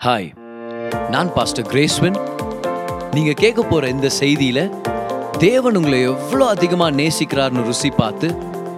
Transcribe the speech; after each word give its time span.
Hi 0.00 0.28
நான் 1.10 1.32
pastor 1.32 1.66
கிரேஸ்வன் 1.66 2.18
நீங்க 3.12 3.32
கேட்க 3.32 3.62
போற 3.62 3.88
இந்த 3.88 4.10
செய்தியில 4.20 4.60
தேவன் 5.38 5.76
உங்களை 5.76 6.00
எவ்வளோ 6.02 6.46
அதிகமா 6.46 6.90
நேசிக்கிறார்னு 6.90 7.64
ருசி 7.64 7.90
பார்த்து 7.90 8.28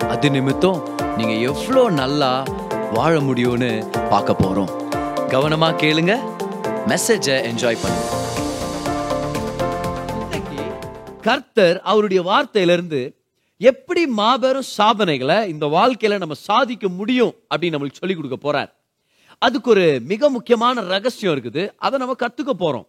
அது 0.08 0.30
நிமித்தம் 0.30 0.82
நீங்க 1.16 1.32
எவ்வளோ 1.32 1.90
நல்லா 1.90 2.44
வாழ 2.92 3.20
முடியும்னு 3.20 3.88
பார்க்க 4.10 4.32
போறோம். 4.32 4.72
கவனமா 5.30 5.70
கேளுங்க 5.76 6.18
மெசேஜை 6.88 7.36
என்ஜாய் 7.50 7.80
பண்ணுங்க. 7.82 8.08
கர்த்தர் 11.20 11.80
அவருடைய 11.82 12.22
வார்த்தையிலிருந்து 12.22 13.14
எப்படி 13.56 14.06
மாபெரும் 14.06 14.70
சாதனைகளை 14.76 15.48
இந்த 15.48 15.66
வாழ்க்கையில 15.66 16.18
நம்ம 16.18 16.34
சாதிக்க 16.34 16.88
முடியும் 16.88 17.34
அப்படின்னு 17.50 17.70
நம்மளுக்கு 17.70 18.00
சொல்லிக் 18.00 18.16
கொடுக்க 18.16 18.36
போகிறார் 18.36 18.81
அதுக்கு 19.38 19.70
ஒரு 19.70 20.00
மிக 20.04 20.28
முக்கியமான 20.28 20.80
ரகசியம் 20.80 21.34
இருக்குது. 21.36 21.70
அதை 21.76 21.98
நம்ம 21.98 22.16
கற்றுக்க 22.18 22.50
போறோம். 22.58 22.86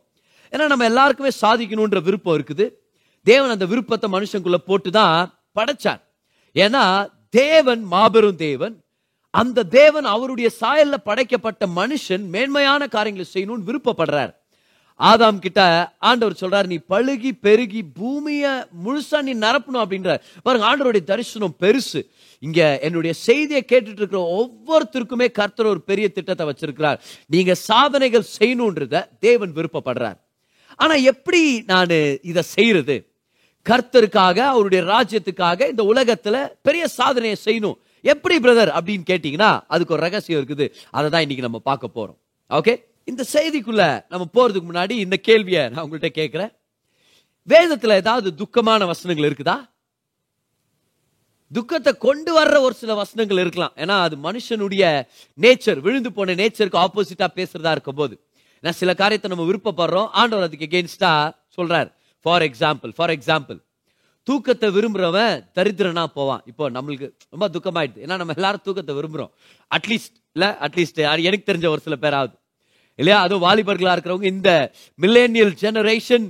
ஏன்னா 0.51 0.65
நம்ம 0.65 0.85
எல்லாருக்குமே 0.85 1.29
சாதிக்கணுன்ற 1.41 2.03
விருப்பம் 2.03 2.37
இருக்குது. 2.37 2.69
தேவன் 3.23 3.49
அந்த 3.49 3.65
விருப்பத்தை 3.65 4.11
மனுஷங்குள்ள 4.11 4.55
போட்டு 4.55 4.91
தான் 4.91 5.45
படைச்சார். 5.59 6.01
ஏன்னா 6.55 7.11
தேவன் 7.29 7.83
மாபெரும் 7.83 8.35
தேவன். 8.35 8.83
அந்த 9.29 9.63
தேவன் 9.63 10.05
அவருடைய 10.05 10.49
சாயல்ல 10.61 10.93
படைக்கப்பட்ட 11.03 11.67
மனுஷன் 11.67 12.25
மேன்மையான 12.27 12.87
காரியங்களை 12.87 13.31
செய்யணும்னு 13.33 13.69
விருப்பப்படுறார். 13.69 14.33
ஆதாம் 14.99 15.39
கிட்ட 15.39 15.93
ஆண்டவர் 15.99 16.37
சொல்றாரு 16.41 16.65
நீ 16.65 16.79
பழுகி 16.89 17.31
பெருகி 17.41 17.83
பூமிய 17.83 18.67
முழுசா 18.85 19.21
நீ 19.21 19.33
நிரப்பணும் 19.33 19.81
அப்படின்ற. 19.83 20.19
பாருங்க 20.43 20.65
ஆண்டவருடைய 20.67 21.03
தரிசனம் 21.03 21.55
பெருசு. 21.59 22.01
இங்க 22.39 22.79
என்னுடைய 22.81 23.15
செய்தியை 23.15 23.65
கேட்டுட்டு 23.67 24.01
இருக்கிற 24.01 24.21
ஒவ்வொருத்தருக்குமே 24.39 25.31
கர்த்தர் 25.31 25.65
ஒரு 25.65 25.81
பெரிய 25.81 26.09
திட்டத்தை 26.09 26.47
வச்சிருக்கிறார். 26.47 26.99
நீங்க 27.27 27.55
சாதனைகள் 27.55 28.25
செய்யணுன்றத 28.39 29.05
தேவன் 29.19 29.53
விருப்பப்படுறார். 29.53 30.17
ஆனா 30.75 30.93
எப்படி 30.93 31.61
நான் 31.61 31.89
இதை 32.21 32.41
செய்யறது? 32.41 33.07
கர்த்தருக்காக 33.69 34.37
அவருடைய 34.37 34.83
ராஜ்யத்துக்காக 34.83 35.69
இந்த 35.69 35.83
உலகத்துல 35.83 36.47
பெரிய 36.61 36.87
சாதனையை 36.87 37.37
செய்யணும். 37.45 37.75
எப்படி 38.01 38.37
பிரதர்? 38.39 38.71
அப்படின்னு 38.77 39.03
கேட்டீங்கன்னா 39.09 39.59
அதுக்கு 39.67 39.93
ஒரு 39.93 40.03
ரகசியம் 40.03 40.45
இருக்குது. 40.45 40.71
அதை 40.91 41.09
தான் 41.09 41.21
இன்னைக்கு 41.21 41.41
நம்ம 41.41 41.59
பார்க்க 41.59 41.89
போறோம். 41.95 42.17
ஓகே? 42.49 42.91
இந்த 43.11 43.23
செய்திக்குள்ள 43.33 43.83
நம்ம 44.11 44.25
போறதுக்கு 44.35 44.67
முன்னாடி 44.71 44.95
இந்த 45.05 45.17
கேள்வியை 45.27 45.63
நான் 45.69 45.83
உங்கள்கிட்ட 45.85 46.11
கேட்கிறேன். 46.19 46.51
வேதத்துல 47.47 47.95
ஏதாவது 48.01 48.29
துக்கமான 48.41 48.85
வசனங்கள் 48.91 49.27
இருக்குதா? 49.29 49.55
துக்கத்தை 51.51 51.91
கொண்டு 52.05 52.31
வர்ற 52.37 52.59
ஒரு 52.65 52.75
சில 52.81 52.91
வசனங்கள் 52.99 53.41
இருக்கலாம். 53.43 53.73
ஏன்னா 53.83 53.95
அது 54.05 54.15
மனுஷனுடைய 54.27 54.83
நேச்சர் 55.43 55.79
விழுந்து 55.87 56.11
போன 56.17 56.35
நேச்சருக்கு 56.41 56.79
ஆப்போசிட்டா 56.85 57.27
பேசுறதா 57.39 57.73
இருக்கும் 57.75 57.99
போது 57.99 58.15
நான் 58.63 58.77
சில 58.79 58.91
காரியத்தை 59.01 59.29
நம்ம 59.31 59.45
விருப்பப்படுறோம். 59.49 60.09
ஆண்டவர் 60.21 60.47
அதுக்கு 60.47 60.67
எகெயின்ஸ்டா 60.69 61.11
சொல்றார். 61.57 61.89
ஃபார் 62.25 62.45
எக்ஸாம்பிள் 62.49 62.91
ஃபார் 62.97 63.13
எக்ஸாம்பிள் 63.17 63.59
தூக்கத்தை 64.27 64.67
விரும்புறவன் 64.75 65.33
தரித்திரனா 65.57 66.03
போவான். 66.17 66.43
இப்போ 66.51 66.69
நம்மளுக்கு 66.77 67.07
ரொம்ப 67.33 67.47
துக்கமாயிடுது. 67.55 67.99
ஏன்னா 68.05 68.17
நம்ம 68.21 68.35
எல்லாரும் 68.39 68.63
தூக்கத்தை 68.67 68.95
விரும்புறோம். 68.99 69.31
அட்லீஸ்ட் 69.75 70.17
இல்ல 70.35 70.47
அட்லீஸ்ட் 70.67 71.01
எனக்கு 71.29 71.49
தெரிஞ்ச 71.51 71.67
ஒரு 71.75 71.83
சில 71.87 71.95
பேராவது. 72.05 72.33
இல்லையா? 72.99 73.19
அதுவும் 73.25 73.45
வாலிபர்களாக 73.47 73.95
இருக்கிறவங்க 73.95 74.29
இந்த 74.35 74.51
மில்லேனியல் 75.03 75.53
ஜெனரேஷன் 75.63 76.27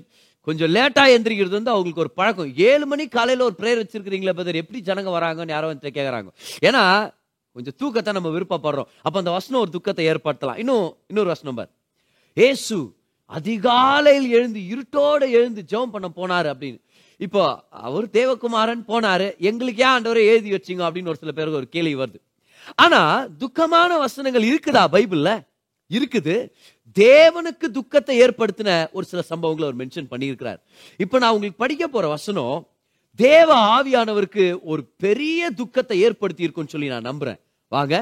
கொஞ்சம் 0.48 0.72
லேட்டாக 0.76 1.14
எந்திரிக்கிறது 1.16 1.58
வந்து 1.60 1.74
அவங்களுக்கு 1.74 2.04
ஒரு 2.06 2.12
பழக்கம். 2.20 2.50
ஏழு 2.70 2.86
மணி 2.92 3.04
காலையில் 3.08 3.46
ஒரு 3.50 3.56
ப்ரேயர் 3.60 3.82
வச்சிருக்கிறீங்களே 3.82 4.34
பதர் 4.40 4.62
எப்படி 4.62 4.80
ஜனங்க 4.90 5.12
வராங்கன்னு 5.18 5.56
யாரோ 5.56 5.68
வந்து 5.72 5.94
கேட்குறாங்க 5.98 6.32
ஏன்னா 6.70 6.84
கொஞ்சம் 7.56 7.76
தூக்கத்தை 7.82 8.12
நம்ம 8.14 8.30
விருப்பப்படுறோம். 8.36 8.90
அப்போ 9.06 9.18
அந்த 9.22 9.32
வசனம் 9.38 9.62
ஒரு 9.62 9.72
துக்கத்தை 9.76 10.04
ஏற்படுத்தலாம். 10.12 10.60
இன்னும் 10.64 10.86
இன்னொரு 11.08 11.30
வசனம் 11.34 11.58
பார். 11.60 11.72
ஏசு 12.38 12.78
அதிகாலையில் 13.26 14.28
எழுந்து 14.38 14.62
இருட்டோடு 14.74 15.26
எழுந்து 15.40 15.62
ஜெபம் 15.72 15.94
பண்ண 15.96 16.08
போனாரு 16.20 16.48
அப்படின்னு. 16.54 16.80
இப்போ 17.20 17.42
அவர் 17.70 18.06
தேவகுமாரன் 18.18 18.84
போனாரு. 18.92 19.28
எங்களுக்கு 19.50 19.82
ஏன் 19.84 19.94
ஆண்டவரை 19.96 20.24
எழுதி 20.32 20.52
வச்சிங்க 20.56 20.84
அப்படின்னு 20.88 21.12
ஒரு 21.14 21.22
சில 21.22 21.32
பேருக்கு 21.32 21.62
ஒரு 21.62 21.70
கேள்வி 21.76 21.96
வருது. 21.96 22.20
ஆனால் 22.76 23.30
துக்கமான 23.42 23.98
வசனங்கள் 23.98 24.50
இருக்குதா 24.52 24.84
பைபிளில்? 24.96 25.36
இருக்குது. 25.90 26.36
தேவனுக்கு 26.96 27.68
துக்கத்தை 27.78 28.16
ஏற்படுத்தின 28.24 28.70
ஒரு 28.92 29.06
சில 29.06 29.24
சம்பவங்களை 29.30 29.66
அவர் 29.68 29.80
மென்ஷன் 29.82 30.12
பண்ணியிருக்கிறார். 30.12 30.60
இப்போ 31.04 31.20
நான் 31.20 31.34
உங்களுக்கு 31.36 31.64
படிக்க 31.64 31.88
போற 31.88 32.08
வசனம் 32.08 32.68
தேவ 33.20 33.50
ஆவியானவருக்கு 33.78 34.46
ஒரு 34.72 34.82
பெரிய 34.98 35.50
துக்கத்தை 35.60 35.98
ஏற்படுத்தி 36.00 36.46
இருக்கும்னு 36.46 36.74
சொல்லி 36.74 36.94
நான் 36.94 37.10
நம்புறேன். 37.10 37.40
வாங்க 37.68 37.96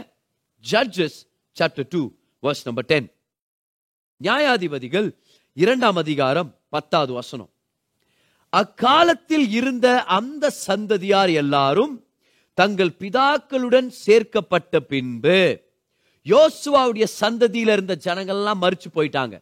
Judges 0.66 1.18
chapter 1.58 1.90
two 1.90 2.02
verse 2.44 2.66
number 2.66 2.86
ten 2.86 3.09
நியாயாதிபதிகள் 4.22 5.09
இரண்டாம் 5.53 5.96
அதிகாரம் 5.96 6.50
பத்தாவது 6.70 7.14
வசனம். 7.14 7.50
அக்காலத்தில் 8.50 9.47
இருந்த 9.50 9.88
அந்த 10.03 10.46
சந்ததியார் 10.68 11.31
எல்லாரும் 11.41 11.94
தங்கள் 12.53 12.94
பிதாக்களுடன் 13.00 13.90
சேர்க்கப்பட்ட 14.06 14.80
பின்பு 14.80 15.38
யோசுவாவுடைய 16.26 17.06
சந்ததியில 17.22 17.72
இருந்த 17.72 17.98
ஜனங்கள்லாம் 18.04 18.62
மறிச்சு 18.62 18.90
போயிட்டாங்க. 18.96 19.42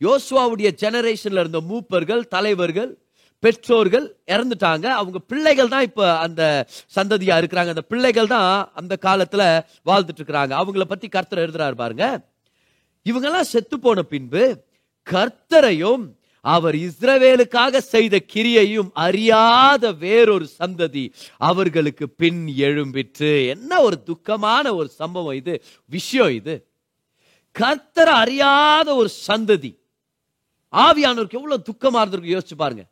யோசுவாவுடைய 0.00 0.68
ஜெனரேஷன்ல 0.82 1.38
இருந்த 1.38 1.60
மூப்பர்கள் 1.60 2.22
தலைவர்கள் 2.28 2.98
பெற்றோர்கள் 3.38 4.16
இறந்துட்டாங்க. 4.26 4.84
அவங்க 4.84 5.18
பிள்ளைகள் 5.18 5.68
தான் 5.68 5.82
இப்போ 5.82 6.18
அந்த 6.18 6.66
சந்ததியா 6.96 7.36
இருக்கிறாங்க. 7.40 7.66
அந்த 7.66 7.82
பிள்ளைகள் 7.82 8.26
தான் 8.26 8.70
அந்த 8.74 8.98
காலத்துல 9.02 9.64
வாழ்ந்துட்டு 9.84 10.20
இருக்கிறாங்க. 10.20 10.52
அவங்கள 10.62 10.84
பத்தி 10.84 11.08
கர்த்தர் 11.08 11.50
எழுதுறாரு 11.50 11.72
பாருங்க. 11.72 12.20
இவங்கெல்லாம் 13.04 13.50
செத்து 13.52 13.78
போன 13.80 14.02
பின்பு 14.02 14.64
கர்த்தரையும் 15.06 16.19
அவர் 16.40 16.74
இஸ்ரவேலுக்காக 16.74 17.78
செய்த 17.78 18.20
கிரியையும் 18.32 18.90
அறியாத 18.92 19.92
வேறொரு 19.92 20.48
சந்ததி 20.58 21.12
அவர்களுக்கு 21.36 22.10
பின் 22.10 22.52
எழும்பிற்று. 22.56 23.48
என்ன 23.48 23.80
ஒரு 23.80 24.02
துக்கமான 24.06 24.74
ஒரு 24.74 24.88
சம்பவம் 24.88 25.34
இது? 25.34 25.62
விஷயம் 25.86 26.34
இது. 26.34 26.68
கர்த்தர் 27.52 28.08
அறியாத 28.08 28.94
ஒரு 28.94 29.10
சந்ததி. 29.28 29.78
ஆவியானவருக்கு 30.72 31.30
எவ்வளவு 31.30 31.62
துக்கமா 31.72 32.08
இருந்திருக்கு 32.08 32.38
யோசிச்சு 32.38 32.54
பாருங்க. 32.56 32.84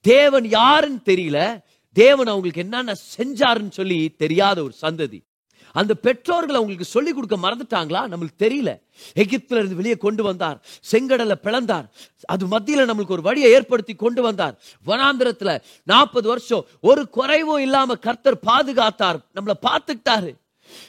தேவன் 0.00 0.48
யாருன்னு 0.48 1.00
தெரியல. 1.04 1.60
தேவன் 1.92 2.26
அவங்களுக்கு 2.26 2.60
என்னென்ன 2.60 2.92
செஞ்சாருன்னு 2.92 3.70
சொல்லி 3.70 4.08
தெரியாத 4.08 4.62
ஒரு 4.62 4.74
சந்ததி. 4.82 5.29
அந்த 5.72 5.94
பெற்றோர்கள் 5.94 6.54
அவங்களுக்கு 6.54 6.84
சொல்லி 6.84 7.12
கொடுக்க 7.12 7.36
மறந்துட்டாங்களா? 7.36 8.10
நம்மளுக்கு 8.10 8.42
தெரியல. 8.42 8.80
எகிப்துல 9.14 9.54
இருந்து 9.54 9.74
வெளியே 9.74 9.96
கொண்டு 9.96 10.22
வந்தார். 10.22 10.62
செங்கடலை 10.92 11.32
பிளந்தார். 11.32 11.90
அது 12.24 12.46
மத்தியில 12.46 12.88
நம்மளுக்கு 12.88 13.10
ஒரு 13.10 13.22
வழியை 13.22 13.50
ஏற்படுத்தி 13.50 13.94
கொண்டு 13.94 14.22
வந்தார். 14.22 14.60
வனாந்திரத்துல 14.86 15.60
நாற்பது 15.84 16.28
வருஷம் 16.28 16.66
ஒரு 16.80 17.08
குறைவும் 17.08 17.60
இல்லாம 17.60 17.94
கர்த்தர் 17.94 18.38
பாதுகாத்தார். 18.46 19.18
நம்மளை 19.34 19.52
பார்த்துக்கிட்டாரு. 19.62 20.34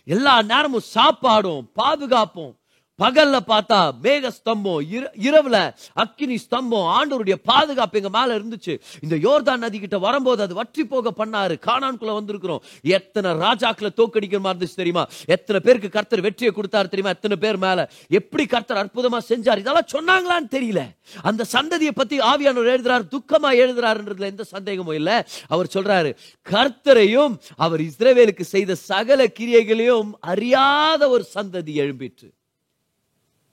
எல்லா 0.06 0.42
நேரமும் 0.42 0.82
சாப்பாடும் 0.94 1.68
பாதுகாப்பும் 1.74 2.56
பகல்ல 3.02 3.40
பார்த்தா 3.48 3.92
மேக 4.04 4.28
ஸ்தம்பம் 4.28 4.82
இர- 4.92 5.12
இரவுல 5.22 5.74
அக்கினி 5.94 6.36
ஸ்தம்பம் 6.36 6.92
ஆண்டவருடைய 6.92 7.34
பாதுகாப்பு 7.34 8.02
எங்க 8.02 8.20
மேல 8.20 8.40
இருந்துச்சு. 8.40 8.80
இந்த 9.02 9.16
யோர்தான் 9.16 9.58
நதி 9.58 9.80
கிட்ட 9.80 9.98
வரும்போது 9.98 10.44
அது 10.44 10.54
வற்றி 10.54 10.86
போக 10.86 11.26
பண்ணாரு. 11.26 11.60
காணான்குள்ள 11.66 12.22
வந்திருக்கிறோம். 12.22 12.60
எத்தனை 12.82 13.32
ராஜாக்களை 13.32 13.90
தோக்கடிக்கிற 13.98 14.40
மாதிரி 14.40 14.66
இருந்துச்சு 14.66 14.76
தெரியுமா? 14.76 15.08
எத்தனை 15.26 15.62
பேருக்கு 15.62 15.90
கர்த்தர் 15.90 16.22
வெற்றியை 16.22 16.54
கொடுத்தாரு 16.56 16.84
தெரியுமா? 16.84 17.10
எத்தனை 17.10 17.38
பேர் 17.38 17.58
மேல? 17.58 17.90
எப்படி 18.10 18.46
கர்த்தர் 18.46 18.86
அற்புதமா 18.86 19.18
செஞ்சார்? 19.30 19.58
இதெல்லாம் 19.58 19.88
சொன்னாங்களான்னு 19.92 20.54
தெரியல. 20.54 20.82
அந்த 21.22 21.46
சந்ததியை 21.54 21.92
பத்தி 21.96 22.20
ஆவியானவர் 22.20 22.78
எழுதுறார் 22.78 23.08
துக்கமா 23.12 23.52
எழுதுறாருன்றதுல 23.52 24.20
எந்த 24.20 24.44
சந்தேகமும் 24.44 24.96
இல்ல. 24.96 25.28
அவர் 25.48 25.68
சொல்றாரு 25.74 26.16
கர்த்தரையும் 26.50 27.38
அவர் 27.56 27.82
இஸ்ரவேலுக்கு 27.82 28.42
செய்த 28.42 28.76
சகல 28.76 29.26
கிரியைகளையும் 29.28 30.12
அறியாத 30.20 31.10
ஒரு 31.10 31.26
சந்ததி 31.36 31.74
எழும்பிற்று. 31.76 32.41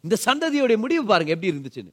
இந்த 0.08 0.16
சந்ததியுடைய 0.24 0.76
முடிவு 0.76 1.04
பாருங்க 1.04 1.32
எப்படி 1.32 1.52
இருந்துச்சுன்னு. 1.52 1.92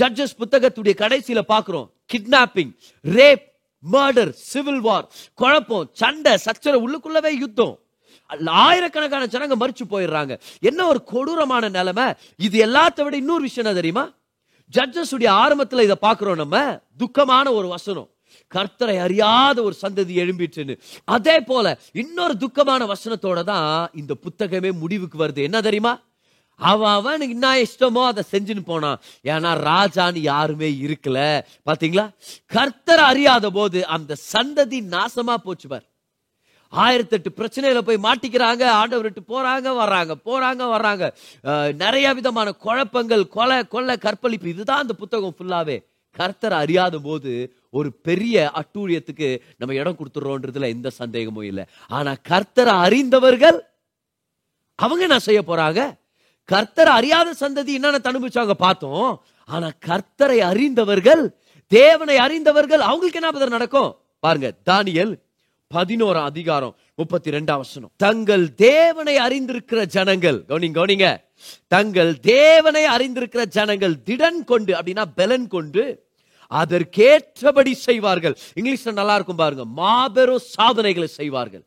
ஜட்ஜஸ் 0.00 0.38
புத்தகத்துடைய 0.38 0.94
கடைசியில 1.02 1.40
பாக்குறோம். 1.48 1.90
Kidnapping 2.12 2.76
rape 3.02 3.44
murder 3.92 4.30
civil 4.30 4.80
war 4.80 5.12
குழப்பம் 5.34 5.90
சண்டை 5.92 6.36
சச்சரவு 6.36 6.82
உள்ளுக்குள்ளவே 6.86 7.38
யுத்தம். 7.38 7.78
ஆயிரக்கணக்கான 8.46 9.26
ஜனங்க 9.26 9.54
மறிச்சு 9.60 9.84
போயிடுறாங்க. 9.90 10.40
என்ன 10.60 10.86
ஒரு 10.86 11.04
கொடூரமான 11.04 11.68
நிலைமை? 11.68 12.12
இது 12.36 12.66
எல்லாத்த 12.66 13.04
விட 13.04 13.16
இன்னொரு 13.16 13.40
விஷயம் 13.40 13.70
என்ன 13.70 13.80
தெரியுமா? 13.80 14.14
ஜட்ஜஸ் 14.74 15.14
உடைய 15.14 15.32
ஆரம்பத்துல 15.32 15.82
இதை 15.82 15.96
பார்க்குறோம் 16.02 16.34
நம்ம. 16.34 16.80
துக்கமான 16.98 17.52
ஒரு 17.52 17.68
வசனம். 17.68 18.10
கர்த்தரை 18.54 18.98
அறியாத 18.98 19.62
ஒரு 19.62 19.74
சந்ததி 19.82 20.14
எழும்பிட்டுன்னு. 20.24 20.78
அதே 21.04 21.40
போல 21.40 21.78
இன்னொரு 21.92 22.34
துக்கமான 22.36 22.92
வசனத்தோட 22.92 23.42
தான் 23.44 23.90
இந்த 23.94 24.14
புத்தகமே 24.24 24.72
முடிவுக்கு 24.72 25.26
வருது. 25.26 25.42
என்ன 25.42 25.60
தெரியுமா? 25.60 26.00
அவன் 26.60 26.94
அவனுக்கு 26.98 27.34
என்ன 27.36 27.50
இஷ்டமோ 27.64 28.02
அதை 28.10 28.22
செஞ்சுன்னு 28.32 28.64
போனான் 28.70 29.00
ஏன்னா 29.32 29.50
ராஜான்னு 29.70 30.20
யாருமே 30.32 30.68
இருக்கல. 30.86 31.18
பாத்தீங்களா? 31.68 32.06
கர்த்தர் 32.54 33.02
அறியாத 33.10 33.50
போது 33.58 33.78
அந்த 33.96 34.16
சந்ததி 34.32 34.80
நாசமா 34.94 35.36
போச்சு 35.46 35.68
பார். 35.68 35.86
ஆயிரத்தி 36.72 37.14
எட்டு 37.16 37.30
பிரச்சனையில 37.36 37.80
போய் 37.84 38.04
மாட்டிக்கிறாங்க 38.06 38.64
ஆண்டவர்கிட்ட 38.78 39.22
போறாங்க 39.34 39.68
வர்றாங்க 39.82 40.14
போறாங்க 40.28 40.62
வர்றாங்க. 40.72 41.04
நிறைய 41.82 42.06
விதமான 42.18 42.48
குழப்பங்கள் 42.64 43.24
கொலை 43.36 43.58
கொள்ளை 43.74 43.96
கற்பழிப்பு 44.06 44.48
இதுதான் 44.54 44.82
அந்த 44.84 44.96
புத்தகம் 45.02 45.36
ஃபுல்லாவே 45.38 45.78
கர்த்தர் 46.16 46.56
அறியாத 46.62 46.98
போது 46.98 47.32
ஒரு 47.78 47.88
பெரிய 48.08 48.36
அட்டூழியத்துக்கு 48.60 49.28
நம்ம 49.58 49.74
இடம் 49.80 49.98
கொடுத்துறோன்றதுல 49.98 50.68
எந்த 50.74 50.88
சந்தேகமும் 51.00 51.48
இல்லை. 51.50 51.64
ஆனா 51.96 52.12
கர்த்தரை 52.30 52.74
அறிந்தவர்கள் 52.86 53.58
அவங்க 54.78 55.02
என்ன 55.08 55.18
செய்ய 55.28 55.40
போறாங்க? 55.50 55.80
கர்த்தரை 56.52 56.92
அறியாத 56.98 57.34
சந்ததி 57.40 57.72
என்னென்ன 57.78 57.98
அனுபவிச்சாங்க 58.10 58.54
பார்த்தோம். 58.66 59.22
ஆனா 59.44 59.68
கர்த்தரை 59.86 60.38
அறிந்தவர்கள் 60.50 61.22
தேவனை 61.66 62.16
அறிந்தவர்கள் 62.16 62.80
அவங்களுக்கு 62.80 63.20
என்ன 63.20 63.30
பதில் 63.30 63.56
நடக்கும்? 63.56 63.90
பாருங்க 64.18 64.48
தானியல் 64.70 65.12
பதினோராம் 65.74 66.28
அதிகாரம் 66.32 66.74
முப்பத்தி 66.94 67.30
ரெண்டாம் 67.30 67.62
வசனம். 67.64 67.90
தங்கள் 67.96 68.54
தேவனை 68.54 69.16
அறிந்திருக்கிற 69.16 69.80
ஜனங்கள் 69.96 70.38
கவனிங்க 70.48 70.78
கவனிங்க. 70.78 71.08
தங்கள் 71.68 72.20
தேவனை 72.20 72.84
அறிந்திருக்கிற 72.84 73.44
ஜனங்கள் 73.44 73.96
திடன் 74.08 74.44
கொண்டு 74.44 74.72
அப்படின்னா 74.72 75.04
பெலன் 75.16 75.46
கொண்டு 75.46 75.84
அதற்கேற்றபடி 76.52 77.72
செய்வார்கள். 77.72 78.36
இங்கிலீஷ்ல 78.58 78.92
நல்லா 78.92 79.14
இருக்கும் 79.14 79.36
பாருங்க 79.36 79.64
மாபெரும் 79.64 80.46
சாதனைகளை 80.56 81.08
செய்வார்கள். 81.08 81.64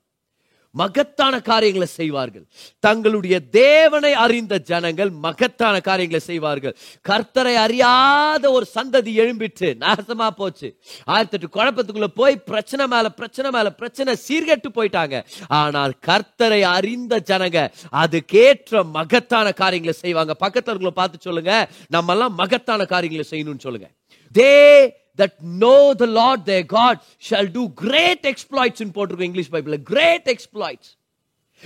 மகத்தான 0.72 1.42
காரியங்களை 1.42 1.88
செய்வார்கள். 1.88 2.46
தங்களுடைய 2.80 3.40
தேவனை 3.40 4.14
அறிந்த 4.14 4.60
ஜனங்கள் 4.60 5.10
மகத்தான 5.10 5.80
காரியங்களை 5.80 6.20
செய்வார்கள். 6.20 6.76
கர்த்தரை 7.10 7.56
அறியாத 7.56 8.52
ஒரு 8.52 8.68
சந்ததி 8.76 9.14
எழும்பிட்டு 9.24 9.74
நாசமா 9.80 10.30
போச்சு. 10.30 10.80
ஆயிரத்தி 11.06 11.38
எட்டு 11.38 11.60
குழப்பத்துக்குள்ள 11.60 12.06
போய் 12.06 12.38
பிரச்சனை 12.38 12.88
மேல 12.88 13.10
பிரச்சனை 13.10 13.52
மேல 13.52 13.72
பிரச்சனை 13.72 14.16
சீர்கெட்டு 14.28 14.70
போயிட்டாங்க. 14.76 15.24
ஆனால் 15.48 15.94
கர்த்தரை 16.08 16.62
அறிந்த 16.62 17.22
ஜனங்க 17.26 17.72
அதுக்கேற்ற 17.92 18.84
மகத்தான 18.84 19.52
காரியங்களை 19.52 19.98
செய்வாங்க. 20.00 20.36
பக்கத்துல 20.40 20.88
பார்த்து 20.88 21.18
சொல்லுங்க. 21.22 21.70
நம்ம 21.88 22.12
எல்லாம் 22.12 22.36
மகத்தான 22.36 22.86
காரியங்களை 22.86 23.26
செய்யணும்னு 23.30 23.60
சொல்லுங்க. 23.60 23.90
They 24.36 25.00
that 25.22 25.34
know 25.60 25.82
the 26.00 26.10
Lord 26.20 26.40
their 26.46 26.64
God 26.74 26.96
shall 27.30 27.48
do 27.58 27.64
great 27.76 28.24
exploits 28.24 28.80
போட்டிருக்கோம் 28.84 29.22
இங்கிலீஷ் 29.22 29.50
பைபிள் 29.50 29.84
கிரேட் 29.84 30.28
எக்ஸ்பிளாய்ட்ஸ் 30.28 30.92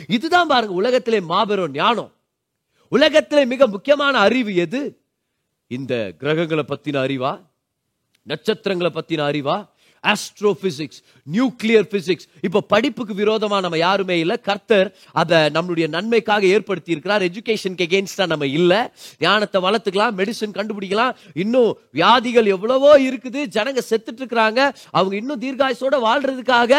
இதுதான் 0.08 0.48
பாருங்க 0.48 0.74
உலகத்திலே 0.74 1.20
மாபெரும் 1.20 1.72
ஞானம். 1.72 2.12
உலகத்திலே 2.90 3.46
மிக 3.46 3.68
முக்கியமான 3.68 4.18
அறிவு 4.18 4.56
எது? 4.56 4.82
இந்த 5.68 6.14
கிரகங்களை 6.20 6.64
பத்தின 6.68 7.00
அறிவா? 7.08 7.42
நட்சத்திரங்களை 8.24 8.92
பத்தின 8.94 9.24
அறிவா? 9.32 9.58
ஆஸ்ட்ரோபிசிக்ஸ் 10.14 11.00
நியூக்ளியர் 11.36 11.88
பிசிக்ஸ் 11.94 12.28
இப்போ 12.48 12.60
படிப்புக்கு 12.74 13.14
விரோதமாக 13.22 13.62
நம்ம 13.66 13.78
யாருமே 13.78 14.16
இல்லை. 14.24 14.38
கர்த்தர் 14.50 14.90
அதை 15.22 15.40
நம்மளுடைய 15.56 15.88
நன்மைக்காக 15.96 16.46
ஏற்படுத்தி 16.56 16.94
இருக்கிறார் 16.96 17.26
எஜுகேஷனுக்கு 17.30 17.88
எகேன்ஸ்டாக 17.88 18.30
நம்ம 18.34 18.46
இல்லை. 18.60 18.82
ஞானத்தை 19.26 19.62
வளர்த்துக்கலாம் 19.68 20.18
மெடிசன் 20.22 20.56
கண்டுபிடிக்கலாம். 20.60 21.14
இன்னும் 21.44 21.72
வியாதிகள் 22.00 22.52
எவ்வளவோ 22.56 22.92
இருக்குது. 23.08 23.42
ஜனங்க 23.58 23.84
செத்துட்டு 23.92 24.22
இருக்கிறாங்க 24.24 24.62
அவங்க 24.98 25.16
இன்னும் 25.22 25.44
தீர்காயசோட 25.46 25.96
வாழ்றதுக்காக 26.08 26.74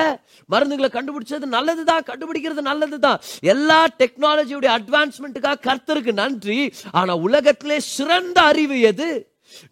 மருந்துகளை 0.55 0.90
கண்டுபிடிச்சது 0.99 1.46
நல்லதுதான் 1.56 2.08
கண்டுபிடிக்கிறது 2.11 2.62
நல்லதுதான். 2.70 3.20
எல்லா 3.55 3.81
டெக்னாலஜியுடைய 4.02 4.73
அட்வான்ஸ்மெண்ட்டுக்காக 4.78 5.64
கர்த்தருக்கு 5.69 6.12
நன்றி. 6.23 6.61
ஆனால் 6.99 7.23
உலகத்திலே 7.28 7.78
சிறந்த 7.94 8.38
அறிவு 8.50 8.76
எது? 8.93 9.08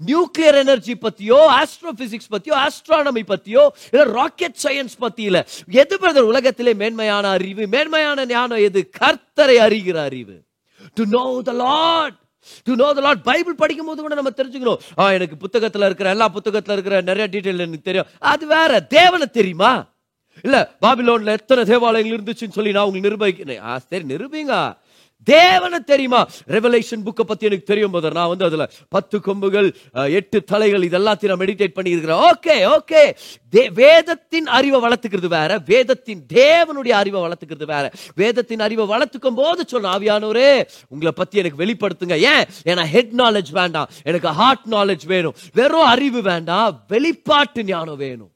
நியூக்ளியர் 0.07 0.55
எனர்ஜி 0.55 0.95
பத்தியோ 0.95 1.39
ஆஸ்ட்ரோபிசிக்ஸ் 1.59 2.31
பத்தியோ 2.31 2.55
ஆஸ்ட்ரானமி 2.65 3.23
பத்தியோ 3.29 3.63
இல்ல 3.93 4.05
ராக்கெட் 4.13 4.61
சயின்ஸ் 4.63 4.97
பத்தியில 5.01 5.47
எது 5.69 5.97
பிரதர் 5.97 6.31
உலகத்திலே 6.33 6.75
மேன்மையான 6.75 7.29
அறிவு? 7.29 7.67
மேன்மையான 7.67 8.27
ஞானம் 8.27 8.59
எது? 8.59 8.91
கர்த்தரை 9.01 9.57
அறிகிற 9.67 9.97
அறிவு. 9.97 10.37
To 10.95 11.05
know 11.07 11.41
the 11.43 11.53
Lord 11.53 12.19
to 12.63 12.75
know 12.75 12.93
the 12.93 13.01
Lord 13.01 13.23
Bible 13.23 13.55
படிக்கும் 13.55 13.87
போது 13.87 14.03
கூட 14.03 14.15
நம்ம 14.15 14.31
தெரிஞ்சுக்கணும். 14.37 14.81
ஆ 14.99 15.11
எனக்கு 15.11 15.37
புத்தகத்துல 15.47 15.85
இருக்கிற 15.85 16.11
எல்லா 16.11 16.29
புத்தகத்துல 16.29 16.77
இருக்கிற 16.77 17.01
நிறைய 17.01 17.27
டீட்டெயில் 17.33 17.65
எனக்கு 17.67 17.81
தெரியும். 17.81 18.07
அது 18.19 18.47
வேற. 18.47 18.81
தேவனை 18.81 19.27
தெரியுமா? 19.27 19.73
இல்ல 20.43 20.59
பாபிலோன்ல 20.83 21.27
எத்தனை 21.27 21.65
தேவாலயங்கள் 21.65 22.19
இருந்துச்சுன்னு 22.19 22.57
சொல்லி 22.59 22.73
நான் 22.73 22.85
உங்களுக்கு 22.85 23.11
நிரூபிக்கிறேன். 23.11 23.77
சரி 23.89 24.05
நிரூபிங்க. 24.05 24.55
தேவனை 25.25 25.79
தெரியுமா? 25.79 26.29
ரெவலேஷன் 26.47 27.03
புக்கை 27.05 27.23
பத்தி 27.27 27.47
எனக்கு 27.47 27.65
தெரியும் 27.65 27.91
போது 27.91 28.11
நான் 28.11 28.29
வந்து 28.29 28.45
அதுல 28.45 28.71
பத்து 28.89 29.21
கொம்புகள் 29.21 29.75
எட்டு 29.93 30.45
தலைகள் 30.45 30.81
இதெல்லாத்தையும் 30.81 31.01
நான் 31.01 31.21
மெடிடேட் 31.21 31.75
பண்ணி 31.75 31.91
இருக்கிறேன் 31.91 32.21
ஓகே 32.21 32.77
ஓகே 32.77 33.17
வேதத்தின் 33.73 34.47
அறிவை 34.47 34.81
வளர்த்துக்கிறது 34.81 35.27
வேற. 35.27 35.63
வேதத்தின் 35.67 36.27
தேவனுடைய 36.35 36.89
அறிவை 36.89 37.21
வளர்த்துக்கிறது 37.21 37.65
வேற. 37.65 37.91
வேதத்தின் 38.15 38.61
அறிவை 38.61 38.87
வளர்த்துக்கும் 38.87 39.35
போது 39.37 39.65
சொன்ன 39.67 39.99
ஆவியானோரே 39.99 40.67
உங்களை 40.89 41.13
பத்தி 41.15 41.39
எனக்கு 41.39 41.65
வெளிப்படுத்துங்க. 41.65 42.19
ஏன்? 42.19 42.75
ஏன்னா 42.75 42.85
ஹெட் 42.85 43.13
நாலேஜ் 43.17 43.53
வேண்டாம். 43.53 43.91
எனக்கு 44.03 44.29
ஹார்ட் 44.29 44.67
நாலேஜ் 44.71 45.07
வேணும். 45.07 45.35
வெறும் 45.53 45.85
அறிவு 45.85 46.23
வேண்டாம். 46.23 46.85
வெளிப்பாட்டு 46.89 47.65
ஞானம் 47.65 47.97
வேணும். 47.97 48.31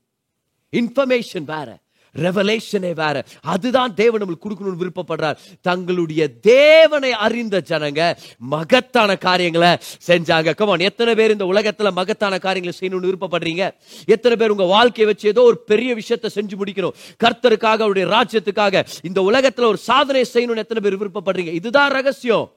இன்ஃபர்மேஷன் 0.76 1.44
வேற. 1.46 1.78
ரெவலேஷனே 2.24 2.92
வேற. 2.94 3.24
அதுதான் 3.40 3.94
தேவன் 3.94 4.22
நம்மளுக்கு 4.22 4.46
கொடுக்கணும்னு 4.46 4.82
விருப்பப்படுறார். 4.82 5.36
தங்களுடைய 5.60 6.28
தேவனை 6.40 7.12
அறிந்த 7.12 7.62
ஜனங்க 7.68 8.16
மகத்தான 8.36 9.16
காரியங்களை 9.16 9.76
செஞ்சாங்க. 10.06 10.54
கமான் 10.54 10.78
எத்தனை 10.78 11.14
பேர் 11.14 11.30
இந்த 11.30 11.44
உலகத்துல 11.44 11.90
மகத்தான 11.92 12.38
காரியங்களை 12.38 12.76
செய்யணும்னு 12.80 13.12
விருப்பப்படுறீங்க? 13.12 13.70
எத்தனை 14.06 14.36
பேர் 14.36 14.50
உங்க 14.50 14.64
வாழ்க்கையை 14.64 15.12
வச்சு 15.12 15.28
ஏதோ 15.28 15.42
ஒரு 15.42 15.58
பெரிய 15.58 15.94
விஷயத்தை 15.94 16.30
செஞ்சு 16.34 16.54
முடிக்கணும்? 16.60 16.96
கர்த்தருக்காக 17.24 17.80
அவருடைய 17.86 18.08
ராஜ்யத்துக்காக 18.08 18.86
இந்த 19.02 19.20
உலகத்துல 19.20 19.64
ஒரு 19.64 19.76
சாதனை 19.76 20.24
செய்யணும்னு 20.34 20.64
எத்தனை 20.66 20.82
பேர் 20.82 20.98
விருப்பப்படுறீங்க? 20.98 21.52
இதுதான் 21.52 21.90
ரகசியம். 21.90 22.52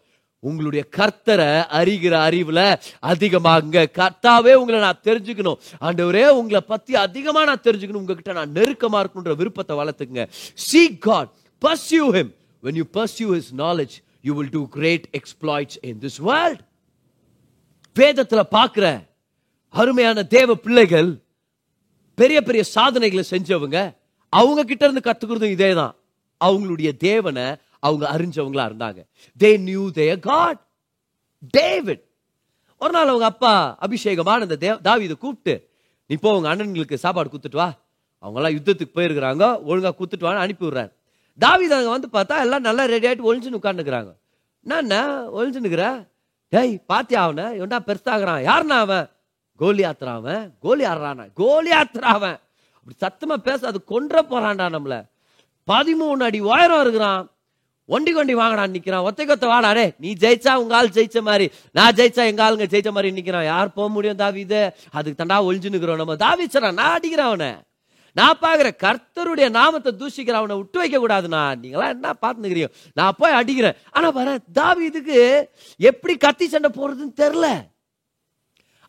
உங்களுடைய 0.47 0.83
கர்த்தரை 0.97 1.49
அறிகிற 1.79 2.13
அறிவுல 2.27 2.59
அதிகமாகுங்க. 3.11 3.79
கர்த்தாவே 3.99 4.53
உங்களை 4.61 4.79
நான் 4.85 5.03
தெரிஞ்சுக்கணும். 5.07 5.59
ஆண்டவரே 5.81 6.25
உங்களை 6.39 6.61
பத்தி 6.71 6.95
அதிகமா 7.05 7.41
நான் 7.49 7.65
தெரிஞ்சுக்கணும். 7.67 8.01
உங்ககிட்ட 8.03 8.33
நான் 8.39 8.55
நெருக்கமா 8.57 8.97
இருக்கணுன்ற 9.03 9.35
விருப்பத்தை 9.41 9.75
வளர்த்துக்குங்க. 9.81 10.25
Seek 10.67 10.95
God 11.07 11.29
pursue 11.61 12.05
him 12.17 12.31
when 12.63 12.79
you 12.81 12.85
pursue 12.99 13.27
his 13.35 13.51
knowledge 13.65 13.95
you 14.21 14.33
will 14.39 14.53
do 14.57 14.63
great 14.77 15.07
exploits 15.19 15.77
in 15.81 15.99
this 16.05 16.19
world 16.29 16.61
வேதத்துல 17.95 18.41
பார்க்குற 18.57 18.85
அருமையான 19.73 20.23
தேவ 20.37 20.55
பிள்ளைகள் 20.65 21.09
பெரிய 22.17 22.39
பெரிய 22.47 22.63
சாதனைகளை 22.75 23.23
செஞ்சவங்க 23.29 23.77
அவங்க 24.33 24.61
கிட்ட 24.63 24.83
இருந்து 24.87 25.03
கத்துக்கிறதும் 25.05 25.55
இதே 25.57 25.73
தான் 25.73 25.93
அவங்களுடைய 26.41 26.89
தேவனை 26.97 27.45
அவங்க 27.83 28.05
அறிஞ்சவங்களா 28.13 28.65
இருந்தாங்க. 28.69 29.05
They 29.39 29.59
knew 29.59 29.91
their 29.91 30.19
God 30.19 30.61
David 31.57 32.03
ஒரு 32.77 32.91
நாள் 32.91 33.07
அவங்க 33.07 33.25
அப்பா 33.25 33.77
அபிஷேகமான 33.81 34.41
அந்த 34.47 34.55
தேவ 34.55 34.75
தாவிதை 34.87 35.17
கூப்பிட்டு 35.17 35.69
நீ 36.05 36.15
போ 36.15 36.35
உங்க 36.35 36.55
அண்ணன்களுக்கு 36.55 36.93
சாப்பாடு 36.93 37.29
கொடுத்துட்டு 37.29 37.55
வா. 37.55 37.73
அவங்களாம் 38.23 38.55
யுத்தத்துக்கு 38.57 38.95
போயிருக்கிறாங்க. 38.95 39.43
ஒழுங்கா 39.69 39.91
கொடுத்துட்டு 39.99 40.27
வான்னு 40.27 40.43
அனுப்பி 40.45 40.65
விடுறாரு. 40.65 40.91
தாவித 41.39 41.73
அங்கே 41.77 41.89
வந்து 41.89 42.07
பார்த்தா 42.13 42.39
எல்லாம் 42.39 42.61
நல்லா 42.61 42.85
ரெடி 42.85 43.07
ஆகிட்டு 43.07 43.27
ஒழிஞ்சு 43.29 43.59
உட்காந்துக்கிறாங்க 43.59 44.19
என்ன 44.65 45.03
ஒழிஞ்சு 45.31 45.59
நிற்கிற 45.59 46.09
டேய் 46.49 46.83
பாத்தியா 46.85 47.23
அவனை? 47.23 47.43
எவன்டா 47.43 47.79
பெருசாகிறான் 47.87 48.41
யாருண்ணா 48.45 48.77
அவன்? 48.79 49.09
கோலி 49.55 49.83
ஆத்துறான் 49.83 50.19
அவன். 50.21 50.55
கோலி 50.59 50.85
ஆடுறான் 50.85 51.33
கோலி 51.33 51.71
ஆத்துறான் 51.71 52.17
அவன். 52.19 52.37
அப்படி 52.73 52.95
சத்தமா 53.03 53.35
பேச 53.35 53.67
அது 53.67 53.83
கொன்ற 53.83 54.21
போறான்டா 54.21 54.65
நம்மள. 54.75 55.09
பதிமூணு 55.67 56.23
அடி 56.23 56.39
உயரம் 56.39 56.81
இருக்கிறான். 56.81 57.30
ஒண்டி 57.95 58.11
கொண்டி 58.15 58.33
வாங்கடான்னு 58.41 58.75
நிற்கிறான் 58.75 59.05
ஒத்தை 59.07 59.23
கொத்த 59.29 59.45
வாடாரே 59.53 59.85
நீ 60.03 60.09
ஜெயிச்சா 60.23 60.51
உங்க 60.61 60.75
ஆள் 60.79 60.93
ஜெயிச்ச 60.97 61.21
மாதிரி. 61.29 61.45
நான் 61.77 61.95
ஜெயிச்சா 61.97 62.23
எங்க 62.31 62.41
ஆளுங்க 62.45 62.67
ஜெயிச்ச 62.73 62.91
மாதிரி 62.97 63.09
நிற்கிறான் 63.17 63.49
யார் 63.53 63.75
போக 63.77 63.87
முடியும் 63.95 64.21
தாவிது? 64.23 64.61
அதுக்கு 64.97 65.19
தண்டா 65.21 65.37
ஒழிஞ்சு 65.47 65.73
நிற்கிறோம் 65.73 66.01
நம்ம 66.03 66.15
தாவிச்சறான் 66.25 66.79
நான் 66.81 66.95
அடிக்கிறேன் 66.97 67.29
அவனை. 67.31 67.51
நான் 68.19 68.39
பார்க்குற 68.43 68.69
கர்த்தருடைய 68.83 69.47
நாமத்தை 69.57 69.91
தூஷிக்கிற 69.99 70.37
அவனை 70.39 70.55
விட்டு 70.61 70.79
வைக்க 70.81 70.97
கூடாதுண்ணா. 71.03 71.41
நீங்களாம் 71.63 71.93
என்ன 71.95 72.13
பார்த்துக்கிறீங்க 72.23 72.69
நான் 72.99 73.17
போய் 73.19 73.37
அடிக்கிறேன். 73.39 73.77
ஆனா 73.95 74.35
தாவி 74.59 74.83
இதுக்கு 74.91 75.19
எப்படி 75.89 76.15
கத்தி 76.25 76.47
சண்டை 76.53 76.71
போடுறதுன்னு 76.79 77.19
தெரில 77.23 77.47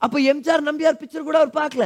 அப்ப 0.04 0.16
எம்ஜிஆர் 0.30 0.66
நம்பியார் 0.68 1.00
பிக்சர் 1.02 1.28
கூட 1.28 1.37
அவர் 1.42 1.59
பார்க்கல. 1.61 1.85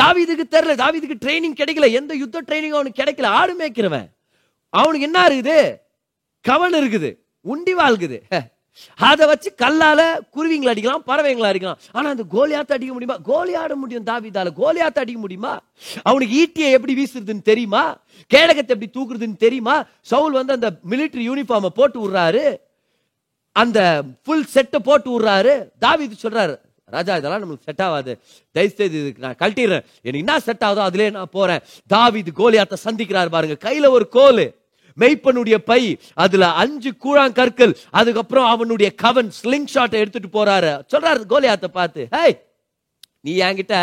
தாவிதுக்கு 0.00 0.44
தெரியல. 0.54 0.74
தாவிதுக்கு 0.80 1.16
ட்ரைனிங் 1.24 1.60
கிடைக்கல. 1.60 1.86
எந்த 1.98 2.12
யுத்த 2.22 2.42
ட்ரைனிங் 2.48 2.76
அவனுக்கு 2.78 3.00
கிடைக்கல. 3.02 3.28
ஆடு 3.40 3.52
மேய்க்கிறவன். 3.60 4.08
அவனுக்கு 4.80 5.06
என்ன 5.08 5.20
இருக்குது? 5.28 5.58
கவன் 6.48 6.74
இருக்குது 6.80 7.10
உண்டி 7.52 7.72
வாழ்க்குது 7.82 8.18
அதை 9.08 9.24
வச்சு 9.30 9.48
கல்லால 9.62 10.00
குருவிங்களை 10.34 10.70
அடிக்கலாம் 10.72 11.02
பறவைங்களை 11.08 11.48
அடிக்கலாம். 11.48 11.80
ஆனா 11.96 12.06
அந்த 12.14 12.24
கோலியாத்த 12.34 12.76
அடிக்க 12.76 12.92
முடியுமா? 12.92 13.16
கோலி 13.30 13.52
ஆட 13.62 13.72
முடியும் 13.80 14.06
தாவிதால. 14.10 14.52
கோலியாத்த 14.60 15.02
அடிக்க 15.02 15.18
முடியுமா? 15.24 15.52
அவனுக்கு 16.08 16.34
ஈட்டியை 16.42 16.70
எப்படி 16.76 16.94
வீசுறதுன்னு 17.00 17.42
தெரியுமா? 17.50 17.82
கேடகத்தை 18.34 18.72
எப்படி 18.74 18.88
தூக்குறதுன்னு 18.94 19.36
தெரியுமா? 19.44 19.74
சவுல் 20.12 20.38
வந்து 20.38 20.56
அந்த 20.58 20.70
மிலிட்டரி 20.92 21.24
யூனிஃபார்மை 21.30 21.70
போட்டு 21.80 21.98
விடுறாரு. 22.02 22.44
அந்த 23.56 23.78
ஃபுல் 24.24 24.46
செட்டை 24.54 24.80
போட்டு 24.88 25.10
விடுறாரு. 25.12 25.54
இது 26.06 26.16
சொல்றாரு 26.24 26.56
ராஜா 26.96 27.12
இதெல்லாம் 27.18 27.44
நமக்கு 27.44 27.66
செட் 27.68 27.84
ஆகாது. 27.88 28.12
தயவு 28.56 28.74
செய்து 28.78 28.96
இதுக்கு 29.02 29.24
நான் 29.26 29.38
கழட்டிடுறேன். 29.42 29.84
எனக்கு 30.06 30.24
என்ன 30.24 30.40
செட் 30.48 30.64
ஆகுதோ 30.68 30.82
அதுலேயே 30.88 31.10
நான் 31.18 31.34
போறேன். 31.38 31.62
தாவீது 31.94 32.32
கோலியாத்த 32.40 32.82
சந்திக்கிறார் 32.86 33.34
பாருங்க. 33.36 33.58
கையில 33.68 33.88
ஒரு 33.98 34.08
கோல். 34.18 34.44
மெய்ப்பனுடைய 35.00 35.56
பை 35.56 35.82
அதுல 36.14 36.46
அஞ்சு 36.62 36.92
கூழாங்கற்கள் 37.04 37.74
அதுக்கப்புறம் 37.90 38.46
அவனுடைய 38.46 38.94
கவன் 38.94 39.32
ஸ்லிங் 39.42 39.70
ஷாட்டை 39.74 39.98
எடுத்துட்டு 40.02 40.30
போறாரு. 40.36 40.72
சொல்றாரு 40.92 41.22
கோலியாத்தை 41.28 41.70
பார்த்து 41.72 42.08
ஹேய் 42.16 42.38
நீ 43.20 43.34
என்கிட்ட 43.38 43.76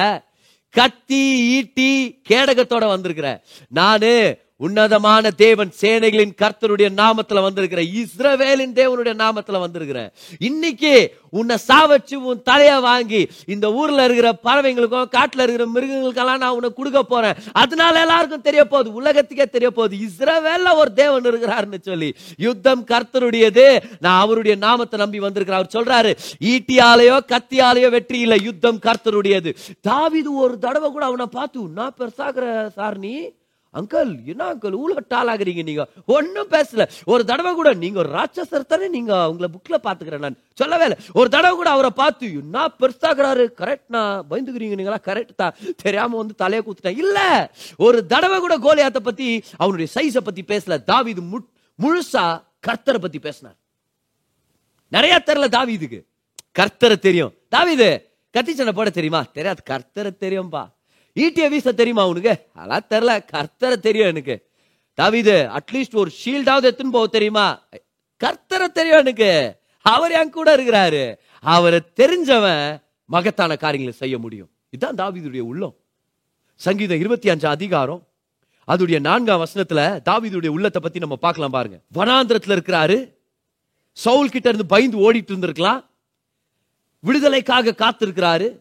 கத்தி 0.74 1.24
ஈட்டி 1.56 2.22
கேடகத்தோட 2.30 2.88
வந்திருக்கிற. 2.88 3.30
நானு 3.70 4.12
உன்னதமான 4.60 5.32
தேவன் 5.32 5.72
சேனைகளின் 5.82 6.34
கர்த்தருடைய 6.42 6.88
நாமத்துல 7.02 7.42
வந்திருக்கிற 7.42 7.82
இஸ்ரவேலின் 7.82 8.74
தேவனுடைய 8.80 9.14
நாமத்துல 9.24 9.60
வந்திருக்கிறேன் 9.60 10.10
இன்னைக்கு 10.40 11.16
உன்னை 11.30 11.56
சாவச்சு 11.68 12.16
உன் 12.16 12.42
தலைய 12.46 12.82
வாங்கி 12.82 13.30
இந்த 13.46 13.72
ஊர்ல 13.72 14.04
இருக்கிற 14.04 14.40
பறவைங்களுக்கும் 14.44 15.14
காட்டுல 15.16 15.46
இருக்கிற 15.46 15.68
மிருகங்களுக்கெல்லாம் 15.76 16.38
நான் 16.38 16.50
உன்னை 16.50 16.74
கொடுக்க 16.74 17.04
போறேன். 17.04 17.36
அதனால 17.52 18.00
எல்லாருக்கும் 18.00 18.42
தெரிய 18.42 18.68
போகுது 18.68 18.94
உலகத்துக்கே 18.94 19.50
தெரிய 19.50 19.72
போகுது 19.72 19.98
இஸ்ரவேல்ல 20.08 20.76
ஒரு 20.76 20.94
தேவன் 20.94 21.24
இருக்கிறாருன்னு 21.24 21.82
சொல்லி. 21.82 22.16
யுத்தம் 22.38 22.86
கர்த்தருடையது. 22.86 23.82
நான் 24.00 24.20
அவருடைய 24.20 24.58
நாமத்தை 24.58 25.00
நம்பி 25.00 25.20
வந்திருக்கிறேன். 25.20 25.62
அவர் 25.62 25.76
சொல்றாரு 25.78 26.18
ஈட்டியாலேயோ 26.40 27.20
கத்தியாலேயோ 27.28 27.90
வெற்றி 27.90 28.20
இல்லை 28.20 28.40
யுத்தம் 28.44 28.80
கர்த்தருடையது. 28.80 29.56
தாவிது 29.88 30.32
ஒரு 30.36 30.60
தடவை 30.60 30.92
கூட 30.92 31.06
அவனை 31.06 31.26
பார்த்து 31.26 31.60
நான் 31.60 31.98
பெருசாகிற 32.00 32.68
சார் 32.68 32.98
நீ? 32.98 33.30
அங்கிள் 33.74 34.26
என்ன 34.26 34.54
அங்கிள் 34.54 34.72
ஊழல் 34.72 35.06
டாலாகிறீங்க 35.10 35.64
நீங்க? 35.64 35.88
ஒன்னும் 36.06 36.50
பேசல. 36.50 36.90
ஒரு 37.06 37.26
தடவை 37.26 37.54
கூட 37.54 37.74
நீங்க 37.74 38.00
ஒரு 38.00 38.10
ராட்சசர் 38.10 38.66
தானே 38.66 38.88
நீங்க 38.88 39.30
உங்களை 39.30 39.54
புக்ல 39.54 39.74
பாத்துக்கிறேன் 39.84 40.20
நான். 40.20 40.38
சொல்லவே 40.54 40.82
இல்லை. 40.82 40.98
ஒரு 41.14 41.30
தடவை 41.30 41.56
கூட 41.56 41.70
அவரை 41.70 41.90
பார்த்து 41.90 42.28
என்ன 42.28 42.68
பெருசாகிறாரு? 42.68 43.48
கரெக்ட்னா 43.58 44.22
பயந்துக்கிறீங்க 44.30 44.76
நீங்களா? 44.76 44.98
கரெக்ட் 44.98 45.36
தான். 45.36 45.56
தெரியாம 45.78 46.18
வந்து 46.18 46.36
தலையை 46.36 46.68
கூத்துட்டேன். 46.68 46.98
இல்ல. 46.98 47.52
ஒரு 47.78 48.06
தடவை 48.06 48.40
கூட 48.40 48.58
கோலியாத்தை 48.58 49.00
பத்தி 49.00 49.44
அவனுடைய 49.58 49.92
சைஸை 49.96 50.18
பத்தி 50.18 50.42
பேசல. 50.42 50.84
தாவீது 50.84 51.22
மு- 51.22 51.48
முழுசா 51.84 52.44
கர்த்தரை 52.68 52.98
பத்தி 52.98 53.20
பேசினார். 53.20 53.56
நிறைய 54.88 55.24
தெரியல 55.26 55.48
தாவீதுக்கு. 55.50 56.06
கர்த்தரை 56.60 57.00
தெரியும். 57.00 57.34
தாவிது 57.56 58.02
கத்தி 58.32 58.54
சண்டை 58.54 58.74
போட 58.74 58.90
தெரியுமா? 58.90 59.26
தெரியாது. 59.34 59.64
கர்த்தரை 59.70 60.12
தெரியும்பா. 60.20 60.78
ஈட்டிய 61.20 61.50
வீச 61.50 61.72
தெரியுமா 61.72 62.08
உனக்கு? 62.08 62.48
அதெல்லாம் 62.54 63.08
தெரியல. 63.08 63.26
கர்த்தரை 63.34 63.76
தெரியும் 63.76 64.08
எனக்கு. 64.08 64.48
தவிது 65.02 65.58
அட்லீஸ்ட் 65.58 65.96
ஒரு 65.96 66.12
ஷீல்டாவது 66.26 66.72
எடுத்துன்னு 66.72 66.90
போக 66.92 67.08
தெரியுமா? 67.08 67.64
கர்த்தரை 68.24 68.68
தெரியும் 68.68 68.98
எனக்கு. 68.98 69.56
அவர் 69.82 70.12
என் 70.12 70.30
கூட 70.30 70.58
இருக்கிறாரு. 70.58 71.18
அவரை 71.42 71.82
தெரிஞ்சவன் 71.96 72.82
மகத்தான 73.06 73.56
காரியங்களை 73.56 74.00
செய்ய 74.00 74.18
முடியும். 74.18 74.50
இதுதான் 74.70 74.96
தாவீதுடைய 74.96 75.40
உள்ளம். 75.40 75.76
சங்கீதம் 76.56 77.00
இருபத்தி 77.00 77.30
அஞ்சு 77.30 77.48
அதிகாரம். 77.48 78.08
அதுடைய 78.68 79.00
நான்காம் 79.00 79.46
வசனத்துல 79.46 80.00
தாவீதுடைய 80.10 80.48
உள்ளத்தை 80.48 80.82
பத்தி 80.82 81.00
நம்ம 81.00 81.16
பார்க்கலாம் 81.16 81.52
பாருங்க. 81.52 81.80
வனாந்திரத்துல 81.94 82.58
இருக்கிறாரு. 82.58 83.14
சவுல் 83.92 84.30
கிட்ட 84.30 84.50
இருந்து 84.50 84.66
பயந்து 84.66 85.14
ஓடிட்டு 85.14 85.16
இருந்திருக்கலாம். 85.16 85.86
விடுதலைக்காக 87.00 87.72
காத்திருக்கிறாரு. 87.72 88.60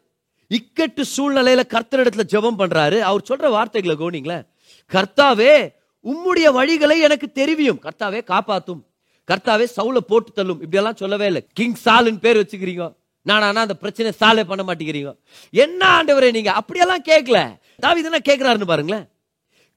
இக்கட்டு 0.55 1.03
சூழ்நிலையில 1.17 1.63
கர்த்தரிடத்துல 1.69 2.23
ஜெபம் 2.33 2.59
பண்றாரு. 2.59 2.99
அவர் 2.99 3.25
சொல்ற 3.29 3.51
வார்த்தைகளை 3.51 3.97
கவனிங்களேன் 3.97 4.47
கர்த்தாவே 4.93 5.77
உம்முடைய 6.05 6.53
வழிகளை 6.53 7.01
எனக்கு 7.01 7.33
தெரிவியும். 7.33 7.81
கர்த்தாவே 7.83 8.21
காப்பாத்தும். 8.27 8.83
கர்த்தாவே 9.31 9.67
சவுல 9.77 9.97
போட்டு 9.97 10.33
தள்ளும். 10.33 10.57
இப்படி 10.57 10.77
எல்லாம் 10.77 10.97
சொல்லவே 10.97 11.27
இல்லை. 11.27 11.47
கிங் 11.53 11.75
சாலுன்னு 11.85 12.19
பேர் 12.19 12.37
வச்சுக்கிறீங்க. 12.37 12.97
நான் 13.23 13.43
ஆனால் 13.43 13.63
அந்த 13.63 13.75
பிரச்சனை 13.75 14.13
சாலே 14.21 14.45
பண்ண 14.45 14.75
மாட்டேங்கிறீங்க. 14.75 15.17
என்ன 15.51 16.03
ஆண்டவரே 16.03 16.31
நீங்க? 16.33 16.53
அப்படியெல்லாம் 16.53 17.03
கேட்கல. 17.03 17.57
தாவி 17.77 18.05
என்ன 18.05 18.19
கேட்கிறாருன்னு 18.29 18.65
பாருங்களேன். 18.65 19.09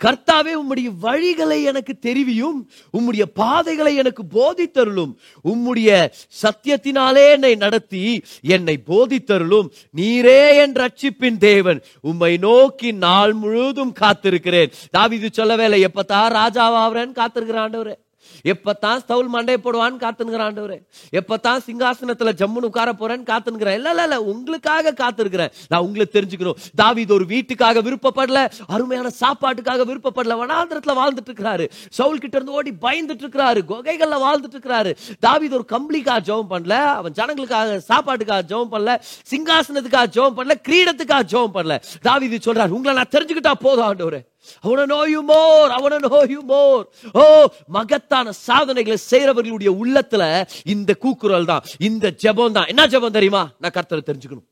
கர்த்தாவே 0.04 0.54
உம்முடைய 0.56 0.92
வழிகளை 1.02 1.64
எனக்கு 1.64 2.00
தெரிவியும் 2.00 2.70
உம்முடைய 2.98 3.22
பாதைகளை 3.34 3.96
எனக்கு 3.96 4.24
போதித்தருளும். 4.24 5.14
உம்முடைய 5.44 6.10
சத்தியத்தினாலே 6.42 7.32
என்னை 7.32 7.56
நடத்தி 7.56 8.24
என்னை 8.42 8.80
போதித்தருளும். 8.88 9.68
நீரே 9.98 10.56
என் 10.56 10.74
ரட்சிப்பின் 10.74 11.38
தேவன். 11.38 11.82
உம்மை 12.02 12.38
நோக்கி 12.38 12.92
நாள் 12.92 13.34
முழுவதும் 13.34 13.94
காத்திருக்கிறேன். 14.00 14.72
தாவீது 14.92 15.30
சொல்ல 15.32 15.56
வேலை 15.56 15.86
எப்பத்தா 15.86 16.22
ராஜாவாகிறேன்னு 16.38 17.20
காத்திருக்கிறான் 17.22 17.68
ஆண்டவரே. 17.68 17.96
எப்பத்தான் 18.44 19.00
ஸ்தவுல் 19.08 19.28
மண்டை 19.28 19.58
போடுவான்னு 19.64 20.02
காத்துனுங்கிற 20.04 20.42
ஆண்டவரே. 20.48 20.78
எப்பத்தான் 21.12 21.60
சிங்காசனத்துல 21.68 22.32
ஜம்முன்னு 22.42 22.70
உட்கார 22.70 22.92
போறேன்னு 22.92 23.30
காத்துனுங்கிறேன் 23.32 23.74
இல்ல 23.74 23.90
இல்ல 23.90 24.04
இல்ல 24.04 24.22
உங்களுக்காக 24.22 24.92
காத்திருக்கிறேன். 24.92 25.52
நான் 25.68 25.82
உங்களை 25.82 26.10
தெரிஞ்சுக்கணும். 26.12 26.56
தாவீது 26.76 27.14
ஒரு 27.14 27.26
வீட்டுக்காக 27.26 27.82
விருப்பப்படல 27.82 28.52
அருமையான 28.68 29.10
சாப்பாட்டுக்காக 29.20 29.86
விருப்பப்படல 29.86 30.38
வனாந்திரத்துல 30.42 30.96
வாழ்ந்துட்டு 31.02 31.32
இருக்கிறாரு 31.32 31.70
சவுல் 31.90 32.20
கிட்ட 32.20 32.38
இருந்து 32.38 32.52
ஓடி 32.52 32.72
பயந்துட்டு 32.82 33.24
இருக்கிறாரு 33.26 33.62
குகைகள்ல 33.68 34.20
வாழ்ந்துட்டு 34.26 34.60
இருக்கிறாரு 34.60 34.96
தாவீது 35.20 35.56
ஒரு 35.56 35.66
கம்பளிக்காக 35.72 36.20
ஜெபம் 36.20 36.50
பண்ணல 36.50 36.70
அவன் 36.70 37.12
ஜனங்களுக்காக 37.12 37.80
சாப்பாட்டுக்காக 37.90 38.42
ஜெபம் 38.48 38.72
பண்ணல 38.72 39.00
சிங்காசனத்துக்காக 39.32 40.08
ஜெபம் 40.16 40.38
பண்ணல 40.38 40.54
கிரீடத்துக்காக 40.70 41.24
ஜெபம் 41.32 41.54
பண்ணல. 41.54 41.82
தாவீது 42.02 42.54
சொல்றாரு 42.54 42.68
உங்களை 42.68 42.94
நான் 42.94 43.12
தெரிஞ்சுக்கிட்டா 43.12 43.52
போதும் 43.52 43.86
ஆண்டவரே. 43.86 44.31
அவனை 44.62 44.84
நோயு 44.84 45.24
மோர் 45.24 45.90
know 46.02 46.26
you 46.28 46.44
மோர் 46.44 46.90
ஓ 47.14 47.46
மகத்தான 47.68 48.32
சாதனைகளை 48.32 49.00
செய்கிறவர்களுடைய 49.12 49.78
உள்ளத்துல 49.84 50.48
இந்த 50.64 50.96
கூக்குரல் 50.96 51.46
தான் 51.46 51.64
இந்த 51.78 52.14
ஜெபம் 52.24 52.52
தான். 52.52 52.68
என்ன 52.68 52.88
ஜெபம் 52.88 53.12
தெரியுமா? 53.12 53.52
நான் 53.60 53.72
கர்த்தரை 53.72 54.02
தெரிஞ்சுக்கணும். 54.06 54.46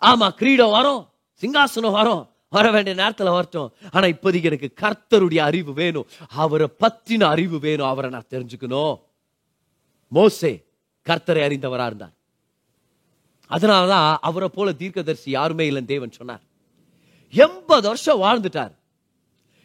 ஆமா 0.00 0.28
கிரீடம் 0.28 0.70
வரும். 0.70 1.08
சிங்காசனம் 1.40 1.90
வரும். 1.90 2.28
வர 2.48 2.70
வேண்டிய 2.70 2.96
நேரத்துல 2.96 3.30
வரட்டும். 3.30 3.72
ஆனா 3.90 4.06
இப்போதைக்கு 4.06 4.44
எனக்கு 4.44 4.74
கர்த்தருடைய 4.80 5.38
அறிவு 5.38 5.72
வேணும். 5.72 6.06
அவரை 6.28 6.68
பத்தின 6.80 7.22
அறிவு 7.22 7.58
வேணும். 7.58 7.86
அவரை 7.86 8.10
நான் 8.10 8.26
தெரிஞ்சுக்கணும். 8.30 9.00
மோசே 10.08 10.66
கர்த்தரை 11.08 11.42
அறிந்தவரா 11.48 11.86
இருந்தார். 11.86 12.16
அதனாலதான் 13.50 14.16
அவரை 14.20 14.48
போல 14.48 14.72
தீர்க்கதரிசி 14.72 15.30
யாருமே 15.30 15.70
இல்லைன்னு 15.70 15.84
தேவன் 15.84 16.10
சொன்னார். 16.10 16.40
எண்பது 17.30 17.86
வருஷம் 17.86 18.22
வாழ்ந்துட்டார். 18.22 18.77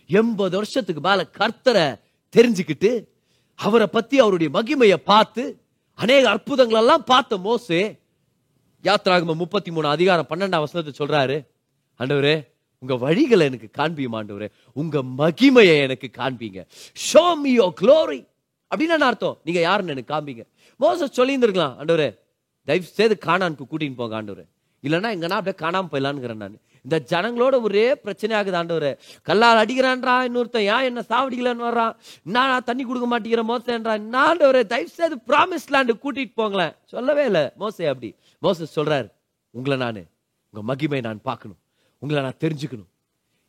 எண்பது 0.10 0.56
வருஷத்துக்கு 0.56 1.02
மேல 1.02 1.30
கர்த்தரை 1.40 1.96
தெரிஞ்சுக்கிட்டு 2.34 3.08
அவரை 3.56 3.88
பத்தி 3.88 4.20
அவருடைய 4.20 4.52
மகிமையை 4.60 4.96
பார்த்து 4.96 5.62
அநேக 5.94 6.30
அற்புதங்கள் 6.30 6.80
எல்லாம் 6.80 7.04
பார்த்த 7.04 7.38
மோசே 7.38 8.00
யாத்ராகம 8.84 9.36
முப்பத்தி 9.36 9.72
மூணு 9.72 9.88
அதிகாரம் 9.88 10.30
பன்னெண்டாம் 10.30 10.66
வசனத்தை 10.66 10.94
சொல்றாரு 11.02 11.48
ஆண்டவரே 12.00 12.52
உங்க 12.84 12.96
வழிகளை 12.96 13.44
எனக்கு 13.50 13.70
காண்பியும் 13.78 14.16
ஆண்டவரே? 14.20 14.48
உங்க 14.74 15.02
மகிமையை 15.02 15.76
எனக்கு 15.82 16.10
காண்பீங்க. 16.18 16.66
ஷோ 17.14 17.36
மீ 17.42 17.58
யோ 17.60 17.68
க்ளோரி 17.82 18.28
அப்படின்னு 18.72 18.98
அர்த்தம்? 19.00 19.40
நீங்க 19.44 19.60
யாருன்னு 19.60 19.92
எனக்கு 19.92 20.14
காண்பீங்க. 20.14 20.44
மோச 20.80 21.08
சொல்லியிருந்திருக்கலாம் 21.18 21.76
ஆண்டவரே 21.80 22.20
தயவு 22.64 22.84
செய்து 22.84 23.18
காணானுக்கு 23.26 23.66
கூட்டின்னு 23.72 23.96
போங்க 23.96 24.22
ஆண்டவரே. 24.22 24.46
இல்லைன்னா 24.84 25.10
எங்கன்னா 25.16 25.38
அப்படியே 25.40 25.56
காணாமல் 25.56 25.92
போயிடலான்னு 25.92 26.36
நான். 26.36 26.60
இந்த 26.86 26.98
ஜனங்களோட 27.12 27.62
ஒரே 27.62 27.96
பிரச்சனை 27.96 28.36
ஆகுது 28.36 28.98
கல்லால் 29.22 29.66
அடிக்கிறான்றா 29.66 30.16
இன்னொருத்தன் 30.30 30.68
ஏன் 30.74 30.88
என்ன 30.90 31.04
சாவடிக்கலன்னு 31.10 31.68
வர்றான் 31.70 31.96
நான் 32.24 32.50
நான் 32.50 32.64
தண்ணி 32.64 32.84
கொடுக்க 32.84 33.08
மாட்டேங்கிற 33.12 33.44
மோசேன்றா? 33.52 34.00
நான் 34.00 34.38
ஆண்டவரே 34.38 34.66
தயவு 34.66 34.88
செய்து 34.88 35.16
ப்ராமிஸ் 35.28 35.72
லேண்டு 35.72 35.94
கூட்டிட்டு 36.04 36.34
போங்களேன். 36.38 36.76
சொல்லவே 36.86 37.26
இல்லை. 37.26 37.50
மோசே 37.56 37.86
அப்படி. 37.86 38.16
மோச 38.42 38.66
சொல்றாரு 38.76 39.08
உங்களை 39.50 39.78
நான் 39.78 40.06
உங்க 40.52 40.66
மகிமை 40.66 41.02
நான் 41.02 41.22
பார்க்கணும். 41.22 41.58
உங்களை 42.00 42.24
நான் 42.24 42.42
தெரிஞ்சுக்கணும். 42.44 42.90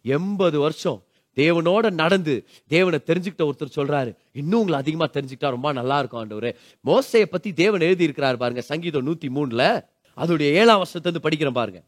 எண்பது 0.02 0.60
வருஷம் 0.60 1.02
தேவனோட 1.36 1.90
நடந்து 1.90 2.46
தேவனை 2.68 2.98
தெரிஞ்சுக்கிட்ட 3.06 3.50
ஒருத்தர் 3.50 3.76
சொல்றாரு 3.76 4.16
இன்னும் 4.32 4.58
உங்களை 4.58 4.78
அதிகமா 4.78 5.06
தெரிஞ்சுக்கிட்டா 5.12 5.48
ரொம்ப 5.56 5.72
நல்லா 5.72 5.98
இருக்கும் 5.98 6.20
ஆண்டவர். 6.20 6.56
மோசையை 6.84 7.24
பத்தி 7.24 7.52
தேவன் 7.52 7.80
எழுதி 7.80 8.06
இருக்கிறாரு 8.06 8.36
பாருங்க 8.36 8.60
சங்கீதம் 8.60 9.06
நூத்தி 9.06 9.28
மூணுல. 9.34 9.84
அதோடைய 10.16 10.50
ஏழாம் 10.60 10.82
வருஷத்துல 10.82 11.06
இருந்து 11.06 11.28
படிக்கிறேன் 11.28 11.58
பாருங்க. 11.60 11.82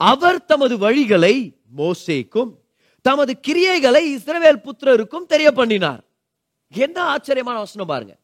அவர் 0.00 0.44
தமது 0.50 0.74
வழிகளை 0.84 1.34
மோசேக்கும் 1.76 2.52
தமது 3.02 3.32
கிரியைகளை 3.46 4.02
இஸ்ரவேல் 4.16 4.62
புத்திரருக்கும் 4.66 5.26
தெரிய 5.26 5.52
பண்ணினார் 5.52 6.02
என்ன 6.68 6.96
ஆச்சரியமான 7.12 7.58
வசனம் 7.58 7.90
பாருங்க. 7.92 8.14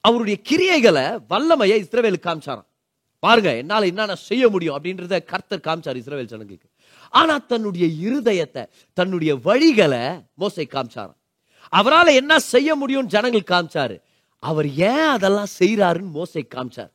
அவருடைய 0.00 0.36
கிரியைகளை 0.50 1.04
வல்லமையை 1.28 1.76
இஸ்ரவேலுக்கு 1.82 2.26
காமிச்சாராம். 2.28 2.68
பாருங்க 3.18 3.56
என்னால 3.56 3.86
என்னென்ன 3.86 4.14
செய்ய 4.14 4.48
முடியும் 4.48 4.76
அப்படின்றத 4.76 5.24
கர்த்தர் 5.24 5.64
காமிச்சார் 5.66 6.00
இஸ்ரவேல் 6.02 6.30
ஜனங்களுக்கு. 6.32 6.68
ஆனா 7.10 7.38
தன்னுடைய 7.38 7.86
இருதயத்தை 8.08 8.62
தன்னுடைய 8.92 9.34
வழிகளை 9.48 10.04
மோசை 10.40 10.66
காமிச்சாராம். 10.74 11.18
அவரால் 11.68 12.18
என்ன 12.20 12.38
செய்ய 12.38 12.74
முடியும் 12.74 13.06
ஜனங்கள் 13.06 13.50
காமிச்சாரு. 13.52 13.96
அவர் 14.38 14.68
ஏன் 14.90 15.08
அதெல்லாம் 15.16 15.52
செய்யறாருன்னு 15.58 16.16
மோசை 16.18 16.42
காமிச்சார். 16.54 16.92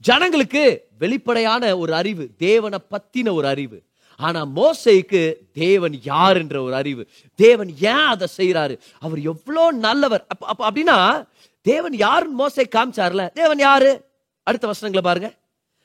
ஜனங்களுக்கு 0.00 0.86
வெளிப்படையான 0.98 1.78
ஒரு 1.78 1.94
அறிவு 1.94 2.30
தேவனை 2.36 2.78
பத்தின 2.90 3.32
ஒரு 3.32 3.46
அறிவு. 3.46 3.82
ஆனா 4.16 4.46
மோசைக்கு 4.56 5.34
தேவன் 5.52 5.98
யார் 6.02 6.36
என்ற 6.36 6.62
ஒரு 6.62 6.74
அறிவு. 6.74 7.08
தேவன் 7.34 7.74
ஏன் 7.80 7.94
அதை 7.94 8.28
செய்யறாரு 8.36 8.78
அவர் 8.98 9.20
எவ்வளோ 9.20 9.72
நல்லவர். 9.72 10.26
அப்படின்னா 10.58 11.26
தேவன் 11.62 11.92
யாருன்னு 11.92 12.46
மோசை 12.46 12.64
காமிச்சார்ல? 12.70 13.32
தேவன் 13.32 13.58
யாரு? 13.58 14.04
அடுத்த 14.42 14.66
வசனங்களை 14.66 15.12
பாருங்க. 15.12 15.38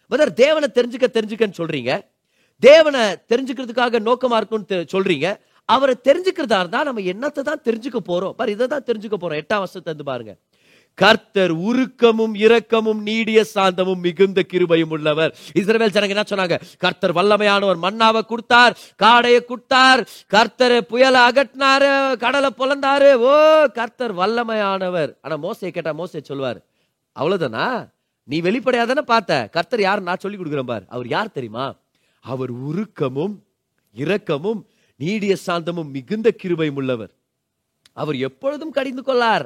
பதர் 0.08 0.34
தேவனை 0.34 0.70
தெரிஞ்சுக்க 0.74 1.08
தெரிஞ்சுக்கன்னு 1.14 1.54
சொல்றீங்க. 1.58 2.06
தேவனை 2.60 3.00
தெரிஞ்சுக்கிறதுக்காக 3.00 4.00
நோக்கமா 4.00 4.36
இருக்கும்னு 4.36 4.66
தெ- 4.70 4.86
சொல்றீங்க. 4.94 5.38
அவரை 5.66 5.96
தெரிஞ்சுக்கிறதா 6.04 6.60
இருந்தா 6.60 6.84
நம்ம 6.84 7.02
என்னத்தை 7.02 7.42
தான் 7.42 7.62
தெரிஞ்சுக்க 7.64 7.96
போறோம்? 8.08 8.32
பாரு 8.32 8.52
இதை 8.52 8.68
தான் 8.68 8.84
தெரிஞ்சுக்க 8.84 9.14
போறோம். 9.20 9.42
எட்டாம் 9.42 9.58
வருஷத்தை 9.58 9.82
இருந்து 9.84 10.04
பாருங்க. 10.04 10.36
கர்த்தர் 11.02 11.54
உருக்கமும் 11.54 12.36
இரக்கமும் 12.36 13.02
நீடிய 13.02 13.44
சாந்தமும் 13.54 14.00
மிகுந்த 14.00 14.46
கிருபையும் 14.54 14.94
உள்ளவர். 14.96 15.36
இஸ்ரவேல் 15.54 15.94
ஜனங்க 15.96 16.14
என்ன 16.16 16.24
சொன்னாங்க? 16.30 16.62
கர்த்தர் 16.78 17.14
வல்லமையானவர் 17.14 17.80
மன்னாவை 17.86 18.22
கொடுத்தார் 18.26 18.78
காடையை 19.04 19.46
கொடுத்தார் 19.46 20.08
கர்த்தர் 20.28 20.86
புயலை 20.86 21.22
அகட்டினாரு 21.22 22.18
கடலை 22.18 22.50
பொலந்தாரு. 22.58 23.14
ஓ 23.14 23.34
கர்த்தர் 23.74 24.16
வல்லமையானவர். 24.16 25.12
ஆனா 25.22 25.38
மோசையை 25.38 25.70
கேட்டா 25.70 25.94
மோசை 25.94 26.22
சொல்வார் 26.22 26.62
அவ்வளவுதானா? 27.20 27.90
நீ 28.24 28.42
வெளிப்படையா 28.42 28.86
தானே 28.86 29.02
பார்த்த? 29.02 29.48
கர்த்தர் 29.52 29.82
யார் 29.82 30.02
நான் 30.02 30.24
சொல்லி 30.24 30.38
கொடுக்குறேன் 30.38 30.72
பார். 30.72 30.86
அவர் 30.88 31.08
யார் 31.08 31.32
தெரியுமா? 31.32 31.76
அவர் 32.20 32.52
உருக்கமும் 32.70 33.36
இரக்கமும் 33.96 34.66
நீடிய 34.96 35.36
சாந்தமும் 35.48 35.92
மிகுந்த 35.92 36.34
கிருபையும் 36.44 36.76
உள்ளவர். 36.76 37.12
அவர் 37.94 38.16
எப்பொழுதும் 38.16 38.72
கடிந்து 38.72 39.04
கொள்ளார். 39.04 39.46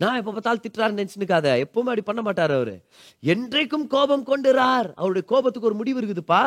நான் 0.00 0.16
எப்ப 0.16 0.30
பார்த்தாலும் 0.30 0.64
திட்டுறாருன்னு 0.64 1.00
நினச்சினுக்காத. 1.00 1.48
எப்பவுமே 1.62 1.88
அப்படி 1.88 2.00
பண்ண 2.00 2.22
மாட்டார் 2.22 2.50
அவரு. 2.50 2.76
என்றைக்கும் 3.22 3.86
கோபம் 3.86 4.26
கொண்டுறார். 4.26 4.88
அவருடைய 4.94 5.26
கோபத்துக்கு 5.26 5.68
ஒரு 5.68 5.74
முடிவு 5.74 6.00
இருக்குதுப்பா. 6.00 6.42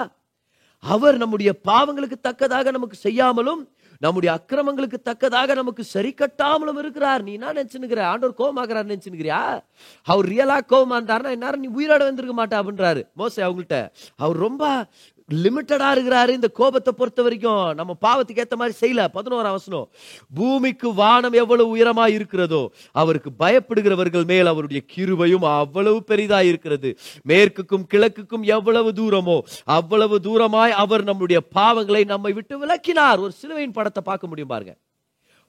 அவர் 0.84 1.18
நம்முடைய 1.18 1.52
பாவங்களுக்கு 1.68 2.16
தக்கதாக 2.22 2.72
நமக்கு 2.72 2.98
செய்யாமலும் 2.98 3.62
நம்முடைய 4.00 4.32
அக்கிரமங்களுக்கு 4.36 5.02
தக்கதாக 5.02 5.54
நமக்கு 5.54 5.84
சரி 5.84 6.14
கட்டாமலும் 6.14 6.78
இருக்கிறார். 6.78 7.24
நீ 7.24 7.34
என்ன 7.34 7.54
நினைச்சுக்கிற 7.54 8.02
ஆண்டவர் 8.02 8.40
கோபமாகிறார் 8.40 8.90
நினைச்சுக்கிறியா 8.92 9.64
அவர் 10.04 10.28
ரியலா 10.30 10.58
கோபமா 10.68 10.98
இருந்தாருன்னா 11.00 11.30
இந்நேரம் 11.30 11.64
நீ 11.66 11.70
உயிரோட 11.70 12.00
வந்திருக்க 12.00 12.46
மாட்டா 12.46 12.60
அப்படின்றாரு 12.62 13.04
மோசே 13.14 13.44
அவங்கள்ட்ட. 13.44 13.90
அவர் 14.16 14.36
ரொம்ப 14.36 14.86
லிமிட்டடா 15.30 15.90
இருக்கிறாரு 15.96 16.30
இந்த 16.30 16.48
கோபத்தை 16.60 16.94
பொறுத்த 16.98 17.22
வரைக்கும். 17.22 17.74
நம்ம 17.80 17.92
பாவத்துக்கு 18.06 18.44
ஏத்த 18.44 18.56
மாதிரி 18.62 18.76
செய்யல. 18.82 19.02
பதினோரு 19.18 19.48
அவசனம் 19.48 19.88
பூமிக்கு 20.34 20.94
வானம் 20.94 21.38
எவ்வளவு 21.42 21.72
உயரமா 21.76 22.06
இருக்கிறதோ 22.18 22.62
அவருக்கு 22.92 23.32
பயப்படுகிறவர்கள் 23.44 24.26
மேல் 24.32 24.52
அவருடைய 24.54 24.82
கிருபையும் 24.96 25.46
அவ்வளவு 25.52 26.04
பெரிதா 26.04 26.42
இருக்கிறது. 26.42 26.92
மேற்குக்கும் 27.32 27.86
கிழக்குக்கும் 27.94 28.48
எவ்வளவு 28.56 28.92
தூரமோ 29.02 29.38
அவ்வளவு 29.64 30.18
தூரமாய் 30.28 30.80
அவர் 30.84 31.04
நம்முடைய 31.04 31.42
பாவங்களை 31.60 32.04
நம்மை 32.06 32.34
விட்டு 32.40 32.58
விலக்கினார். 32.64 33.20
ஒரு 33.20 33.32
சிலுவையின் 33.42 33.78
படத்தை 33.78 34.04
பார்க்க 34.10 34.28
முடியும் 34.28 34.54
பாருங்க. 34.56 34.76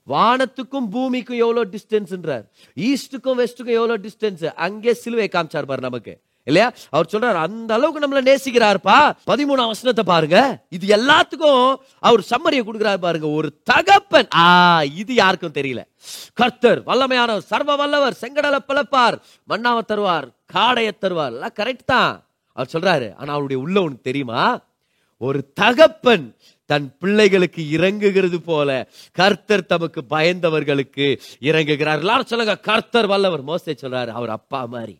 வானத்துக்கும் 0.06 0.88
பூமிக்கும் 0.94 1.38
எவ்வளவு 1.44 1.70
டிஸ்டன்ஸ்ன்றார் 1.74 2.42
ஈஸ்டுக்கும் 2.88 3.38
வெஸ்ட்டுக்கும் 3.40 3.78
எவ்வளவு 3.78 4.02
டிஸ்டன்ஸ் 4.06 4.44
அங்கே 4.66 4.94
சிலுவை 5.02 5.28
காமிச்சார் 5.28 5.68
பாரு 5.70 5.82
நமக்கு. 5.88 6.14
இல்லையா? 6.44 6.72
அவர் 6.90 7.08
சொல்றாரு 7.12 7.38
அந்த 7.46 7.74
அளவுக்கு 7.74 8.02
நம்மள 8.04 8.22
நேசிக்கிறாருப்பா. 8.30 8.98
பதிமூணாம் 9.30 9.72
வசனத்தை 9.72 10.04
பாருங்க. 10.04 10.66
இது 10.68 10.96
எல்லாத்துக்கும் 10.96 11.74
அவர் 11.98 12.26
சம்மரியை 12.30 12.62
கொடுக்குறாரு 12.66 12.96
பாருங்க. 12.96 13.28
ஒரு 13.28 13.60
தகப்பன். 13.62 14.28
ஆ 14.34 14.82
இது 14.82 15.14
யாருக்கும் 15.14 15.52
தெரியல. 15.52 15.82
கர்த்தர் 16.34 16.82
வல்லமையானவர் 16.82 17.38
சர்வ 17.38 17.76
வல்லவர் 17.76 18.18
செங்கடலை 18.20 18.58
பிளப்பார் 18.68 19.16
மண்ணாவை 19.48 19.80
தருவார் 19.88 20.26
காடையை 20.54 20.90
தருவார். 21.00 21.32
எல்லாம் 21.36 21.56
கரெக்ட் 21.56 21.86
தான். 21.86 22.24
அவர் 22.52 22.72
சொல்றாரு 22.72 23.14
ஆனா 23.16 23.32
அவருடைய 23.32 23.62
உள்ள 23.62 23.80
உனக்கு 23.80 24.00
தெரியுமா? 24.02 24.60
ஒரு 25.18 25.52
தகப்பன் 25.52 26.36
தன் 26.66 26.96
பிள்ளைகளுக்கு 26.98 27.62
இறங்குகிறது 27.78 28.36
போல 28.36 28.88
கர்த்தர் 29.12 29.66
தமக்கு 29.66 30.00
பயந்தவர்களுக்கு 30.10 31.06
இறங்குகிறார். 31.40 32.02
எல்லாரும் 32.04 32.26
சொல்லுங்க 32.26 32.56
கர்த்தர் 32.58 33.06
வல்லவர். 33.06 33.42
மோசே 33.42 33.74
சொல்றாரு 33.82 34.08
அவர் 34.08 34.30
அப்பா 34.30 34.64
மாதிரி. 34.64 34.98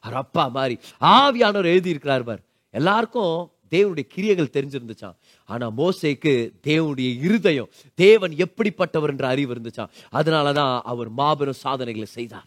அவர் 0.00 0.18
அப்பா 0.18 0.48
மாதிரி 0.48 0.78
ஆவியானவர் 1.00 1.72
எழுதி 1.74 1.90
இருக்கிறார் 1.90 2.24
பார். 2.24 2.40
எல்லாருக்கும் 2.70 3.50
தேவனுடைய 3.70 4.06
கிரியைகள் 4.08 4.52
தெரிஞ்சிருந்துச்சான் 4.52 5.14
ஆனா 5.44 5.70
மோசைக்கு 5.70 6.50
தேவனுடைய 6.62 7.18
இருதயம் 7.18 7.68
தேவன் 7.94 8.32
எப்படிப்பட்டவர் 8.32 9.08
என்ற 9.08 9.28
அறிவு 9.28 9.54
இருந்துச்சான் 9.54 9.88
அதனாலதான் 10.12 10.80
அவர் 10.84 11.08
மாபெரும் 11.08 11.62
சாதனைகளை 11.64 12.08
செய்தார். 12.08 12.46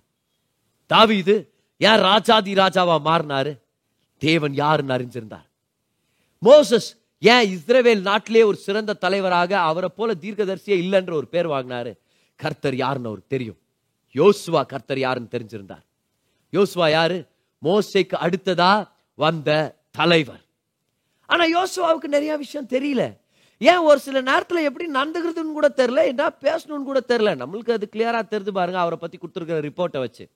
இது 1.09 1.51
ஏன் 1.77 1.99
ராஜாதி 1.99 2.53
ராஜாவா 2.53 2.97
மாறினாரு? 3.05 3.57
தேவன் 4.17 4.53
யாருன்னு 4.53 4.95
அறிஞ்சிருந்தார். 4.97 5.47
மோசஸ் 6.45 6.89
ஏன் 7.19 7.57
இஸ்ரவேல் 7.57 8.01
நாட்டிலே 8.01 8.43
ஒரு 8.43 8.57
சிறந்த 8.57 8.93
தலைவராக 8.93 9.59
அவரை 9.59 9.89
போல 9.95 10.13
தீர்க்கதரிசியே 10.21 10.77
இல்லைன்ற 10.83 11.13
ஒரு 11.13 11.27
பேர் 11.27 11.47
வாங்கினாரு? 11.47 11.97
கர்த்தர் 12.35 12.75
யாருன்னு 12.75 13.07
அவருக்கு 13.07 13.37
தெரியும். 13.37 13.57
யோசுவா 14.13 14.65
கர்த்தர் 14.65 14.99
யாருன்னு 14.99 15.29
தெரிஞ்சிருந்தார். 15.31 15.83
யோசுவா 16.51 16.89
யாரு? 16.91 17.27
மோசைக்கு 17.63 18.13
அடுத்ததா 18.13 18.87
வந்த 19.15 19.75
தலைவர். 19.91 20.41
ஆனா 21.25 21.63
யோசுவாவுக்கு 21.63 22.07
நிறைய 22.07 22.37
விஷயம் 22.37 22.67
தெரியல. 22.67 23.17
ஏன் 23.57 23.77
ஒரு 23.77 23.99
சில 23.99 24.21
நேரத்தில் 24.21 24.63
எப்படி 24.63 24.91
நடந்துக்கிறதுன்னு 24.91 25.51
கூட 25.51 25.73
தெரில 25.75 26.05
என்ன 26.05 26.27
பேசணும்னு 26.41 26.83
கூட 26.83 26.99
தெரில 27.07 27.35
நம்மளுக்கு 27.35 27.71
அது 27.71 27.89
கிளியரா 27.95 28.21
தெரிஞ்சு 28.33 28.49
பாருங்க 28.49 28.79
அவரை 28.79 28.97
பத்தி 29.01 29.17
கொடுத்துருக்கிற 29.17 29.69
ரிப்போர்ட்டை 29.69 29.99
வச்சு. 29.99 30.29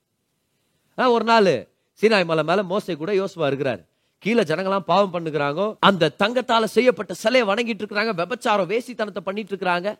ஆ, 0.98 1.10
ஒரு 1.10 1.24
நாள் 1.24 1.68
சீனாய் 2.00 2.24
மலை 2.24 2.42
மேல 2.42 2.62
மோசை 2.62 2.96
கூட 2.96 3.12
யோசுவா 3.12 3.48
இருக்கிறாரு. 3.50 3.84
கீழே 4.18 4.42
ஜனங்களாம் 4.42 4.78
பாவம் 4.78 5.12
பண்ணுகிறாங்க 5.12 5.76
அந்த 5.80 6.10
தங்கத்தால 6.18 6.64
செய்யப்பட்ட 6.64 7.14
சிலையை 7.14 7.48
வணங்கிட்டு 7.48 7.80
இருக்கிறாங்க 7.80 8.14
விபச்சாரம் 8.14 8.70
வேசித்தனத்தை 8.70 9.20
பண்ணிட்டு 9.20 9.56
இருக்கிறாங்க. 9.56 9.98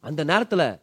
அந்த 0.00 0.24
நேரத்தில் 0.24 0.78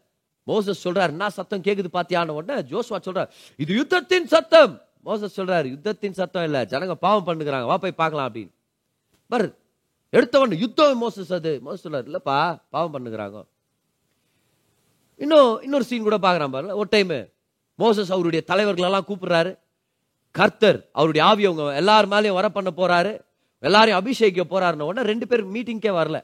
மோசஸ் 0.47 0.87
சொல்றாரு 0.87 1.07
என்ன 1.07 1.29
சத்தம் 1.29 1.61
கேக்குது 1.61 1.85
பாத்தியான 1.93 2.29
உடனே 2.29 2.61
ஜோஸ்வா 2.61 2.95
சொல்றாரு 3.05 3.29
இது 3.57 3.83
யுத்தத்தின் 3.83 4.25
சத்தம். 4.25 4.81
மோசஸ் 5.05 5.37
சொல்றாரு 5.39 5.67
யுத்தத்தின் 5.73 6.17
சத்தம் 6.19 6.45
இல்லை 6.47 6.61
ஜனங்க 6.71 6.95
பாவம் 7.05 7.27
பண்ணுகிறாங்க 7.27 7.65
வா 7.71 7.77
போய் 7.83 7.99
பார்க்கலாம் 8.01 8.27
அப்படின்னு. 8.29 8.51
பர் 9.31 9.47
எடுத்தவன் 10.09 10.53
யுத்தம் 10.63 11.01
மோசஸ் 11.03 11.33
அது. 11.37 11.51
மோசஸ் 11.65 11.85
சொல்றாரு 11.85 12.07
இல்லப்பா 12.11 12.37
பாவம் 12.75 12.93
பண்ணுகிறாங்க. 12.95 13.37
இன்னும் 15.23 15.51
இன்னொரு 15.65 15.85
சீன் 15.89 16.07
கூட 16.07 16.17
பார்க்குறான் 16.27 16.53
பாருங்க 16.55 16.75
ஒரு 16.81 16.89
டைம் 16.95 17.13
மோசஸ் 17.79 18.11
அவருடைய 18.15 18.41
தலைவர்கள் 18.51 18.87
எல்லாம் 18.89 19.07
கூப்பிடுறாரு. 19.09 19.51
கர்த்தர் 20.35 20.79
அவருடைய 20.99 21.21
ஆவி 21.29 21.45
அவங்க 21.49 21.63
எல்லார் 21.81 22.07
மேலேயும் 22.13 22.37
வர 22.39 22.49
பண்ண 22.57 22.69
போறாரு. 22.81 23.13
எல்லாரையும் 23.63 23.99
அபிஷேகிக்க 24.01 24.43
போறாருன்னு 24.51 24.87
உடனே 24.89 25.07
ரெண்டு 25.11 25.25
பேர் 25.31 25.43
மீட்டிங்கே 25.55 25.91
வரல. 25.99 26.19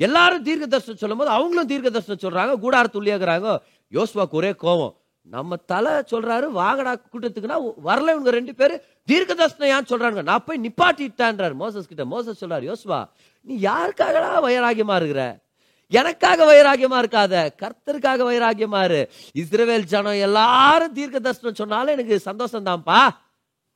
எல்லாரும் 0.00 0.44
தீர்க்க 0.46 0.66
தரிசனம் 0.72 1.00
சொல்லும் 1.02 1.20
போது 1.20 1.30
அவங்களும் 1.36 1.70
தீர்க்க 1.70 1.88
தரிசனம் 1.94 2.24
சொல்றாங்க 2.24 2.52
கூடாரத்து 2.64 3.00
உள்ளேக்குறாங்க 3.00 3.48
யோசுவாக்கு 3.92 4.38
ஒரே 4.40 4.50
கோவம் 4.64 4.94
நம்ம 5.34 5.56
தலை 5.70 5.92
சொல்றாரு 5.92 6.46
வாகடா 6.58 6.92
கூட்டத்துக்குன்னா 7.12 7.56
வரல 7.84 8.12
இவங்க 8.14 8.30
ரெண்டு 8.30 8.54
பேரு. 8.54 8.84
தீர்க்க 9.04 9.34
தரிசனம் 9.34 9.90
சொல்றாங்க 9.92 10.22
நான் 10.22 10.44
போய் 10.46 10.60
நிப்பாட்டிட்டான்றாரு 10.66 11.54
மோசஸ் 11.62 11.90
கிட்ட. 11.90 12.04
மோசஸ் 12.04 12.40
சொல்றாரு 12.44 12.66
யோசுவா 12.70 13.00
நீ 13.40 13.54
யாருக்காகடா 13.56 14.30
வைராகியமா 14.46 14.96
இருக்கிற? 14.96 15.22
எனக்காக 15.90 16.46
வைராகியமா 16.52 16.96
இருக்காத. 17.02 17.34
கர்த்தருக்காக 17.62 18.24
வைராகியமா 18.30 18.84
இரு. 18.84 19.10
இஸ்ரேவேல் 19.34 19.86
ஜனம் 19.92 20.18
எல்லாரும் 20.26 20.92
தீர்க்க 20.92 21.18
தரிசனம் 21.18 21.54
சொன்னாலும் 21.54 21.92
எனக்கு 21.92 22.18
சந்தோஷம் 22.18 22.66
தான்ப்பா 22.66 23.00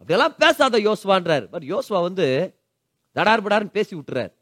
அப்படியெல்லாம் 0.00 0.34
பேசாத 0.38 0.78
யோசுவான்றார். 0.78 1.44
பட் 1.54 1.62
யோசுவா 1.62 2.00
வந்து 2.08 2.26
தடார் 3.16 3.44
படார்னு 3.46 3.76
பேசி 3.78 3.96
விட்டுறாரு. 3.96 4.32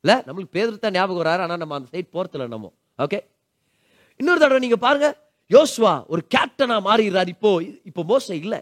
இல்ல 0.00 0.22
நம்மளுக்கு 0.26 0.54
பேதத்தான் 0.56 0.96
ஞாபகம் 0.98 1.22
வராரு 1.22 1.44
ஆனா 1.46 1.56
நம்ம 1.56 1.74
அந்த 1.74 1.88
சைட் 1.90 2.12
போறதுல 2.12 2.48
நம்ம. 2.48 2.72
ஓகே 2.98 3.20
இன்னொரு 4.16 4.40
தடவை 4.40 4.58
நீங்க 4.58 4.76
பாருங்க. 4.76 5.08
யோசுவா 5.54 5.92
ஒரு 6.12 6.22
கேப்டனா 6.34 6.76
மாறிடுறாரு. 6.88 7.30
இப்போ 7.36 7.50
இப்போ 7.90 8.02
மோச 8.10 8.26
இல்லை. 8.42 8.60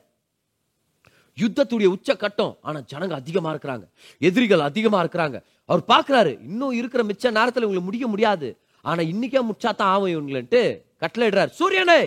யுத்தத்துடைய 1.43 1.89
உச்ச 1.95 2.11
கட்டம் 2.23 2.53
ஆனால் 2.67 2.85
ஜனங்க 2.93 3.15
அதிகமாக 3.23 3.53
இருக்கிறாங்க. 3.55 3.85
எதிரிகள் 4.29 4.63
அதிகமாக 4.69 5.03
இருக்கிறாங்க. 5.05 5.39
அவர் 5.69 5.83
பார்க்குறாரு 5.93 6.33
இன்னும் 6.49 6.77
இருக்கிற 6.81 7.01
மிச்ச 7.11 7.31
நேரத்தில் 7.39 7.67
உங்களுக்கு 7.67 7.89
முடிக்க 7.89 8.07
முடியாது. 8.13 8.49
ஆனால் 8.89 9.09
இன்னைக்கே 9.13 9.43
முடிச்சாதான் 9.49 9.93
ஆகும் 9.95 10.13
இவங்களுன்ட்டு 10.15 10.63
கட்டளையிடுறாரு 11.03 11.51
சூரியனே 11.61 12.01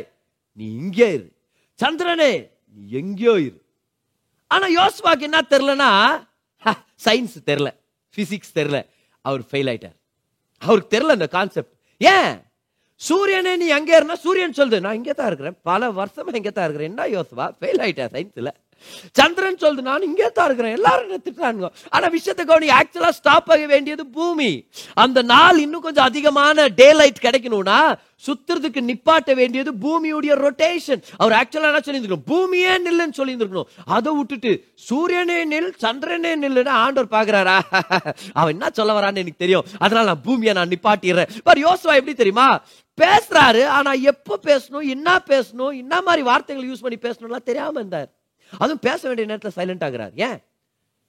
நீ 0.59 0.65
இங்கே 0.81 1.09
இரு. 1.17 1.27
சந்திரனே 1.79 2.31
நீ 2.75 2.81
எங்கேயோ 3.01 3.35
இரு. 3.47 3.59
ஆனால் 4.51 4.75
யோசுவாக்கு 4.79 5.27
என்ன 5.29 5.39
தெரிலனா 5.53 5.89
சயின்ஸ் 7.05 7.37
தெரில. 7.49 7.69
ஃபிசிக்ஸ் 8.13 8.55
தெரில. 8.59 8.77
அவர் 9.25 9.43
ஃபெயில் 9.49 9.69
ஆயிட்டார். 9.71 9.97
அவருக்கு 10.61 10.93
தெரில 10.95 11.15
இந்த 11.17 11.27
கான்செப்ட் 11.35 11.73
ஏன்? 12.01 12.33
சூரியனே 13.07 13.53
நீ 13.61 13.67
எங்கே 13.79 13.93
இருந்தா? 13.97 14.17
சூரியன் 14.25 14.57
சொல்லுது 14.57 14.85
நான் 14.85 14.97
இங்கே 15.01 15.13
தான் 15.19 15.29
இருக்கிறேன். 15.31 15.59
பல 15.69 15.91
வருஷமா 15.99 16.33
இங்கே 16.39 16.51
தான் 16.57 16.67
இருக்கிறேன். 16.67 16.91
என்ன 16.93 17.05
யோசுவா? 17.17 17.47
ஃபெயில் 17.59 17.83
ஆயிட்டேன் 17.85 18.11
சயின்ஸில் 18.15 18.55
சந்திரன் 19.17 19.61
சொல்லுது 19.61 19.81
நான் 19.87 20.05
இங்கே 20.07 20.27
தான் 20.35 20.47
இருக்கிறேன். 20.49 20.75
எல்லாரும் 20.77 21.09
என்ன 21.15 21.45
ஆனால் 21.47 21.71
ஆனா 21.95 22.07
விஷயத்தை 22.17 22.43
கவனி 22.49 22.67
ஆக்சுவலாக 22.79 23.15
ஸ்டாப் 23.17 23.49
ஆக 23.53 23.65
வேண்டியது 23.71 24.03
பூமி. 24.17 24.51
அந்த 25.03 25.19
நாள் 25.31 25.57
இன்னும் 25.63 25.85
கொஞ்சம் 25.87 26.07
அதிகமான 26.09 26.67
டே 26.79 26.87
லைட் 26.99 27.25
கிடைக்கணும்னா 27.25 27.79
சுத்துறதுக்கு 28.27 28.81
நிப்பாட்ட 28.87 29.33
வேண்டியது 29.41 29.71
பூமியுடைய 29.83 30.33
ரொட்டேஷன் 30.45 31.03
அவர் 31.21 31.35
ஆக்சுவலா 31.41 31.69
என்ன 31.71 31.83
சொல்லியிருக்கணும் 31.87 32.25
பூமியே 32.31 32.73
நில்லுன்னு 32.85 33.17
சொல்லியிருக்கணும் 33.19 33.69
அதை 33.97 34.11
விட்டுட்டு 34.17 34.51
சூரியனே 34.87 35.39
நில் 35.53 35.71
சந்திரனே 35.85 36.33
நில்லுன்னு 36.43 36.73
ஆண்டவர் 36.83 37.13
பாக்குறாரா 37.15 37.57
அவன் 38.39 38.53
என்ன 38.55 38.69
சொல்ல 38.79 38.99
வரான்னு 38.99 39.23
எனக்கு 39.23 39.43
தெரியும். 39.45 39.67
அதனால 39.83 40.05
நான் 40.11 40.25
பூமியை 40.27 40.53
நான் 40.59 40.71
நிப்பாட்டிடுறேன். 40.75 41.31
பார் 41.47 41.65
யோசுவா 41.67 41.97
எப்படி 41.99 42.15
தெரியுமா? 42.21 42.49
பேசுறாரு 43.03 43.61
ஆனா 43.77 43.91
எப்போ 44.11 44.39
பேசணும் 44.43 44.85
என்ன 44.95 45.09
பேசணும் 45.31 45.73
என்ன 45.83 46.01
மாதிரி 46.01 46.21
வார்த்தைகள் 46.29 46.69
யூஸ் 46.69 46.83
பண்ணி 46.85 46.97
பேசணும்லாம் 47.05 47.47
தெரியாம 47.49 47.79
இருந்தார். 47.79 48.09
அதுவும் 48.59 48.83
பேச 48.87 48.99
வேண்டிய 49.07 49.27
நேரத்தில் 49.31 49.57
சைலண்ட் 49.59 49.85
ஆகுறாரு. 49.87 50.13
ஏன்? 50.27 50.39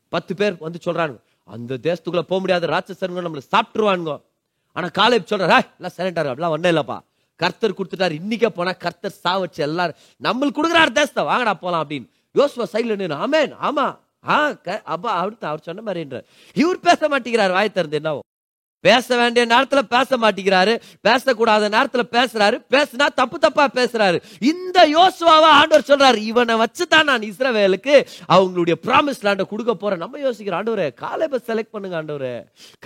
பத்து 0.09 0.33
பேர் 0.40 0.57
வந்து 0.66 0.79
சொல்றாங்க 0.85 1.16
அந்த 1.44 1.79
தேசத்துக்குள்ள 1.83 2.22
போக 2.31 2.40
முடியாத 2.40 2.66
ராட்சசருங்க 2.66 3.22
நம்மளை 3.26 3.44
சாப்பிட்டுருவானுங்க. 3.55 4.14
ஆனா 4.76 4.88
காலேப் 4.98 5.31
சொல்றாரு 5.31 5.40
எல்லாம் 5.40 5.68
எல்லாம் 5.79 6.16
ஆகும் 6.16 6.33
அப்படிலாம் 6.33 6.55
ஒன்றும் 6.57 6.72
இல்லப்பா. 6.72 6.98
கர்த்தர் 7.40 7.76
கொடுத்துட்டாரு 7.79 8.14
இன்னைக்கே 8.20 8.48
போனா 8.57 8.72
கர்த்தர் 8.85 9.20
சாவச்சு 9.24 9.61
எல்லாரும் 9.68 9.98
நம்மளுக்கு 10.26 10.59
கொடுக்குறாரு 10.59 10.92
தேசத்தை 10.98 11.24
வாங்கடா 11.24 11.55
போலாம் 11.55 11.83
அப்படின்னு. 11.85 12.09
யோசுவா 12.35 12.66
சைடுல 12.72 13.18
ஆமேன் 13.26 13.53
ஆமா 13.68 13.87
ஆ 14.29 14.35
அப்பா 14.94 15.11
அடுத்து 15.20 15.46
அவர் 15.46 15.66
சொன்ன 15.68 15.83
மாதிரின்றார். 15.87 16.26
இவர் 16.55 16.85
பேச 16.88 17.09
மாட்டேங்கிறார் 17.09 17.53
வாய் 17.53 17.72
திறந்து 17.72 17.96
என்னவோ. 17.96 18.20
பேச 18.81 19.16
வேண்டிய 19.16 19.47
நேரத்துல 19.47 19.79
பேச 19.79 20.16
மாட்டேங்கிறாரு. 20.16 20.81
பேசக்கூடாத 21.09 21.66
நேரத்துல 21.77 22.03
பேசுறாரு. 22.11 22.57
பேசினா 22.71 23.07
தப்பு 23.14 23.38
தப்பா 23.38 23.69
பேசுறாரு. 23.75 24.23
இந்த 24.38 24.88
யோசுவாவை 24.88 25.51
ஆண்டவர் 25.59 25.88
சொல்றாரு. 25.88 26.16
இவனை 26.16 26.55
வச்சுதான் 26.55 27.05
நான் 27.05 27.21
இஸ்ரவேலுக்கு 27.21 28.07
அவங்களுடைய 28.29 28.75
ப்ராமிஸ் 28.87 29.23
லேண்ட 29.23 29.47
கொடுக்க 29.47 29.75
போறேன். 29.75 29.99
நம்ம 29.99 30.19
யோசிக்கிறோம் 30.19 30.64
ஆண்டவரே 30.64 30.88
காலேப 31.01 31.38
செலக்ட் 31.47 31.71
பண்ணுங்க 31.71 32.03
ஆண்டவரே. 32.03 32.35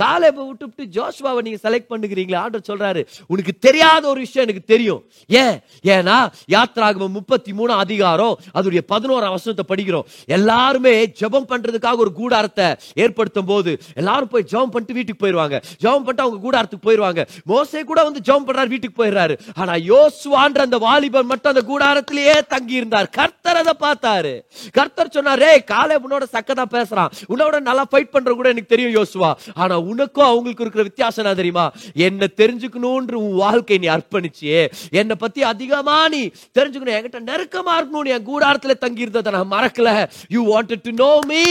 காலேப 0.01 0.47
விட்டு 0.47 0.85
ஜோஸ்வாவை 0.85 1.41
நீங்க 1.43 1.71
செலக்ட் 1.71 1.91
பண்ணுகிறீங்களா 1.91 2.37
ஆண்டவர் 2.37 2.69
சொல்றாரு. 2.73 3.07
உனக்கு 3.27 3.53
தெரியாத 3.59 4.09
ஒரு 4.09 4.21
விஷயம் 4.21 4.49
எனக்கு 4.49 4.67
தெரியும். 4.75 5.05
ஏன்? 5.27 5.61
ஏன்னா 5.85 6.33
யாத்ராகமம் 6.51 7.09
முப்பத்தி 7.09 7.53
மூணு 7.53 7.73
அதிகாரம் 7.73 8.39
அதோடைய 8.55 8.81
பதினோரு 8.87 9.31
வசனத்தை 9.31 9.77
படிக்கிறோம். 9.77 10.05
எல்லாருமே 10.27 11.07
ஜெபம் 11.07 11.49
பண்றதுக்காக 11.49 11.97
ஒரு 11.97 12.13
கூடாரத்தை 12.13 12.75
ஏற்படுத்தும் 12.95 13.45
போது 13.45 13.81
எல்லாரும் 13.95 14.29
போய் 14.29 14.45
ஜெபம் 14.53 14.73
பண்ணிட்டு 14.75 14.93
வீட்டுக்கு 14.93 15.17
போயிருவாங்க. 15.17 15.61
ஜெபம் 15.85 16.05
பண்ணிட்டு 16.05 16.23
அவங்க 16.23 16.51
கூடாரத்துக்கு 16.51 16.81
போயிருவாங்க. 16.81 17.27
மோசே 17.45 17.83
கூட 17.83 18.03
வந்து 18.03 18.21
ஜெபம் 18.25 18.47
பண்றாரு 18.47 18.67
வீட்டுக்கு 18.67 19.05
போயிடுறாரு. 19.05 19.39
ஆனா 19.55 19.73
யோசுவான்ற 19.73 20.59
அந்த 20.59 20.79
வாலிபன் 20.79 21.27
மட்டும் 21.27 21.55
அந்த 21.55 21.79
கூடாரத்திலேயே 21.79 22.47
தங்கி 22.47 22.73
இருந்தார் 22.73 23.09
கர்த்தர் 23.09 23.57
அதை 23.57 23.73
பார்த்தாரு. 23.81 24.41
கர்த்தர் 24.73 25.11
சொன்னாரே 25.15 25.51
"ஏய், 25.53 25.65
உன்னோட 25.75 26.23
சக்கதா 26.33 26.65
பேசுறான். 26.71 27.07
உன்னோட 27.29 27.61
நல்லா 27.61 27.85
ஃபைட் 27.91 28.11
பண்ற 28.11 28.35
கூட 28.35 28.49
எனக்கு 28.49 28.77
தெரியும் 28.77 29.05
யோசுவா. 29.05 29.33
ஆனா 29.55 29.79
உனக்கும் 29.79 30.25
அவங்களுக்கு 30.25 30.63
இருக்கிற 30.63 30.85
வித்தியாசம் 30.85 31.25
என்ன 31.25 31.37
தெரியுமா? 31.37 31.73
என்ன 31.95 32.27
தெரிஞ்சுக்கணும்ன்ற 32.37 33.13
உன் 33.13 33.35
வாழ்க்கை 33.35 33.79
நீ 33.79 33.87
அர்ப்பணிச்சியே. 33.87 34.67
என்னை 34.91 35.17
பத்தி 35.17 35.43
அதிகமா 35.43 36.09
நீ 36.09 36.27
தெரிஞ்சுக்கணும். 36.59 36.93
என்கிட்ட 36.95 37.23
நெருக்கமா 37.27 37.73
இருக்கணும் 37.77 38.05
என் 38.05 38.27
கூடாரத்துல 38.27 38.75
தங்கி 38.75 39.01
இருந்ததை 39.01 39.33
நான் 39.33 39.51
மறக்கல. 39.51 40.09
You 40.29 40.43
wanted 40.55 40.81
to 40.83 40.91
know 40.93 41.19
me 41.27 41.43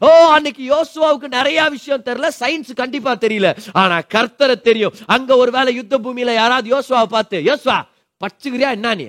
oh 0.00 0.08
அன்னைக்கு 0.08 0.74
யோசுவாவுக்கு 0.74 1.28
நிறைய 1.28 1.64
விஷயம் 1.64 2.02
தெரியல. 2.04 2.28
சயின்ஸ் 2.40 2.74
கண்டிப்பா 2.74 3.14
தெரியல. 3.14 3.56
ஆனா 3.72 3.98
கர்த்தரை 4.14 4.60
தெரியும். 4.60 4.94
அங்க 5.06 5.36
ஒருவேளை 5.36 5.74
யுத்த 5.74 5.98
பூமியில 5.98 6.34
யாராவது 6.34 6.78
யோசுவாவை 6.78 7.04
பார்த்து 7.04 7.40
யோசுவா 7.40 7.78
பச்சுக்கிறியா 8.20 8.70
என்ன 8.70 8.94
நீ 8.94 9.06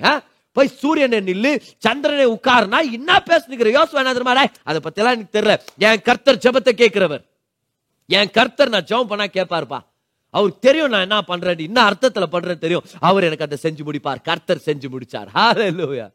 போய் 0.51 0.67
சூரியனை 0.67 1.19
நில்லு 1.19 1.61
சந்திரனை 1.77 2.27
உட்காருனா 2.27 2.91
என்ன 2.91 3.23
பேசுனுக்கிற 3.25 3.69
யோசுவா 3.77 4.01
என்ன 4.03 4.13
தெரியுமா 4.13 4.45
அதை 4.63 4.79
பத்தி 4.81 5.01
எல்லாம் 5.01 5.15
எனக்கு 5.15 5.39
தெரியல. 5.39 5.55
என் 5.77 6.01
கர்த்தர் 6.01 6.43
ஜெபத்தை 6.45 6.73
கேட்கிறவர். 6.81 7.23
என் 8.07 8.31
கர்த்தர் 8.31 8.69
நான் 8.69 8.83
ஜெபம் 8.83 9.11
பண்ணா 9.11 9.25
கேட்பாருப்பா. 9.25 9.79
அவருக்கு 10.29 10.59
தெரியும் 10.67 10.89
நான் 10.89 11.01
என்ன 11.01 11.21
பண்றேன் 11.21 11.57
என்ன 11.57 11.89
அர்த்தத்துல 11.89 12.25
பண்றேன் 12.25 12.59
தெரியும். 12.59 12.83
அவர் 12.99 13.23
எனக்கு 13.23 13.45
அதை 13.45 13.57
செஞ்சு 13.61 13.83
முடிப்பார். 13.87 14.21
கர்த்தர் 14.23 14.65
செஞ்சு 14.65 14.87
முடிச்சார். 14.93 16.09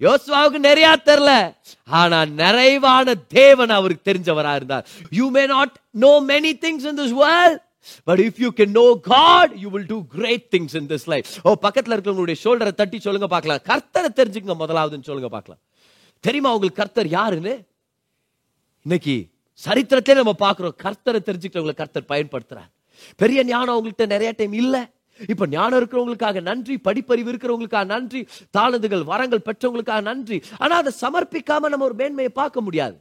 யோசுவாவுக்கு 0.00 0.58
நிறைய 0.68 0.96
தெரியல. 1.04 1.54
ஆனா 1.88 2.24
நிறைவான 2.24 3.14
தேவன் 3.14 3.70
அவருக்கு 3.70 4.12
தெரிஞ்சவரா 4.12 4.54
இருந்தார். 4.54 4.86
You 5.10 5.30
may 5.30 5.46
not 5.46 5.76
know 5.90 6.12
many 6.28 6.52
things 6.64 6.86
in 6.90 6.98
this 6.98 7.16
world 7.24 7.62
but 8.04 8.20
if 8.20 8.40
you 8.44 8.50
can 8.56 8.74
know 8.80 8.86
God 9.02 9.52
you 9.62 9.70
will 9.70 9.86
do 9.86 9.98
great 10.16 10.46
things 10.56 10.76
in 10.80 10.88
this 10.92 11.06
life 11.12 11.26
oh 11.42 11.56
பக்கத்துல 11.66 11.94
இருக்கிறவங்களுடைய 11.96 12.38
ஷோல்டரை 12.44 12.74
தட்டி 12.80 13.00
சொல்லுங்க 13.06 13.28
பார்க்கலாம். 13.34 13.62
கர்த்தரை 13.70 14.10
தெரிஞ்சுக்கங்க 14.20 14.56
முதலாவதுன்னு 14.64 15.08
சொல்லுங்க 15.10 15.30
பார்க்கலாம். 15.36 15.60
தெரியுமா 16.20 16.52
உங்களுக்கு 16.52 16.80
கர்த்தர் 16.82 17.08
யாருன்னு? 17.08 17.54
இன்னைக்கு 18.82 19.16
சரித்திரத்திலே 19.66 20.14
நம்ம 20.14 20.34
பார்க்குறோம். 20.38 20.76
கர்த்தரை 20.84 21.20
தெரிஞ்சுக்கிறவங்களை 21.28 21.74
கர்த்தர் 21.74 22.10
பயன்படுத்துறார். 22.12 22.70
பெரிய 23.16 23.44
ஞானம் 23.44 23.76
உங்கள்கிட்ட 23.78 24.06
நிறைய 24.06 24.32
டைம் 24.36 24.52
இல்ல. 24.52 24.76
இப்ப 25.28 25.46
ஞானம் 25.46 25.78
இருக்கிறவங்களுக்காக 25.80 26.40
நன்றி 26.42 26.74
படிப்பறிவு 26.84 27.30
இருக்கிறவங்களுக்காக 27.32 27.84
நன்றி 27.84 28.20
தாளந்துகள் 28.56 29.04
வரங்கள் 29.04 29.46
பெற்றவங்களுக்காக 29.48 30.02
நன்றி. 30.02 30.42
ஆனா 30.58 30.76
அதை 30.76 30.92
சமர்ப்பிக்காம 31.00 31.68
நம்ம 31.72 31.84
ஒரு 31.84 31.94
மேன்மையை 31.94 32.32
பார்க்க 32.40 32.60
முடியாது. 32.60 32.96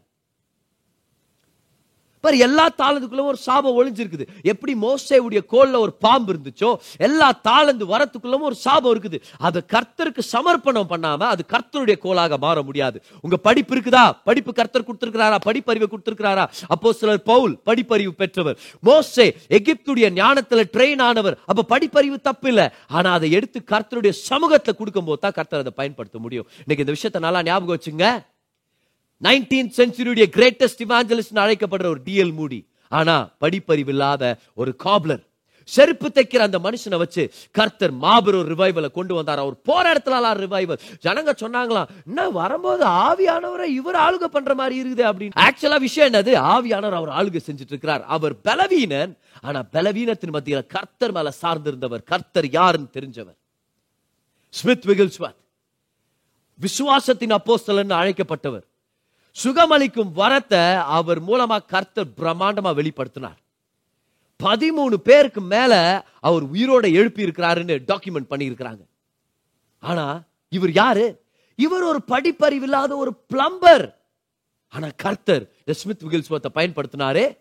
பாரு 2.23 2.37
எல்லா 2.45 2.65
தாளந்துக்குள்ள 2.81 3.23
ஒரு 3.31 3.39
சாபம் 3.45 3.77
ஒழிஞ்சிருக்குது 3.79 4.25
எப்படி 4.51 4.73
மோசையுடைய 4.83 5.41
கோல்ல 5.53 5.79
ஒரு 5.85 5.93
பாம்பு 6.05 6.29
இருந்துச்சோ 6.33 6.69
எல்லா 7.07 7.27
தாளந்து 7.47 7.85
வரத்துக்குள்ளவும் 7.93 8.47
ஒரு 8.49 8.57
சாபம் 8.65 8.91
இருக்குது. 8.93 9.17
அது 9.47 9.59
கர்த்தருக்கு 9.73 10.23
சமர்ப்பணம் 10.33 10.89
பண்ணாம 10.93 11.27
அது 11.33 11.43
கர்த்தருடைய 11.53 11.97
கோலாக 12.05 12.37
மாற 12.45 12.61
முடியாது. 12.61 12.97
உங்க 13.25 13.37
படிப்பு 13.47 13.75
இருக்குதா? 13.75 14.05
படிப்பு 14.29 14.53
கர்த்தர் 14.59 14.87
கொடுத்திருக்கிறாரா? 14.87 15.39
படிப்பறிவை 15.49 15.87
கொடுத்திருக்கிறாரா? 15.93 16.45
அப்போ 16.73 16.93
சிலர் 16.99 17.23
பவுல் 17.31 17.53
படிப்பறிவு 17.69 18.13
பெற்றவர். 18.23 18.57
மோசே 18.89 19.27
எகிப்துடைய 19.59 20.09
ஞானத்துல 20.21 20.63
ட்ரெயின் 20.75 21.03
ஆனவர். 21.09 21.37
அப்ப 21.51 21.65
படிப்பறிவு 21.75 22.19
தப்பு 22.29 22.49
இல்லை. 22.53 22.67
ஆனா 22.87 23.11
அதை 23.19 23.31
எடுத்து 23.39 23.61
கர்த்தருடைய 23.73 24.13
சமூகத்தை 24.29 24.73
கொடுக்கும் 24.79 25.09
போது 25.09 25.21
தான் 25.25 25.37
கர்த்தர் 25.39 25.63
அதை 25.65 25.73
பயன்படுத்த 25.81 26.19
முடியும். 26.19 26.47
இன்னைக்கு 26.63 26.85
இந்த 26.85 26.95
விஷயத்தை 26.97 27.21
நல்லா 27.27 27.41
ஞாபகம் 27.49 27.77
வச்சுங்க. 27.77 28.07
நைன்டீன் 29.23 29.71
சென்ச்சுரியுடைய 29.77 30.25
கிரேட்டஸ்ட் 30.37 30.83
இவாஞ்சலிஸ்ட் 30.87 31.33
அழைக்கப்படுற 31.33 31.85
ஒரு 31.85 31.99
டிஎல் 32.05 32.33
மூடி 32.33 32.67
ஆனா 32.87 33.29
படிப்பறிவு 33.41 33.87
இல்லாத 33.87 34.37
ஒரு 34.53 34.75
காப்லர் 34.83 35.31
செருப்பு 35.65 36.07
தைக்கிற 36.07 36.37
அந்த 36.37 36.59
மனுஷனை 36.59 36.97
வச்சு 36.97 37.31
கர்த்தர் 37.51 37.91
மாபெரும் 37.91 38.47
ரிவைவலை 38.47 38.91
கொண்டு 38.91 39.15
வந்தார்? 39.15 39.39
அவர் 39.39 39.61
போற 39.61 39.93
இடத்துல 39.93 40.37
ரிவைவல் 40.37 40.79
ஜனங்க 41.05 41.29
சொன்னாங்களாம் 41.41 41.87
என்ன 42.05 42.29
வரும்போது 42.29 42.85
ஆவியானவரை 42.85 43.63
இவர் 43.63 43.95
ஆளுகை 43.95 44.23
பண்ற 44.23 44.53
மாதிரி 44.53 44.75
இருக்குது 44.81 45.05
அப்படின்னு. 45.05 45.31
ஆக்சுவலா 45.35 45.79
விஷயம் 45.79 46.13
என்னது? 46.13 46.31
ஆவியானவர் 46.33 46.99
அவர் 47.01 47.09
ஆளுகை 47.09 47.39
செஞ்சுட்டு 47.45 47.71
இருக்கிறார் 47.73 48.03
அவர் 48.03 48.41
பலவீனன் 48.41 49.17
ஆனா 49.41 49.63
பலவீனத்தின் 49.73 50.31
மத்தியில் 50.31 50.65
கர்த்தர் 50.65 51.11
மேல 51.11 51.33
சார்ந்திருந்தவர். 51.41 52.03
கர்த்தர் 52.03 52.49
யாருன்னு 52.49 52.89
தெரிஞ்சவர். 52.93 53.37
Smith 54.49 54.85
Wigglesworth. 54.85 55.41
விசுவாசத்தின் 56.61 57.35
அப்போஸ்தலன் 57.37 57.95
அழைக்கப்பட்டவர். 58.01 58.63
சுகமளிக்கும் 59.43 60.11
வரத்தை 60.15 60.81
அவர் 60.81 61.23
மூலமா 61.23 61.65
கர்த்தர் 61.65 62.07
பிரம்மாண்டமா 62.17 62.71
வெளிப்படுத்தினார். 62.79 63.39
பதிமூணு 64.43 64.93
பேருக்கு 64.93 65.41
மேல 65.41 65.73
அவர் 66.19 66.51
உயிரோட 66.51 66.93
எழுப்பி 66.93 67.23
இருக்கிறாருன்னு 67.23 67.75
டாக்குமெண்ட் 67.87 68.29
பண்ணியிருக்கிறாங்க. 68.29 68.83
ஆனா 69.79 70.23
இவர் 70.49 70.71
யாரு? 70.71 71.25
இவர் 71.55 71.81
ஒரு 71.81 71.99
படிப்பறிவு 72.07 72.61
இல்லாத 72.61 72.95
ஒரு 72.95 73.13
பிளம்பர் 73.27 73.85
ஆனா 74.69 74.87
கர்த்தர் 74.95 75.51
ஸ்மித் 75.71 76.03
விகில்ஸ்வத்தை 76.03 76.49
பயன்படுத்தினாரே. 76.53 77.37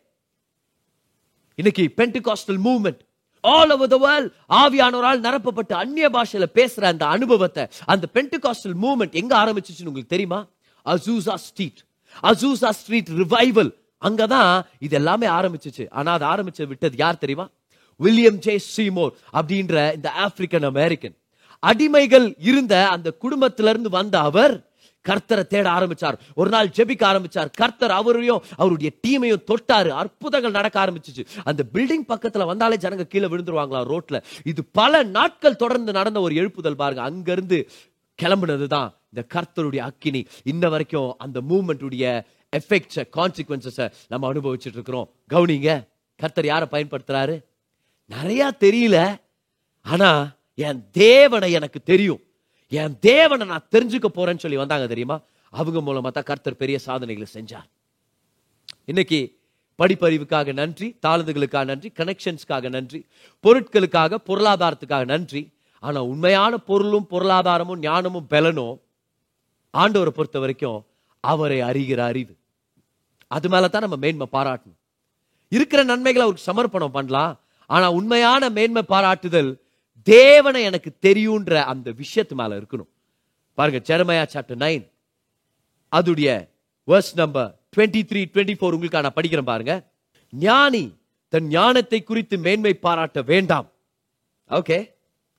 இன்னைக்கு 1.55 1.93
Pentecostal 1.97 2.61
movement 2.67 3.01
all 3.41 3.71
over 3.71 3.89
the 3.89 3.97
world 3.97 4.33
ஆவியானவரால் 4.49 5.25
நிரப்பப்பட்டு 5.27 5.73
அந்நிய 5.73 6.09
பாஷையில 6.11 6.47
பேசுற 6.55 6.85
அந்த 6.85 7.07
அனுபவத்தை 7.07 7.69
அந்த 7.87 8.09
பென்டிகாஸ்டல் 8.15 8.77
மூவ்மெண்ட் 8.83 9.13
எங்க 9.13 9.37
ஆரம்பிச்சிச்சுன்னு 9.45 9.91
உங்களுக்கு 9.93 10.15
தெரியுமா? 10.17 10.47
Azusa 10.85 11.35
Street 11.35 11.81
Azusa 12.23 12.71
Street 12.71 13.09
revival 13.09 13.73
அங்கதான் 14.01 14.62
இது 14.79 14.97
எல்லாமே 14.97 15.27
ஆரம்பிச்சிச்சு. 15.27 15.90
ஆனா 15.90 16.12
அது 16.12 16.27
ஆரம்பிச்சு 16.27 16.66
விட்டது 16.66 16.97
யார் 16.97 17.18
தெரியுமா? 17.18 17.49
வில்லியம் 17.97 18.38
ஜே 18.38 18.61
சீமோர் 18.77 19.11
அப்படின்ற 19.33 19.95
இந்த 19.95 20.12
ஆப்பிரிக்கன் 20.18 20.64
அமெரிக்கன் 20.64 21.16
அடிமைகள் 21.66 22.35
இருந்த 22.38 22.88
அந்த 22.88 23.11
குடும்பத்திலிருந்து 23.11 23.90
வந்த 23.90 24.21
அவர் 24.21 24.71
கர்த்தரை 25.09 25.47
தேட 25.47 25.71
ஆரம்பிச்சார். 25.71 26.18
ஒரு 26.35 26.51
நாள் 26.51 26.68
ஜெபிக்க 26.68 27.05
ஆரம்பிச்சார். 27.11 27.49
கர்த்தர் 27.53 27.90
அவரையும் 27.90 28.42
அவருடைய 28.57 28.92
டீமையும் 29.07 29.45
தொட்டாரு. 29.47 29.88
அற்புதங்கள் 29.88 30.51
நடக்க 30.51 30.87
ஆரம்பிச்சிச்சு. 30.87 31.27
அந்த 31.45 31.62
பில்டிங் 31.73 32.09
பக்கத்துல 32.09 32.47
வந்தாலே 32.47 32.77
ஜனங்க 32.77 33.03
கீழே 33.03 33.27
விழுந்துருவாங்களா 33.27 33.83
ரோட்ல 33.92 34.23
இது 34.45 34.64
பல 34.64 35.03
நாட்கள் 35.03 35.57
தொடர்ந்து 35.57 35.92
நடந்த 35.92 36.21
ஒரு 36.21 36.35
எழுப்புதல் 36.35 36.81
பாருங்க. 36.83 37.03
அங்கிருந்து 37.03 37.68
கிளம்புனது 38.23 38.67
தான் 38.67 38.91
இந்த 39.13 39.23
கர்த்தருடைய 39.35 39.79
அக்கினி. 39.79 40.27
இன்ன 40.45 40.69
வரைக்கும் 40.69 41.15
அந்த 41.19 41.41
மூமெண்ட்டுடைய 41.49 42.05
எஃபெக்ட்ஸ் 42.57 43.01
கான்சிக்வன்சஸ 43.17 43.93
நம்ம 44.09 44.33
அனுபவிச்சுட்டு 44.33 44.79
இருக்கிறோம். 44.79 45.09
கவுனிங்க 45.31 45.89
கர்த்தர் 46.17 46.47
யாரை 46.47 46.69
பயன்படுத்துறாரு? 46.71 47.37
நிறைய 48.07 48.55
தெரியல. 48.61 48.99
ஆனா 49.83 50.37
என் 50.55 50.91
தேவனை 50.91 51.53
எனக்கு 51.53 51.83
தெரியும். 51.83 52.21
என் 52.69 52.99
தேவனை 52.99 53.47
நான் 53.47 53.69
தெரிஞ்சுக்க 53.71 54.09
போறேன்னு 54.15 54.39
சொல்லி 54.39 54.57
வந்தாங்க 54.57 54.87
தெரியுமா? 54.87 55.21
அவங்க 55.51 55.79
மூலமா 55.81 56.11
தான் 56.11 56.29
கர்த்தர் 56.31 56.57
பெரிய 56.57 56.79
சாதனைகளை 56.79 57.29
செஞ்சார். 57.35 57.69
இன்னைக்கு 58.85 59.21
படிப்பறிவுக்காக 59.79 60.53
நன்றி 60.53 60.97
தாளந்துகளுக்காக 61.07 61.65
நன்றி 61.65 61.93
கனெக்ஷன்ஸ்க்காக 61.97 62.69
நன்றி 62.69 63.07
பொருட்களுக்காக 63.45 64.19
பொருளாதாரத்துக்காக 64.27 65.05
நன்றி. 65.05 65.43
ஆனால் 65.87 66.09
உண்மையான 66.12 66.53
பொருளும் 66.68 67.11
பொருளாதாரமும் 67.12 67.83
ஞானமும் 67.87 68.29
பலனும் 68.33 68.77
ஆண்டவரை 69.75 70.12
பொறுத்த 70.18 70.38
வரைக்கும் 70.42 70.81
அவரை 71.25 71.59
அறிகிற 71.68 72.01
அறிவு. 72.11 72.35
அது 73.37 73.47
மேலே 73.53 73.68
தான் 73.68 73.85
நம்ம 73.87 73.97
மேன்மை 74.05 74.27
பாராட்டணும். 74.37 74.79
இருக்கிற 75.57 75.81
நன்மைகளை 75.90 76.25
அவருக்கு 76.27 76.49
சமர்ப்பணம் 76.51 76.95
பண்ணலாம். 76.97 77.35
ஆனால் 77.71 77.97
உண்மையான 77.99 78.51
மேன்மை 78.59 78.83
பாராட்டுதல் 78.92 79.51
தேவனை 80.12 80.61
எனக்கு 80.68 80.90
தெரியுன்ற 81.07 81.53
அந்த 81.73 81.88
விஷயத்து 82.01 82.35
மேலே 82.40 82.55
இருக்கணும். 82.61 82.90
பாருங்க 83.59 83.81
ஜெரமையா 83.88 84.25
சாப்டர் 84.35 84.62
நைன் 84.64 84.85
அதுடைய 85.92 86.29
verse 86.88 87.12
number 87.21 87.51
twenty 87.75 88.03
three 88.11 88.21
twenty 88.33 88.55
four 88.59 88.75
உங்களுக்கு 88.77 89.05
நான் 89.07 89.18
படிக்கிறேன் 89.18 89.51
பாருங்க. 89.53 89.75
ஞானி 90.33 90.85
தன் 91.33 91.49
ஞானத்தை 91.57 92.01
குறித்து 92.03 92.37
மேன்மை 92.47 92.73
பாராட்ட 92.87 93.21
வேண்டாம். 93.33 93.68
ஓகே 94.51 94.79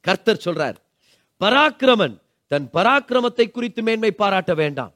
கர்த்தர் 0.05 0.41
சொல்றார் 0.45 0.75
பராக்கிரமன் 1.39 2.15
தன் 2.47 2.69
பராக்கிரமத்தை 2.73 3.51
குறித்து 3.51 3.81
மேன்மை 3.81 4.11
பாராட்ட 4.11 4.53
வேண்டாம். 4.53 4.93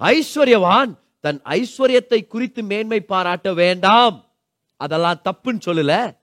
ஐஸ்வர்யவான் 0.00 0.92
தன் 1.20 1.40
ஐஸ்வர்யத்தை 1.44 2.26
குறித்து 2.26 2.62
மேன்மை 2.62 3.00
பாராட்ட 3.00 3.52
வேண்டாம். 3.52 4.16
அதெல்லாம் 4.76 5.20
தப்புன்னு 5.24 5.60
சொல்லல. 5.66 6.16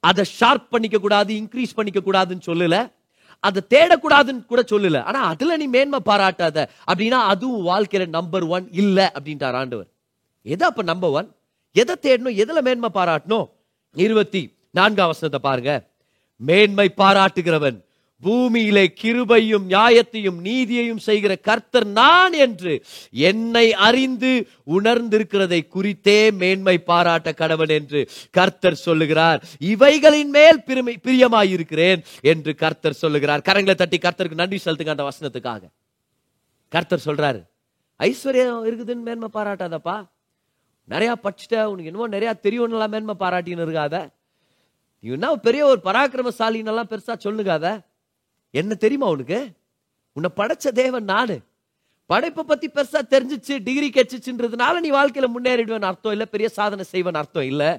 அதை 0.00 0.24
ஷார்ப் 0.40 0.70
பண்ணிக்க 0.70 0.98
கூடாது 0.98 1.34
இன்க்ரீஸ் 1.34 1.74
பண்ணிக்க 1.74 2.00
கூடாதுன்னு 2.00 2.44
சொல்லல. 2.46 2.92
அதை 3.40 3.62
தேடக்கூடாதுன்னு 3.70 4.46
கூட 4.46 4.64
சொல்லல. 4.70 5.02
ஆனா 5.02 5.20
அதுல 5.24 5.56
நீ 5.56 5.66
மேன்மை 5.66 6.00
பாராட்டாத 6.04 6.68
அப்படின்னா 6.92 7.20
அதுவும் 7.32 7.66
வாழ்க்கையில 7.66 8.06
நம்பர் 8.06 8.42
ஒன் 8.42 8.68
இல்ல 8.72 9.12
அப்படின்ட்டார் 9.14 9.58
ஆண்டவர். 9.62 9.86
எதை 10.42 10.68
அப்ப 10.68 10.82
நம்பர் 10.82 11.10
ஒன் 11.10 11.34
எதை 11.72 11.94
தேடணும்? 12.02 12.38
எதுல 12.42 12.60
மேன்மை 12.60 12.88
பாராட்டணும்? 12.94 13.50
இருபத்தி 13.92 14.42
நான்காம் 14.70 15.06
வசனத்தை 15.06 15.40
பாருங்க. 15.40 15.72
மேன்மை 16.36 16.92
பாராட்டுகிறவன். 16.96 17.82
பூமியிலே 18.22 18.94
கிருபையும் 19.02 19.64
நியாயத்தையும் 19.68 20.38
நீதியையும் 20.42 21.02
செய்கிற 21.06 21.36
கர்த்தர் 21.36 21.86
நான் 21.86 22.32
என்று 22.32 22.82
என்னை 23.10 23.74
அறிந்து 23.74 24.48
உணர்ந்திருக்கிறதை 24.66 25.68
குறித்தே 25.68 26.30
மேன்மை 26.30 26.78
பாராட்ட 26.78 27.32
கடவன் 27.32 27.68
என்று 27.68 28.08
கர்த்தர் 28.30 28.74
சொல்லுகிறார். 28.74 29.42
இவைகளின் 29.58 30.30
மேல் 30.30 30.62
பிரிமை 30.62 30.98
பிரியமாயிருக்கிறேன் 31.02 32.02
என்று 32.20 32.54
கர்த்தர் 32.54 33.00
சொல்லுகிறார். 33.02 33.44
கரங்களை 33.44 33.74
தட்டி 33.74 33.98
கர்த்தருக்கு 33.98 34.34
நன்றி 34.34 34.60
செலுத்துங்க 34.64 34.94
அந்த 34.96 35.08
வசனத்துக்காக. 35.10 35.62
கர்த்தர் 36.68 37.06
சொல்றாரு 37.06 37.42
ஐஸ்வர்யம் 37.98 38.64
இருக்குதுன்னு 38.68 39.06
மேன்மை 39.08 39.28
பாராட்டாதப்பா. 39.34 40.08
நிறையா 40.88 41.12
படிச்சுட்ட 41.24 41.64
உனக்கு 41.64 41.84
என்னமோ 41.84 42.08
நிறையா 42.08 42.40
தெரியும்னு 42.40 42.88
மேன்மை 42.88 43.14
பாராட்டின்னு 43.18 43.66
இருக்காத. 43.66 44.08
இவனா 45.04 45.10
என்ன 45.10 45.36
பெரிய 45.36 45.64
ஒரு 45.66 45.80
பராக்கிரமசாலின்னு 45.84 46.70
எல்லாம் 46.72 46.88
பெருசா 46.88 47.14
சொல்லுகாத? 47.24 47.80
என்ன 48.50 48.74
தெரியுமா 48.74 49.08
உனக்கு? 49.08 49.52
உன்னை 50.12 50.30
படைச்ச 50.36 50.68
தேவன் 50.68 51.04
நானு. 51.04 51.40
படைப்பை 52.06 52.44
பத்தி 52.44 52.68
பெருசா 52.68 53.00
தெரிஞ்சிச்சு 53.10 53.62
டிகிரி 53.62 53.88
கிடைச்சிச்சுன்றதுனால 53.90 54.80
நீ 54.80 54.90
வாழ்க்கையில 54.90 55.26
முன்னேறிடுவேன் 55.36 55.82
அர்த்தம் 55.82 56.12
இல்லை 56.12 56.26
பெரிய 56.26 56.48
சாதனை 56.48 56.84
செய்வேன் 56.84 57.14
அர்த்தம் 57.14 57.42
இல்லை. 57.42 57.78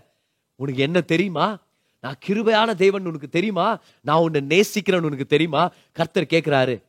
உனக்கு 0.56 0.82
என்ன 0.82 1.02
தெரியுமா? 1.02 1.58
நான் 2.02 2.20
கிருபையான 2.28 2.74
தேவன் 2.74 3.06
உனக்கு 3.06 3.30
தெரியுமா? 3.30 3.80
நான் 4.02 4.18
உன்னை 4.18 4.42
நேசிக்கிறேன்னு 4.42 5.10
உனக்கு 5.10 5.26
தெரியுமா? 5.26 5.72
கர்த்தர் 5.92 6.24
கேட்கிறாரு 6.24 6.84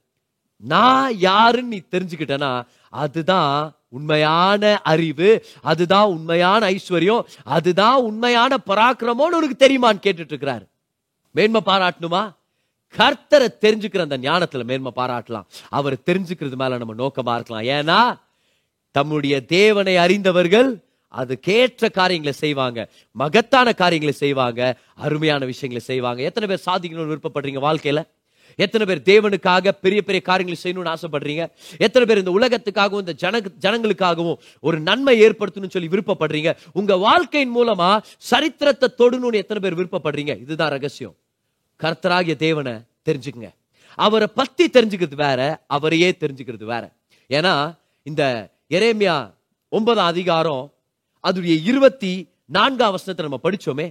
நான் 0.57 1.17
யாருன்னு 1.19 1.69
நீ 1.69 1.83
தெரிஞ்சுக்கிட்டனா 1.91 2.67
அதுதான் 2.89 3.75
உண்மையான 3.97 4.63
அறிவு 4.83 5.31
அதுதான் 5.63 6.07
உண்மையான 6.07 6.63
ஐஸ்வர்யம் 6.71 7.25
அதுதான் 7.45 8.01
உண்மையான 8.01 8.57
பராக்கிரமோன்னு 8.67 9.37
உனக்கு 9.39 9.57
தெரியுமான்னு 9.59 10.05
கேட்டுட்டு 10.07 10.33
இருக்கிறாரு 10.33 10.65
மேன்மை 11.31 11.61
பாராட்டணுமா? 11.67 12.23
கர்த்தரை 12.97 13.49
தெரிஞ்சுக்கிற 13.61 14.01
அந்த 14.01 14.17
ஞானத்துல 14.19 14.65
மேன்மை 14.65 14.93
பாராட்டலாம். 14.97 15.47
அவரை 15.69 15.99
தெரிஞ்சுக்கிறது 16.07 16.55
மேல 16.55 16.77
நம்ம 16.77 16.95
நோக்கமா 16.95 17.35
இருக்கலாம். 17.35 17.67
ஏன்னா 17.75 18.01
தம்முடைய 18.91 19.45
தேவனை 19.45 19.97
அறிந்தவர்கள் 19.97 20.71
அதுக்கேற்ற 21.17 21.91
காரியங்களை 21.91 22.33
செய்வாங்க. 22.33 22.89
மகத்தான 23.11 23.73
காரியங்களை 23.73 24.15
செய்வாங்க. 24.15 24.61
அருமையான 24.95 25.45
விஷயங்களை 25.45 25.87
செய்வாங்க. 25.87 26.23
எத்தனை 26.23 26.49
பேர் 26.49 26.67
சாதிக்கணும்னு 26.67 27.13
விருப்பப்படுறீங்க 27.13 27.61
வாழ்க்கையில? 27.69 28.01
எத்தனை 28.57 28.85
பேர் 28.87 29.03
தேவனுக்காக 29.09 29.73
பெரிய 29.85 30.03
பெரிய 30.03 30.21
காரியங்களை 30.29 30.59
செய்யணும்னு 30.63 30.95
ஆசைப்படுறீங்க? 30.95 31.45
எத்தனை 31.79 32.05
பேர் 32.09 32.23
இந்த 32.25 32.33
உலகத்துக்காகவும் 32.39 33.03
இந்த 33.05 33.13
ஜன 33.13 33.41
ஜனங்களுக்காகவும் 33.65 34.39
ஒரு 34.61 34.81
நன்மை 34.81 35.15
ஏற்படுத்தணும்னு 35.21 35.75
சொல்லி 35.77 35.89
விருப்பப்படுறீங்க? 35.89 36.57
உங்க 36.73 36.97
வாழ்க்கையின் 36.97 37.57
மூலமா 37.57 37.91
சரித்திரத்தை 38.17 38.89
தொடணும்னு 38.99 39.41
எத்தனை 39.43 39.61
பேர் 39.65 39.79
விருப்பப்படுறீங்க? 39.81 40.41
இதுதான் 40.41 40.71
ரகசியம். 40.71 41.15
கர்த்தராகிய 41.83 42.37
தேவனை 42.37 42.75
தெரிஞ்சுக்குங்க. 43.09 43.51
அவரை 43.95 44.29
பத்தி 44.35 44.65
தெரிஞ்சுக்கிறது 44.69 45.15
வேற 45.15 45.41
அவரையே 45.67 46.11
தெரிஞ்சுக்கிறது 46.21 46.65
வேற. 46.65 46.93
ஏன்னா 47.29 47.55
இந்த 48.03 48.23
எரேமியா 48.71 49.35
ஒன்பதாம் 49.69 50.07
அதிகாரம் 50.07 50.73
அதுடைய 51.29 51.55
இருபத்தி 51.65 52.29
நான்காம் 52.47 52.91
வசனத்தை 52.91 53.23
நம்ம 53.27 53.39
படிச்சோமே 53.43 53.87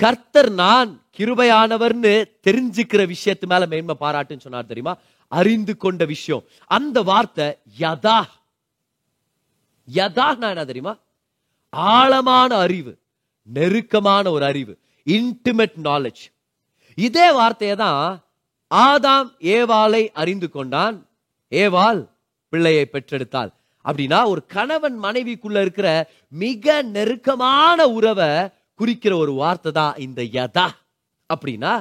கர்த்தர் 0.00 0.50
நான் 0.50 1.02
கிருபையானவர்னு 1.16 2.24
தெரிஞ்சுக்கிற 2.46 3.14
விஷயத்து 3.14 3.46
மேல 3.48 3.66
மேன்மை 3.66 3.94
பாராட்டுன்னு 4.00 4.40
சொன்னார் 4.40 4.66
தெரியுமா? 4.66 4.96
அறிந்து 5.28 5.76
கொண்ட 5.76 6.04
விஷயம். 6.04 6.44
அந்த 6.66 7.02
வார்த்தை 7.02 7.58
யதா. 7.78 8.22
யதா 9.94 10.30
என்ன 10.30 10.64
தெரியுமா? 10.64 10.96
ஆழமான 11.70 12.56
அறிவு 12.56 12.98
நெருக்கமான 13.42 14.30
ஒரு 14.30 14.44
அறிவு 14.44 14.78
இன்டிமேட் 15.04 15.76
நாலேஜ் 15.82 16.22
இதே 16.94 17.32
வார்த்தையை 17.32 17.76
தான் 17.76 18.20
ஆதாம் 18.74 19.30
ஏவாளை 19.40 20.10
அறிந்து 20.12 20.50
கொண்டான். 20.50 21.06
ஏவாள் 21.50 22.08
பிள்ளையை 22.48 22.88
பெற்றெடுத்தாள். 22.92 23.52
அப்படின்னா 23.84 24.26
ஒரு 24.26 24.46
கணவன் 24.46 25.02
மனைவிக்குள்ள 25.02 25.60
இருக்கிற 25.60 26.10
மிக 26.28 26.82
நெருக்கமான 26.82 27.88
உறவை 27.88 28.48
குறிக்கிற 28.80 29.12
ஒரு 29.22 29.32
வார்த்தை 29.42 29.70
தான் 29.80 29.98
இந்த 30.06 30.20
யதா. 30.36 30.68
அப்படின்னா 31.30 31.72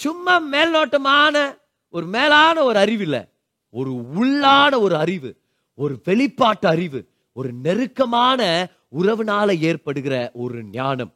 சும்மா 0.00 0.34
மேல்நோட்டமான 0.52 1.36
ஒரு 1.94 2.06
மேலான 2.16 2.56
ஒரு 2.68 2.78
அறிவு 2.84 3.02
இல்லை. 3.08 3.22
ஒரு 3.74 3.92
உள்ளான 4.18 4.72
ஒரு 4.86 4.96
அறிவு 5.04 5.30
ஒரு 5.82 5.94
வெளிப்பாட்டு 6.06 6.66
அறிவு 6.74 7.00
ஒரு 7.38 7.50
நெருக்கமான 7.64 8.40
உறவுனால 9.00 9.48
ஏற்படுகிற 9.68 10.14
ஒரு 10.42 10.58
ஞானம். 10.76 11.12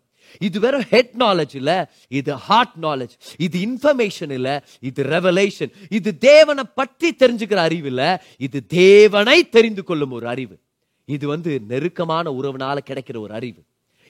இது 0.47 0.57
வெறும் 0.65 0.87
ஹெட் 0.93 1.15
நாலேஜ் 1.23 1.55
இல்ல 1.61 1.71
இது 2.19 2.33
ஹார்ட் 2.47 2.77
நாலேஜ் 2.83 3.15
இது 3.47 3.57
இன்ஃபர்மேஷன் 3.69 4.33
இல்ல 4.37 4.51
இது 4.89 5.01
ரெவலேஷன் 5.15 5.73
இது 5.99 6.11
தேவனை 6.29 6.65
பற்றி 6.81 7.09
தெரிஞ்சுக்கிற 7.23 7.61
அறிவு 7.69 7.89
இல்ல 7.93 8.05
இது 8.47 8.61
தேவனை 8.77 9.39
தெரிந்து 9.57 9.85
கொள்ளும் 9.89 10.15
ஒரு 10.19 10.29
அறிவு. 10.35 10.57
இது 11.09 11.27
வந்து 11.35 11.53
நெருக்கமான 11.73 12.25
உறவுனால 12.39 12.79
கிடைக்கிற 12.91 13.19
ஒரு 13.27 13.33
அறிவு. 13.41 13.61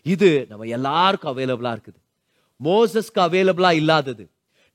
இது 0.06 0.46
நம்ம 0.48 0.64
எல்லாருக்கும் 0.64 1.32
அவைலபிளா 1.32 1.72
இருக்குது. 1.74 1.98
மோசஸ்க்கு 2.60 3.20
அவைலபிளா 3.28 3.72
இல்லாதது. 3.72 4.24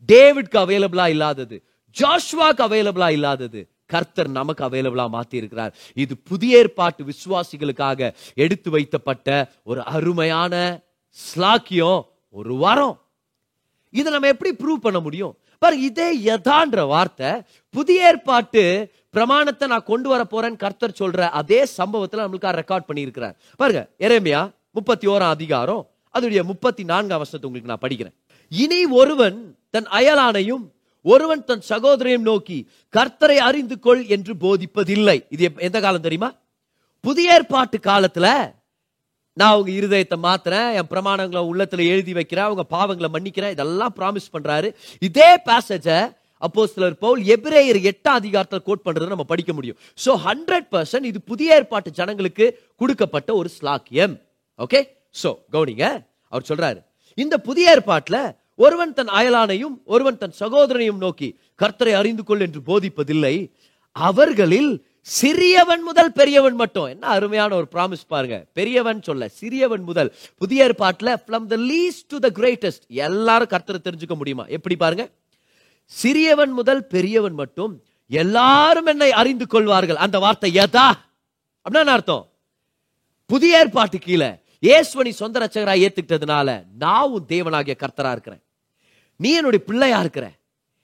டேவிட்க்கு 0.10 0.58
அவைலபிளா 0.66 1.08
இல்லாதது. 1.16 1.58
ஜாஷ்வாக்கு 1.96 2.64
அவைலபிளா 2.68 3.10
இல்லாதது. 3.18 3.70
கர்த்தர் 3.94 4.30
நமக்கு 4.30 4.64
அவைலபிளா 4.68 5.06
மாத்தி 5.16 5.36
இருக்கிறார் 5.42 5.74
இது 5.94 6.14
புதிய 6.18 6.58
ஏற்பாட்டு 6.58 7.06
விசுவாசிகளுக்காக 7.12 8.10
எடுத்து 8.34 8.70
வைத்தப்பட்ட 8.70 9.28
ஒரு 9.64 9.84
அருமையான 9.84 10.54
ஸ்லாக்கியம் 11.18 12.02
ஒரு 12.30 12.56
வரம். 12.56 12.98
இதை 13.90 14.12
நம்ம 14.12 14.28
எப்படி 14.28 14.52
ப்ரூவ் 14.64 14.86
பண்ண 14.88 15.00
முடியும்? 15.00 15.38
பாரு 15.60 15.76
இதே 15.82 16.10
எதான்ற 16.36 16.80
வார்த்தை 16.88 17.30
புதிய 17.70 18.08
ஏற்பாட்டு 18.08 18.64
பிரமாணத்தை 19.10 19.68
நான் 19.68 19.90
கொண்டு 19.92 20.10
வர 20.10 20.24
போறேன்னு 20.32 20.64
கர்த்தர் 20.64 21.00
சொல்ற 21.00 21.30
அதே 21.40 21.60
சம்பவத்துல 21.78 22.24
நம்மளுக்காக 22.26 22.56
ரெக்கார்ட் 22.62 22.90
பண்ணியிருக்கிறார். 22.90 23.36
பாருங்க 23.56 23.82
எரேமியா 24.00 24.42
முப்பத்தி 24.78 25.06
ஓராம் 25.14 25.36
அதிகாரம் 25.38 25.84
அதனுடைய 26.16 26.42
முப்பத்தி 26.50 26.84
நான்காம் 26.92 27.22
வருஷத்தை 27.22 27.46
உங்களுக்கு 27.50 27.72
நான் 27.74 27.86
படிக்கிறேன். 27.86 28.16
இனி 28.52 28.82
ஒருவன் 29.00 29.38
தன் 29.76 29.88
அயலானையும் 30.00 30.66
ஒருவன் 31.06 31.44
தன் 31.50 31.64
சகோதரையும் 31.70 32.28
நோக்கி 32.30 32.58
கர்த்தரை 32.96 33.38
அறிந்து 33.48 33.76
கொள் 33.86 34.04
என்று 34.16 34.34
போதிப்பதில்லை. 34.44 35.18
இது 35.36 35.50
எந்த 35.68 35.78
காலம் 35.86 36.06
தெரியுமா? 36.06 36.30
புதிய 37.06 37.36
ஏற்பாட்டு 37.36 37.78
காலத்துல 37.90 38.28
நான் 39.40 39.54
அவங்க 39.54 39.72
இருதயத்தை 39.80 40.18
மாத்துறேன் 40.28 40.70
என் 40.78 40.92
பிரமாணங்களை 40.94 41.42
உள்ளத்துல 41.50 41.82
எழுதி 41.94 42.14
வைக்கிறேன் 42.20 42.48
அவங்க 42.48 42.64
பாவங்களை 42.76 43.10
மன்னிக்கிறேன். 43.16 43.56
இதெல்லாம் 43.56 43.96
ப்ராமிஸ் 43.98 44.34
பண்றாரு. 44.36 44.70
இதே 45.10 45.30
பேசேஜ 45.50 45.88
அப்போ 46.46 46.64
சிலர் 46.72 46.98
பவுல் 47.04 47.22
எபிரேயர் 47.36 47.80
எட்டாம் 47.92 48.18
அதிகாரத்தில் 48.22 48.66
கோட் 48.66 48.86
பண்றதை 48.88 49.08
நம்ம 49.14 49.28
படிக்க 49.34 49.52
முடியும். 49.58 49.78
சோ 50.06 50.12
ஹண்ட்ரட் 50.28 50.68
பர்சன்ட் 50.74 51.10
இது 51.12 51.20
புதிய 51.32 51.56
ஏற்பாட்டு 51.60 51.92
ஜனங்களுக்கு 52.00 52.46
கொடுக்கப்பட்ட 52.82 53.30
ஒரு 53.42 53.50
ஸ்லாக்கியம். 53.58 54.14
Okay 54.64 54.80
so 55.22 55.30
கவுனிங்க. 55.54 55.86
அவர் 56.32 56.48
சொல்றாரு 56.50 56.80
இந்த 57.24 57.36
புதிய 57.48 57.74
ஏற்பாட்டில் 57.76 58.22
ஒருவன் 58.66 58.94
தன் 58.98 59.12
அயலானையும் 59.20 59.76
ஒருவன் 59.94 60.20
தன் 60.22 60.36
சகோதரனையும் 60.40 61.02
நோக்கி 61.06 61.30
கர்த்தரை 61.62 61.94
அறிந்து 62.02 62.24
கொள் 62.24 62.44
என்று 62.46 62.62
போதிப்பதில்லை. 62.70 63.36
அவர்களில் 63.96 64.72
சிறியவன் 65.22 65.84
முதல் 65.90 66.12
பெரியவன் 66.20 66.58
மட்டும். 66.62 66.88
என்ன 66.94 67.06
அருமையான 67.08 67.52
ஒரு 67.56 67.68
ப்ராமிஸ் 67.74 68.10
பாருங்க. 68.14 68.38
பெரியவன் 68.54 69.00
சொல்ல 69.08 69.30
சிறியவன் 69.40 69.84
முதல். 69.90 70.10
புதிய 70.42 70.66
ஏற்பாட்டில் 70.68 71.14
from 71.26 71.46
the 71.54 71.58
least 71.72 72.08
to 72.08 72.18
the 72.26 72.30
greatest 72.40 72.86
எல்லாரும் 73.08 73.52
கர்த்தரை 73.54 73.80
தெரிஞ்சுக்க 73.84 74.16
முடியுமா? 74.22 74.46
எப்படி 74.58 74.76
பாருங்க? 74.84 75.06
சிறியவன் 75.92 76.54
முதல் 76.60 76.84
பெரியவன் 76.94 77.38
மட்டும் 77.42 77.76
எல்லாரும் 78.12 78.90
என்னை 78.94 79.12
அறிந்து 79.22 79.48
கொள்வார்கள். 79.48 80.02
அந்த 80.06 80.20
வார்த்தை 80.26 80.52
ஏதா 80.64 80.88
அப்படின்னு 81.66 81.96
அர்த்தம்? 81.98 82.26
புதிய 83.30 83.60
ஏற்பாட்டு 83.62 83.98
கீழே 84.00 84.30
இயேசுவனி 84.62 85.10
சொந்த 85.10 85.40
ரச்சகராக 85.40 85.84
ஏத்துக்கிட்டதுனால 85.86 86.66
நான் 86.78 87.10
உன் 87.10 87.26
தேவனாகிய 87.28 87.76
கர்த்தரா 87.84 88.12
இருக்கிறேன். 88.12 88.44
நீ 89.16 89.34
என்னுடைய 89.34 89.66
பிள்ளையா 89.66 90.00
இருக்கிற. 90.00 90.32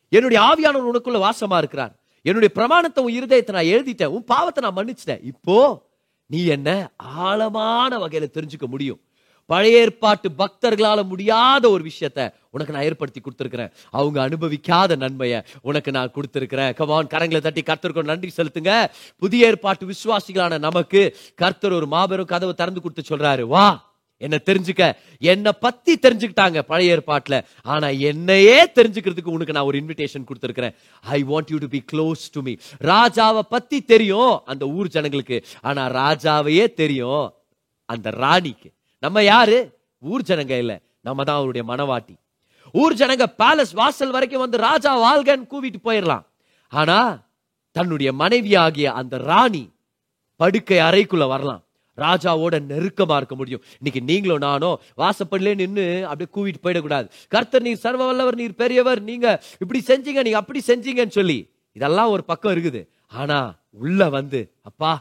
என்னுடைய 0.10 0.40
ஆவியானவர் 0.50 0.90
உனக்குள்ள 0.92 1.30
வாசமா 1.30 1.58
இருக்கிறார். 1.58 1.94
என்னுடைய 2.22 2.54
பிரமாணத்தை 2.54 3.04
உன் 3.04 3.16
இருதயத்தை 3.20 3.52
நான் 3.52 3.72
எழுதிட்டேன். 3.76 4.14
உன் 4.16 4.24
பாவத்தை 4.24 4.70
நான் 4.70 4.78
மன்னிச்சிட்டேன். 4.78 5.24
இப்போ 5.24 5.58
நீ 6.26 6.46
என்ன 6.46 6.92
ஆழமான 6.98 7.98
வகையில 7.98 8.28
தெரிஞ்சுக்க 8.34 8.66
முடியும். 8.66 9.02
பழைய 9.46 9.78
ஏற்பாட்டு 9.78 10.30
பக்தர்களால 10.38 11.08
முடியாத 11.08 11.70
ஒரு 11.70 11.84
விஷயத்த 11.84 12.34
உனக்கு 12.54 12.74
நான் 12.74 12.88
ஏற்படுத்தி 12.90 13.22
கொடுத்துருக்குறேன். 13.22 13.72
அவங்க 14.00 14.18
அனுபவிக்காத 14.30 14.96
நன்மையை 14.96 15.40
உனக்கு 15.62 15.92
நான் 15.92 16.14
கொடுத்துருக்குறேன். 16.16 16.74
கமான் 16.74 17.12
கரங்களை 17.14 17.42
தட்டி 17.42 17.62
கர்த்தருக்கு 17.62 18.04
நன்றி 18.04 18.32
செலுத்துங்க. 18.38 18.74
புதிய 19.18 19.52
ஏற்பாட்டு 19.52 19.88
விசுவாசிகளான 19.92 20.60
நமக்கு 20.60 21.02
கர்த்தர் 21.36 21.78
ஒரு 21.80 21.88
மாபெரும் 21.88 22.32
கதவை 22.34 22.54
திறந்து 22.54 22.82
கொடுத்து 22.82 23.04
சொல்றாரு. 23.12 23.42
வா 23.54 23.68
என்ன 24.18 24.38
தெரிஞ்சுக்க. 24.46 24.84
என்னை 25.20 25.52
பத்தி 25.60 25.94
தெரிஞ்சுக்கிட்டாங்க 26.02 26.60
பழைய 26.60 26.92
ஏற்பாட்டில். 26.92 27.46
ஆனா 27.62 27.88
என்னையே 27.88 28.60
தெரிஞ்சுக்கிறதுக்கு 28.66 29.34
உனக்கு 29.38 29.54
நான் 29.54 29.70
ஒரு 29.70 29.78
இன்விடேஷன் 29.80 30.28
கொடுத்துருக்கிறேன். 30.30 30.76
I 31.16 31.20
want 31.24 31.52
you 31.54 31.58
to 31.64 31.70
be 31.76 31.84
close 31.92 32.24
to 32.32 32.42
me 32.42 32.54
ராஜாவை 32.84 33.44
பத்தி 33.56 33.82
தெரியும் 33.82 34.36
அந்த 34.46 34.66
ஊர் 34.78 34.94
ஜனங்களுக்கு. 34.96 35.40
ஆனா 35.62 35.84
ராஜாவையே 36.02 36.66
தெரியும் 36.74 37.26
அந்த 37.86 38.10
ராணிக்கு. 38.10 38.70
நம்ம 39.00 39.24
யாரு? 39.24 39.58
ஊர் 40.00 40.22
ஜனங்க 40.22 40.58
இல்லை. 40.64 40.78
நம்ம 41.02 41.24
தான் 41.24 41.40
அவருடைய 41.42 41.64
மனவாட்டி. 41.72 42.16
ஊர் 42.82 42.96
ஜனங்க 43.02 43.26
பேலஸ் 43.42 43.74
வாசல் 43.80 44.14
வரைக்கும் 44.16 44.44
வந்து 44.44 44.58
ராஜா 44.68 44.92
வாழ்கன்னு 45.04 45.52
கூவிட்டு 45.54 45.80
போயிடலாம் 45.88 46.24
ஆனா 46.72 46.98
தன்னுடைய 47.72 48.10
மனைவியாகிய 48.22 48.88
அந்த 49.00 49.18
ராணி 49.30 49.62
படுக்கை 50.42 50.78
அறைக்குள்ள 50.78 51.26
வரலாம். 51.28 51.62
ராஜாவோட 51.98 52.56
நெருக்கமா 52.72 53.16
இருக்க 53.20 53.36
முடியும். 53.40 53.62
இன்னைக்கு 53.78 54.02
நீங்களும் 54.02 54.44
நானும் 54.46 54.80
வாசப்படலே 55.02 55.54
நின்று 55.62 55.86
அப்படியே 56.10 56.30
கூவிட்டு 56.36 56.64
போயிடக்கூடாது. 56.66 57.08
கர்த்தர் 57.28 57.66
நீர் 57.68 57.84
சர்வ 57.86 58.06
வல்லவர் 58.06 58.40
நீர் 58.42 58.60
பெரியவர் 58.62 59.02
நீங்க 59.10 59.28
இப்படி 59.60 59.82
செஞ்சீங்க 59.88 60.22
நீங்க 60.28 60.40
அப்படி 60.44 60.62
செஞ்சீங்கன்னு 60.68 61.18
சொல்லி 61.20 61.38
இதெல்லாம் 61.72 62.10
ஒரு 62.10 62.24
பக்கம் 62.24 62.54
இருக்குது. 62.56 62.82
ஆனா 63.20 63.40
உள்ள 63.84 64.10
வந்து 64.10 64.42
அப்பா 64.62 64.94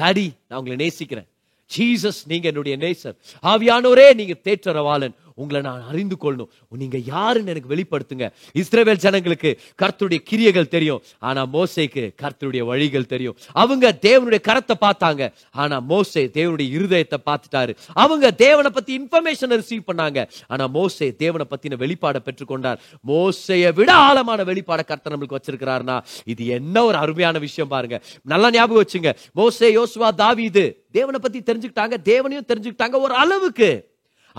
டாடி 0.00 0.26
நான் 0.48 0.58
உங்களை 0.58 0.78
நேசிக்கிறேன். 0.84 1.28
ஜீசஸ் 1.70 2.20
நீங்க 2.26 2.46
என்னுடைய 2.48 2.74
நேசர். 2.76 3.16
ஆவியானோரே 3.42 4.08
நீங்க 4.14 4.34
தேற்றரவாளன் 4.44 5.14
உங்களை 5.38 5.60
நான் 5.60 5.86
அறிந்து 5.88 6.16
கொள்ளணும். 6.20 6.50
நீங்க 6.68 6.98
யாருன்னு 6.98 7.50
எனக்கு 7.50 7.74
வெளிப்படுத்துங்க. 7.74 8.30
இஸ்ரேவேல் 8.54 8.96
ஜனங்களுக்கு 8.96 9.60
கர்த்தருடைய 9.82 10.18
கிரியைகள் 10.18 10.68
தெரியும். 10.68 11.02
ஆனா 11.18 11.46
மோசைக்கு 11.46 12.14
கர்த்தருடைய 12.22 12.62
வழிகள் 12.62 13.06
தெரியும். 13.06 13.36
அவங்க 13.52 13.98
தேவனுடைய 14.02 14.40
கரத்தை 14.48 14.76
பார்த்தாங்க. 14.80 15.32
ஆனா 15.50 15.80
மோசை 15.88 16.24
தேவனுடைய 16.38 16.68
இருதயத்தை 16.78 17.16
பார்த்துட்டாரு. 17.26 17.76
அவங்க 17.92 18.30
தேவனை 18.30 18.70
பத்தி 18.70 18.98
இன்ஃபர்மேஷன் 18.98 19.58
ரிசீவ் 19.60 19.88
பண்ணாங்க. 19.92 20.28
ஆனா 20.46 20.68
மோசை 20.68 21.16
தேவனை 21.16 21.46
பத்தின 21.50 21.78
வெளிப்பாடை 21.84 22.20
பெற்றுக்கொண்டார். 22.24 22.78
மோசையை 23.06 23.74
விட 23.74 23.92
ஆழமான 23.92 24.44
வெளிப்பாடை 24.44 24.84
கர்த்தர் 24.84 25.18
நம்மளுக்கு 25.18 25.36
வச்சிருக்கிறாருன்னா 25.36 26.02
இது 26.24 26.46
என்ன 26.46 26.84
ஒரு 26.84 26.96
அருமையான 26.96 27.38
விஷயம் 27.38 27.68
பாருங்க. 27.68 28.02
நல்லா 28.22 28.50
ஞாபகம் 28.50 28.84
வச்சுங்க. 28.84 29.14
மோசே 29.32 29.74
யோசுவா 29.74 30.38
இது 30.38 30.86
தேவனை 30.92 31.20
பத்தி 31.22 31.40
தெரிஞ்சுக்கிட்டாங்க. 31.40 32.02
தேவனையும் 32.02 32.46
தெரிஞ்சுக்கிட்டாங்க. 32.48 33.00
ஒரு 33.00 33.14
அளவுக்கு. 33.14 33.87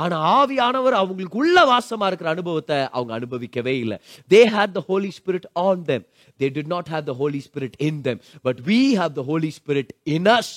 ஆனா 0.03 0.17
ஆவியானவர் 0.37 0.95
அவங்களுக்கு 1.01 1.41
உள்ள 1.43 1.57
வாசமா 1.71 2.05
இருக்கிற 2.09 2.29
அனுபவத்தை 2.35 2.77
அவங்க 2.97 3.13
அனுபவிக்கவே 3.19 3.73
இல்லை. 3.83 3.97
They 4.29 4.41
had 4.55 4.75
the 4.77 4.83
Holy 4.87 5.11
Spirit 5.19 5.47
on 5.53 5.83
them 5.91 6.05
they 6.39 6.47
did 6.55 6.71
not 6.75 6.89
have 6.95 7.05
the 7.11 7.15
Holy 7.21 7.41
Spirit 7.49 7.77
in 7.77 8.01
them 8.01 8.21
but 8.41 8.59
we 8.65 8.79
have 9.01 9.13
the 9.19 9.23
Holy 9.29 9.51
Spirit 9.59 9.93
in 10.03 10.29
us 10.37 10.53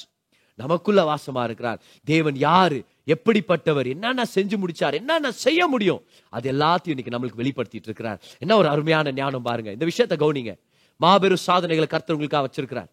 நமக்குள்ள 0.55 1.15
வாசமா 1.15 1.45
இருக்கிறார். 1.45 1.79
தேவன் 2.05 2.37
யாரு? 2.37 2.79
எப்படிப்பட்டவர்? 3.07 3.89
என்னென்ன 3.95 4.25
செஞ்சு 4.35 4.57
முடிச்சார்? 4.63 4.95
என்னென்ன 4.95 5.31
செய்ய 5.45 5.67
முடியும்? 5.67 6.03
அது 6.31 6.47
எல்லாத்தையும் 6.53 6.95
இன்னைக்கு 6.95 7.15
நம்மளுக்கு 7.15 7.41
வெளிப்படுத்திட்டு 7.43 7.89
இருக்கிறார். 7.91 8.19
என்ன 8.39 8.57
ஒரு 8.57 8.69
அருமையான 8.69 9.13
ஞானம் 9.13 9.43
பாருங்க. 9.43 9.71
இந்த 9.71 9.85
விஷயத்தை 9.85 10.17
கவனிங்க. 10.19 10.53
மாபெரும் 10.97 11.45
சாதனைகளை 11.49 11.89
கர்த்தர் 11.89 12.17
உங்களுக்காக 12.17 12.47
வச்சிருக்கிறார். 12.49 12.91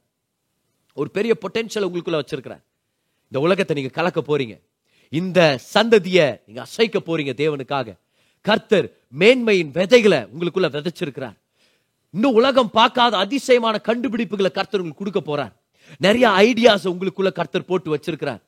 ஒரு 0.93 1.09
பெரிய 1.17 1.33
பொட்டென்ஷியல் 1.43 1.87
உங்களுக்குள்ள 1.89 2.19
வச்சிருக்கிறார். 2.21 2.63
இந்த 3.31 3.39
உலகத்தை 3.45 3.75
நீங்க 3.77 3.91
கலக்க 3.99 4.19
போறீங்க. 4.21 4.55
இந்த 5.13 5.39
சந்ததியை 5.73 6.27
நீங்க 6.45 6.61
அசைக்க 6.67 6.97
போறீங்க 7.07 7.33
தேவனுக்காக. 7.41 7.87
கர்த்தர் 8.45 8.87
மேன்மையின் 9.21 9.71
விதைகளை 9.77 10.19
உங்களுக்குள்ள 10.31 10.67
விதைச்சிருக்கிறார். 10.75 11.37
இன்னும் 12.13 12.37
உலகம் 12.39 12.71
பார்க்காத 12.77 13.13
அதிசயமான 13.23 13.75
கண்டுபிடிப்புகளை 13.87 14.51
கர்த்தர் 14.57 14.81
உங்களுக்கு 14.81 15.03
கொடுக்க 15.03 15.21
போறார். 15.29 15.53
நிறைய 16.05 16.25
ஐடியாஸ் 16.47 16.85
உங்களுக்குள்ள 16.93 17.31
கர்த்தர் 17.39 17.69
போட்டு 17.69 17.89
வச்சிருக்கிறார். 17.95 18.41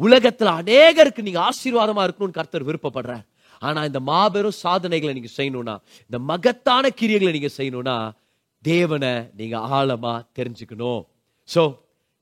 உலகத்துல 0.00 0.52
அநேகருக்கு 0.60 1.26
நீங்க 1.26 1.40
ஆசீர்வாதமா 1.48 2.02
இருக்கணும்னு 2.06 2.38
கர்த்தர் 2.38 2.66
விருப்பப்படுறார். 2.68 3.24
ஆனா 3.62 3.80
இந்த 3.88 4.00
மாபெரும் 4.10 4.58
சாதனைகளை 4.62 5.12
நீங்க 5.16 5.30
செய்யணும்னா 5.38 5.74
இந்த 6.10 6.18
மகத்தான 6.30 6.90
கிரியைகளை 7.00 7.32
நீங்க 7.36 7.50
செய்யணும்னா 7.58 7.96
தேவனை 8.64 9.12
நீங்க 9.38 9.56
ஆழமா 9.78 10.14
தெரிஞ்சுக்கணும். 10.38 11.02
சோ 11.48 11.62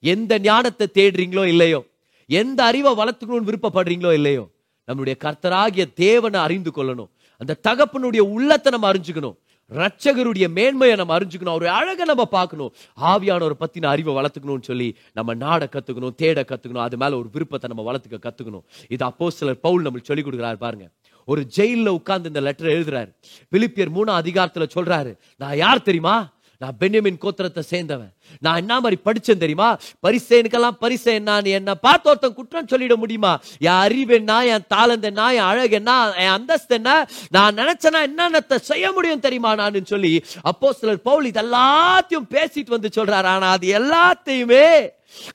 எந்த 0.02 0.32
ஞானத்தை 0.48 0.86
தேடுறீங்களோ 0.98 1.44
இல்லையோ 1.52 1.80
எந்த 2.28 2.64
அறிவை 2.64 2.92
வளர்த்துக்கணும்னு 2.92 3.48
விருப்பப்படுறீங்களோ 3.50 4.12
இல்லையோ 4.12 4.44
நம்முடைய 4.84 5.16
கர்த்தராகிய 5.24 5.84
தேவனை 5.94 6.40
அறிந்து 6.40 6.70
கொள்ளணும். 6.76 7.10
அந்த 7.40 7.58
தகப்பனுடைய 7.68 8.22
உள்ளத்தை 8.36 8.72
நம்ம 8.72 8.86
அறிஞ்சுக்கணும். 8.92 9.36
ரட்சகருடைய 9.70 10.46
மேன்மையை 10.48 10.96
நம்ம 10.96 11.18
அறிஞ்சுக்கணும். 11.18 11.54
அவருடைய 11.54 11.72
அழகை 11.78 12.04
நம்ம 12.04 12.24
பார்க்கணும். 12.24 12.70
ஆவியானவர் 13.00 13.54
பத்தின 13.62 13.86
அறிவை 13.86 14.12
வளர்த்துக்கணும்னு 14.14 14.68
சொல்லி 14.70 14.88
நம்ம 15.12 15.34
நாட 15.34 15.68
கத்துக்கணும் 15.72 16.14
தேட 16.14 16.44
கத்துக்கணும். 16.50 16.86
அது 16.86 16.96
மேல 16.96 17.18
ஒரு 17.18 17.28
விருப்பத்தை 17.32 17.70
நம்ம 17.74 17.84
வளர்த்துக்க 17.92 18.18
கத்துக்கணும். 18.26 18.64
இது 18.88 19.04
அப்போ 19.04 19.30
சிலர் 19.30 19.60
பவுல் 19.60 19.84
நம்மளுக்கு 19.84 20.10
சொல்லி 20.10 20.24
கொடுக்குறாரு 20.24 20.54
பாருங்க. 20.54 20.88
ஒரு 21.24 21.44
ஜெயிலில் 21.46 21.96
உட்கார்ந்து 21.98 22.28
இந்த 22.28 22.40
லெட்டர் 22.40 22.74
எழுதுறாரு. 22.76 23.10
பிலிப்பியர் 23.52 23.94
மூணாம் 23.96 24.20
அதிகாரத்துல 24.22 24.66
சொல்றாரு 24.74 25.12
நான் 25.36 25.56
யார் 25.56 25.82
தெரியுமா? 25.82 26.16
நான் 26.62 26.76
பென்யமின் 26.80 27.18
கோத்திரத்தை 27.22 27.62
சேர்ந்தவன். 27.70 28.12
நான் 28.40 28.56
என்ன 28.56 28.80
மாதிரி 28.80 29.00
படிச்சேன் 29.04 29.42
தெரியுமா? 29.42 29.68
பரிசேனுக்கெல்லாம் 30.06 30.78
பரிசேன் 30.80 31.26
நான் 31.28 31.44
என்ன 31.58 31.74
பார்த்து 31.74 32.08
ஒருத்தன் 32.08 32.36
குற்றம் 32.38 32.70
சொல்லிட 32.72 32.94
முடியுமா? 33.02 33.32
என் 33.58 33.80
அறிவு 33.84 34.14
என்ன 34.14 34.46
என் 34.46 34.66
தாளந்த 34.74 35.06
என்ன 35.10 35.26
என் 35.34 35.48
அழகு 35.50 35.76
என்ன 35.80 35.92
என் 36.24 36.34
அந்தஸ்து 36.36 36.74
என்ன 36.74 36.92
நான் 37.30 37.58
நினைச்சேனா 37.60 38.00
என்னென்னத்தை 38.08 38.56
செய்ய 38.70 38.92
முடியும் 38.92 39.24
தெரியுமா 39.26 39.54
நான் 39.54 39.84
சொல்லி 39.84 40.12
அப்போ 40.42 40.72
சிலர் 40.72 41.06
பவுல் 41.08 41.28
இது 41.30 41.42
எல்லாத்தையும் 41.42 42.30
பேசிட்டு 42.36 42.74
வந்து 42.76 42.90
சொல்றாரு. 42.96 43.28
ஆனா 43.34 43.50
அது 43.50 43.68
எல்லாத்தையுமே 43.80 44.66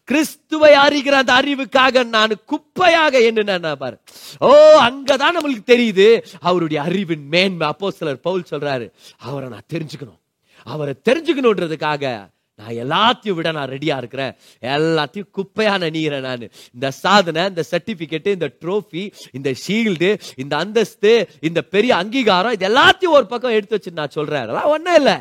கிறிஸ்துவை 0.04 0.72
அறிகிற 0.86 1.16
அந்த 1.22 1.34
அறிவுக்காக 1.34 2.04
நான் 2.16 2.34
குப்பையாக 2.52 3.14
என்ன 3.30 3.76
பாரு. 3.76 3.98
ஓ 4.40 4.50
அங்கதான் 4.88 5.38
நம்மளுக்கு 5.38 5.64
தெரியுது. 5.68 6.08
அவருடைய 6.40 6.82
அறிவின் 6.82 7.26
மேன்மை. 7.28 7.68
அப்போ 7.68 7.92
சிலர் 7.92 8.26
பவுல் 8.28 8.52
சொல்றாரு. 8.52 8.88
அவரை 9.18 9.50
நான் 9.50 9.72
தெரிஞ்சுக்கணும். 9.74 10.20
அவரை 10.64 10.94
தெரிஞ்சுக்கணுன்றதுக்காக 11.10 12.32
நான் 12.56 12.74
எல்லாத்தையும் 12.74 13.32
விட 13.32 13.52
நான் 13.52 13.70
ரெடியா 13.70 13.98
இருக்கிறேன். 13.98 14.36
எல்லாத்தையும் 14.62 15.30
குப்பையா 15.38 15.78
நினைக்கிறேன் 15.78 16.22
நான். 16.22 16.50
இந்த 16.74 16.92
சாதனை 16.92 17.46
இந்த 17.46 17.64
சர்டிபிகேட் 17.72 18.28
இந்த 18.28 18.54
ட்ரோஃபி 18.62 19.12
இந்த 19.32 19.54
ஷீல்டு 19.68 20.20
இந்த 20.36 20.58
அந்தஸ்து 20.58 21.30
இந்த 21.42 21.62
பெரிய 21.62 21.96
அங்கீகாரம் 21.96 22.52
இது 22.52 22.68
எல்லாத்தையும் 22.68 23.10
ஒரு 23.10 23.26
பக்கம் 23.26 23.52
எடுத்து 23.52 23.70
வச்சு 23.70 23.92
நான் 23.92 24.10
சொல்றேன். 24.10 24.42
அதெல்லாம் 24.42 24.66
ஒன்றும் 24.66 24.96
இல்லை. 24.96 25.16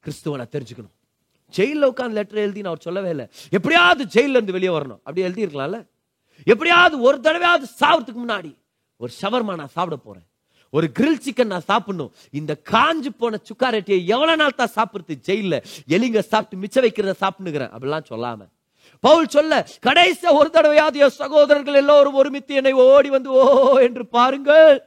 கிறிஸ்துவ 0.00 0.36
நான் 0.36 0.52
தெரிஞ்சுக்கணும். 0.52 0.94
ஜெயில 1.56 1.90
உட்காந்து 1.90 2.10
லெட்டர் 2.10 2.38
எழுதி 2.38 2.60
நான் 2.60 2.72
அவர் 2.72 2.82
சொல்லவே 2.82 3.10
இல்லை. 3.10 3.26
எப்படியாவது 3.50 4.04
ஜெயில 4.04 4.28
இருந்து 4.28 4.52
வெளியே 4.52 4.72
வரணும். 4.72 5.00
அப்படி 5.04 5.20
எழுதி 5.20 5.46
இருக்கலாம்ல 5.46 5.86
எப்படியாவது 6.44 7.00
ஒரு 7.00 7.20
தடவையாவது 7.22 7.84
சாவறதுக்கு 7.84 8.20
முன்னாடி 8.26 8.56
ஒரு 8.96 9.12
ஷவர்மா 9.22 9.54
நான் 9.54 9.68
சாப்பிட 9.68 9.96
போறேன். 9.96 10.27
ஒரு 10.70 10.90
கிரில் 10.98 11.20
சிக்கன் 11.24 11.44
நான் 11.44 11.60
சாப்பிடணும். 11.60 12.12
இந்த 12.30 12.60
காஞ்சு 12.70 13.08
போன 13.18 13.40
சுக்காரட்டியை 13.48 14.04
எவ்வளவு 14.06 14.36
நாள் 14.36 14.54
தான் 14.54 14.74
சாப்பிடுறது? 14.74 15.12
ஜெயில 15.26 15.64
எலிங்க 15.88 16.18
சாப்பிட்டு 16.18 16.56
மிச்சம் 16.56 16.84
வைக்கிறத 16.84 17.14
சாப்பிட்டுக்கிறேன் 17.20 17.72
அப்படிலாம் 17.74 18.04
சொல்லாம. 18.10 18.48
பவுல் 19.00 19.28
சொல்ல 19.28 19.68
கடைசி 19.80 20.26
ஒரு 20.26 20.50
தடவையாவது 20.52 20.94
என் 20.94 21.08
சகோதரர்கள் 21.08 21.74
எல்லோரும் 21.74 22.14
ஒருமித்து 22.14 22.54
என்னை 22.54 22.72
ஓடி 22.72 23.10
வந்து 23.10 23.30
ஓ 23.30 23.78
என்று 23.78 24.06
பாருங்கள். 24.06 24.82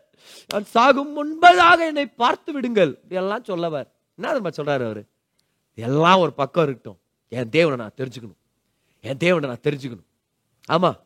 நான் 0.47 0.65
சாகும் 0.65 1.13
முன்பதாக 1.17 1.79
என்னை 1.79 2.05
பார்த்து 2.05 2.53
விடுங்கள். 2.53 2.99
எல்லாம் 3.09 3.43
சொல்லவர். 3.43 3.87
என்ன 4.15 4.39
தெரியுமா 4.39 4.49
சொல்றாரு 4.49 4.85
அவரு? 4.85 5.05
எல்லாம் 5.75 6.19
ஒரு 6.19 6.33
பக்கம் 6.33 6.63
இருக்கட்டும். 6.63 6.99
என் 7.29 7.49
தேவனை 7.49 7.77
நான் 7.77 7.97
தெரிஞ்சுக்கணும். 7.97 8.39
என் 9.01 9.17
தேவனை 9.17 9.49
நான் 9.49 9.63
தெரிஞ்சுக்கணும். 9.63 10.07
ஆமா. 10.71 10.99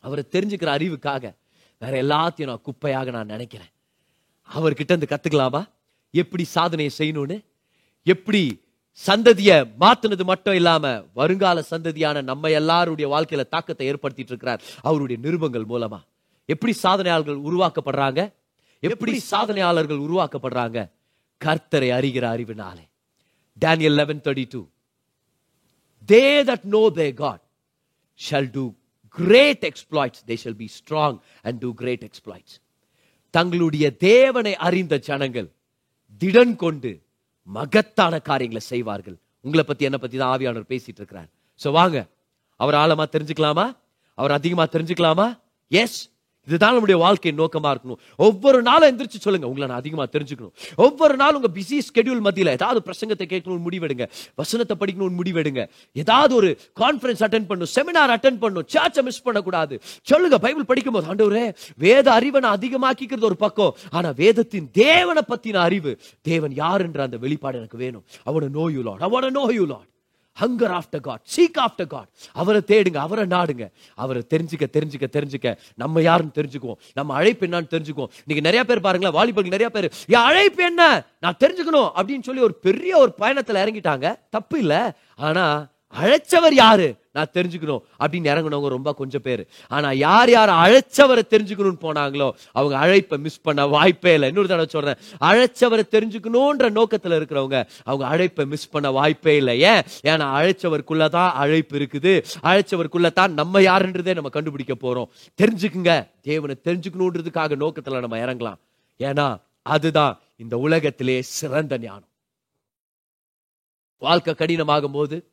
அவரை 0.00 0.24
தெரிஞ்சுக்கிற 0.30 0.70
அறிவுக்காக 0.78 1.34
வேற 1.78 2.02
எல்லாத்தையும் 2.02 2.46
நான் 2.46 2.62
குப்பையாக 2.64 3.12
நான் 3.12 3.26
நினைக்கிறேன். 3.26 3.68
அவர்கிட்ட 4.54 4.92
இருந்து 4.92 5.06
கத்துக்கலாமா? 5.10 5.68
எப்படி 6.10 6.44
சாதனையை 6.44 6.94
செய்யணும்னு? 6.98 7.44
எப்படி 8.02 8.60
சந்ததிய 9.06 9.66
மாத்துனது 9.80 10.24
மட்டும் 10.24 10.54
இல்லாம 10.54 11.04
வருங்கால 11.14 11.64
சந்ததியான 11.70 12.22
நம்ம 12.22 12.50
எல்லாருடைய 12.50 13.14
வாழ்க்கையில 13.14 13.48
தாக்கத்தை 13.48 13.90
ஏற்படுத்திட்டு 13.90 14.30
இருக்கிறார். 14.34 14.62
அவருடைய 14.82 15.22
நிருபங்கள் 15.22 15.64
மூலமா. 15.64 16.00
எப்படி 16.46 16.74
சாதனையாளர்கள் 16.82 17.42
உருவாக்கப்படுறாங்க? 17.50 18.32
எப்படி 18.80 19.22
சாதனையாளர்கள் 19.30 20.00
உருவாக்கப்படுறாங்க? 20.00 20.90
கர்த்தரை 21.44 21.90
அறிகிற 21.98 22.24
அறிவினாலே. 22.34 22.88
Daniel 23.60 23.94
11:32 23.94 24.68
They 26.06 26.44
that 26.44 26.62
know 26.64 26.90
their 26.94 27.12
God 27.12 27.40
shall 28.30 28.46
do 28.46 28.74
great 29.08 29.64
exploits. 29.64 30.22
They 30.26 30.36
shall 30.44 30.54
be 30.54 30.68
strong 30.68 31.20
and 31.42 31.64
do 31.64 31.74
great 31.74 32.02
exploits. 32.02 32.52
தங்களுடைய 33.30 33.96
தேவனை 33.96 34.56
அறிந்த 34.56 34.98
ஜனங்கள் 34.98 35.48
திடன் 36.20 36.56
கொண்டு 36.56 36.90
மகத்தான 37.42 38.20
காரியங்களை 38.20 38.62
செய்வார்கள். 38.66 39.16
உங்களை 39.40 39.64
பத்தி 39.64 39.84
என்ன 39.84 39.98
பத்தி 39.98 40.16
தான் 40.16 40.38
ஆவியானவர் 40.38 40.70
பேசிட்டு 40.72 41.00
இருக்கிறார். 41.02 41.28
சோ 41.64 41.70
வாங்க 41.70 42.06
அவர் 42.56 42.74
ஆழமா 42.74 43.04
தெரிஞ்சுக்கலாமா? 43.12 43.76
அவர் 44.14 44.30
அதிகமா 44.30 44.64
தெரிஞ்சுக்கலாமா? 44.64 45.38
எஸ் 45.68 46.10
இதுதான் 46.48 46.74
நம்முடைய 46.76 46.98
வாழ்க்கையின் 47.04 47.40
நோக்கமா 47.40 47.70
இருக்கணும். 47.74 48.00
ஒவ்வொரு 48.16 48.62
நாளும் 48.68 48.88
எந்திரிச்சு 48.90 49.18
சொல்லுங்க. 49.26 49.46
உங்களை 49.50 49.66
நான் 49.68 49.80
அதிகமா 49.82 50.04
தெரிஞ்சுக்கணும். 50.14 50.54
ஒவ்வொரு 50.86 51.16
நாளும் 51.22 51.38
உங்க 51.40 51.50
பிஸி 51.58 51.78
ஸ்கெடியூல் 51.88 52.22
மத்தியில் 52.26 52.52
ஏதாவது 52.58 52.82
பிரசங்கத்தை 52.88 53.26
கேட்கணும்னு 53.32 53.66
முடிவெடுங்க. 53.68 54.06
வசனத்தை 54.34 54.76
படிக்கணும்னு 54.82 55.18
முடிவெடுங்க. 55.20 55.62
ஏதாவது 55.92 56.34
ஒரு 56.34 56.50
கான்ஃபரன்ஸ் 56.80 57.24
அட்டன் 57.26 57.48
பண்ணும் 57.50 57.72
செமினார் 57.76 58.14
அட்டன் 58.16 58.40
பண்ணும் 58.44 58.66
சர்ச்சை 58.74 59.02
மிஸ் 59.08 59.22
பண்ணக்கூடாது. 59.22 59.76
சொல்லுங்க 60.02 60.38
பைபிள் 60.38 60.70
படிக்கும்போது 60.72 61.08
ஆண்டவரே 61.12 61.44
வேத 61.76 62.06
அறிவை 62.12 62.40
நான் 62.40 62.58
அதிகமாக்கிக்கிறது 62.58 63.28
ஒரு 63.30 63.36
பக்கம். 63.36 63.74
ஆனா 63.90 64.10
வேதத்தின் 64.22 64.68
தேவனை 64.72 65.22
பற்றின 65.28 65.62
அறிவு 65.68 65.92
தேவன் 66.30 66.54
யார் 66.62 66.84
என்ற 66.88 67.02
அந்த 67.02 67.16
வெளிப்பாடு 67.26 67.56
எனக்கு 67.62 67.78
வேணும். 67.84 68.04
அவனை 68.24 68.48
know your Lord 68.48 68.76
you 68.78 68.82
Lord 68.88 69.06
அவனை 69.08 69.30
Lord 69.72 69.88
hunger 70.40 70.78
after 70.78 71.00
God 71.00 71.20
seek 71.36 71.58
after 71.58 71.86
God 71.86 72.08
அவரை 72.32 72.60
தேடுங்க 72.66 72.96
அவரை 72.96 73.24
நாடுங்க. 73.24 73.70
அவரை 73.94 74.26
தெரிஞ்சுக்க 74.34 74.66
தெரிஞ்சுக்க 74.72 75.04
தெரிஞ்சுக்க. 75.12 75.56
நம்ம 75.74 76.02
யாருன்னு 76.02 76.32
தெரிஞ்சுக்குவோம். 76.34 76.76
நம்ம 76.94 77.14
அழைப்பு 77.14 77.46
என்னன்னு 77.46 77.70
தெரிஞ்சுக்குவோம். 77.70 78.08
நீங்க 78.24 78.42
நிறைய 78.42 78.64
பேர் 78.64 78.80
பாருங்களேன் 78.80 79.14
வாலிபர்கள் 79.14 79.58
நிறைய 79.58 79.70
பேர் 79.70 79.92
என் 80.06 80.20
அழைப்பு 80.20 80.64
என்ன? 80.64 81.04
நான் 81.20 81.36
தெரிஞ்சுக்கணும். 81.44 81.90
அப்படின்னு 81.96 82.22
சொல்லி 82.22 82.40
ஒரு 82.40 82.54
பெரிய 82.54 82.96
ஒரு 82.96 83.14
பயணத்துல 83.18 83.64
இறங்கிட்டாங்க. 83.64 84.14
தப்பு 84.30 84.58
இல்ல. 84.58 84.96
ஆனா 85.16 85.66
அழைச்சவர் 86.00 86.52
யாரு? 86.52 86.96
நான் 87.18 87.34
தெரிஞ்சுக்கணும். 87.34 87.80
அப்படின்னு 88.00 88.30
இறங்குனவங்க 88.32 88.68
ரொம்ப 88.68 88.94
கொஞ்சம் 88.94 89.20
பேர். 89.20 89.48
ஆனா 89.68 89.92
யார் 89.92 90.30
யார் 90.30 90.48
அழைச்சவரை 90.48 91.22
தெரிஞ்சுக்கணும்னு 91.30 91.80
போனாங்களோ 91.80 92.30
அவங்க 92.52 92.78
அழைப்பை 92.78 93.18
மிஸ் 93.18 93.40
பண்ண 93.40 93.66
வாய்ப்பே 93.66 94.12
இல்லை. 94.12 94.28
இன்னொரு 94.28 94.48
தடவை 94.48 94.66
சொல்றேன். 94.68 94.96
அழைச்சவரை 95.20 95.82
தெரிஞ்சுக்கணும்ன்ற 95.94 96.66
நோக்கத்துல 96.68 97.16
இருக்கிறவங்க 97.16 97.66
அவங்க 97.84 98.06
அழைப்பை 98.06 98.44
மிஸ் 98.44 98.68
பண்ண 98.68 98.90
வாய்ப்பே 98.90 99.36
இல்லை. 99.36 99.60
ஏன்? 99.60 99.82
ஏன்னா 100.02 100.26
அழைச்சவருக்குள்ளதான் 100.38 101.30
அழைப்பு 101.32 101.78
இருக்குது. 101.78 102.24
அழைச்சவருக்குள்ள 102.42 103.12
தான் 103.12 103.32
நம்ம 103.32 103.60
யாருன்றதே 103.60 104.14
நம்ம 104.14 104.28
கண்டுபிடிக்க 104.28 104.74
போறோம். 104.74 105.08
தெரிஞ்சுக்குங்க. 105.42 106.08
தேவனை 106.22 106.56
தெரிஞ்சுக்கணுன்றதுக்காக 106.64 107.54
நோக்கத்துல 107.56 108.00
நம்ம 108.00 108.18
இறங்கலாம். 108.18 108.58
ஏன்னா 108.98 109.40
அதுதான் 109.62 110.18
இந்த 110.36 110.58
உலகத்திலே 110.58 111.22
சிறந்த 111.22 111.78
ஞானம். 111.78 112.06
வாழ்க்கை 113.98 114.34
கடினமாகும் 114.34 114.92
போது 114.92 115.30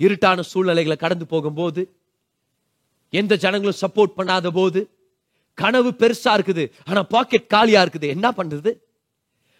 இருட்டான 0.00 0.40
சூழ்நிலைகளை 0.40 0.96
கடந்து 0.96 1.26
போகும்போது 1.26 1.94
எந்த 3.10 3.36
ஜனங்களும் 3.36 3.80
சப்போர்ட் 3.80 4.12
பண்ணாத 4.16 4.48
போது 4.48 4.90
கனவு 5.54 5.90
பெருசா 5.90 6.24
இருக்குது 6.24 6.70
ஆனா 6.84 7.02
பாக்கெட் 7.02 7.46
காலியா 7.46 7.82
இருக்குது. 7.82 8.06
என்ன 8.06 8.30
பண்றது? 8.30 8.74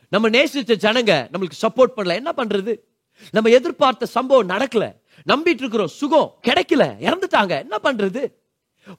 நம்ம 0.09 0.29
நேசிச்ச 0.29 0.77
ஜனங்க 0.77 1.29
நம்மளுக்கு 1.33 1.67
சப்போர்ட் 1.67 1.93
பண்ணல. 1.97 2.15
என்ன 2.15 2.33
பண்றது? 2.37 2.81
நம்ம 3.31 3.51
எதிர்பார்த்த 3.51 4.07
சம்பவம் 4.07 4.49
நடக்கல. 4.49 4.97
நம்பிட்டு 5.27 5.59
இருக்கிறோம். 5.59 5.89
சுகம் 5.89 6.39
கிடைக்கல. 6.47 6.83
இறந்துட்டாங்க. 7.01 7.59
என்ன 7.59 7.79
பண்றது? 7.83 8.33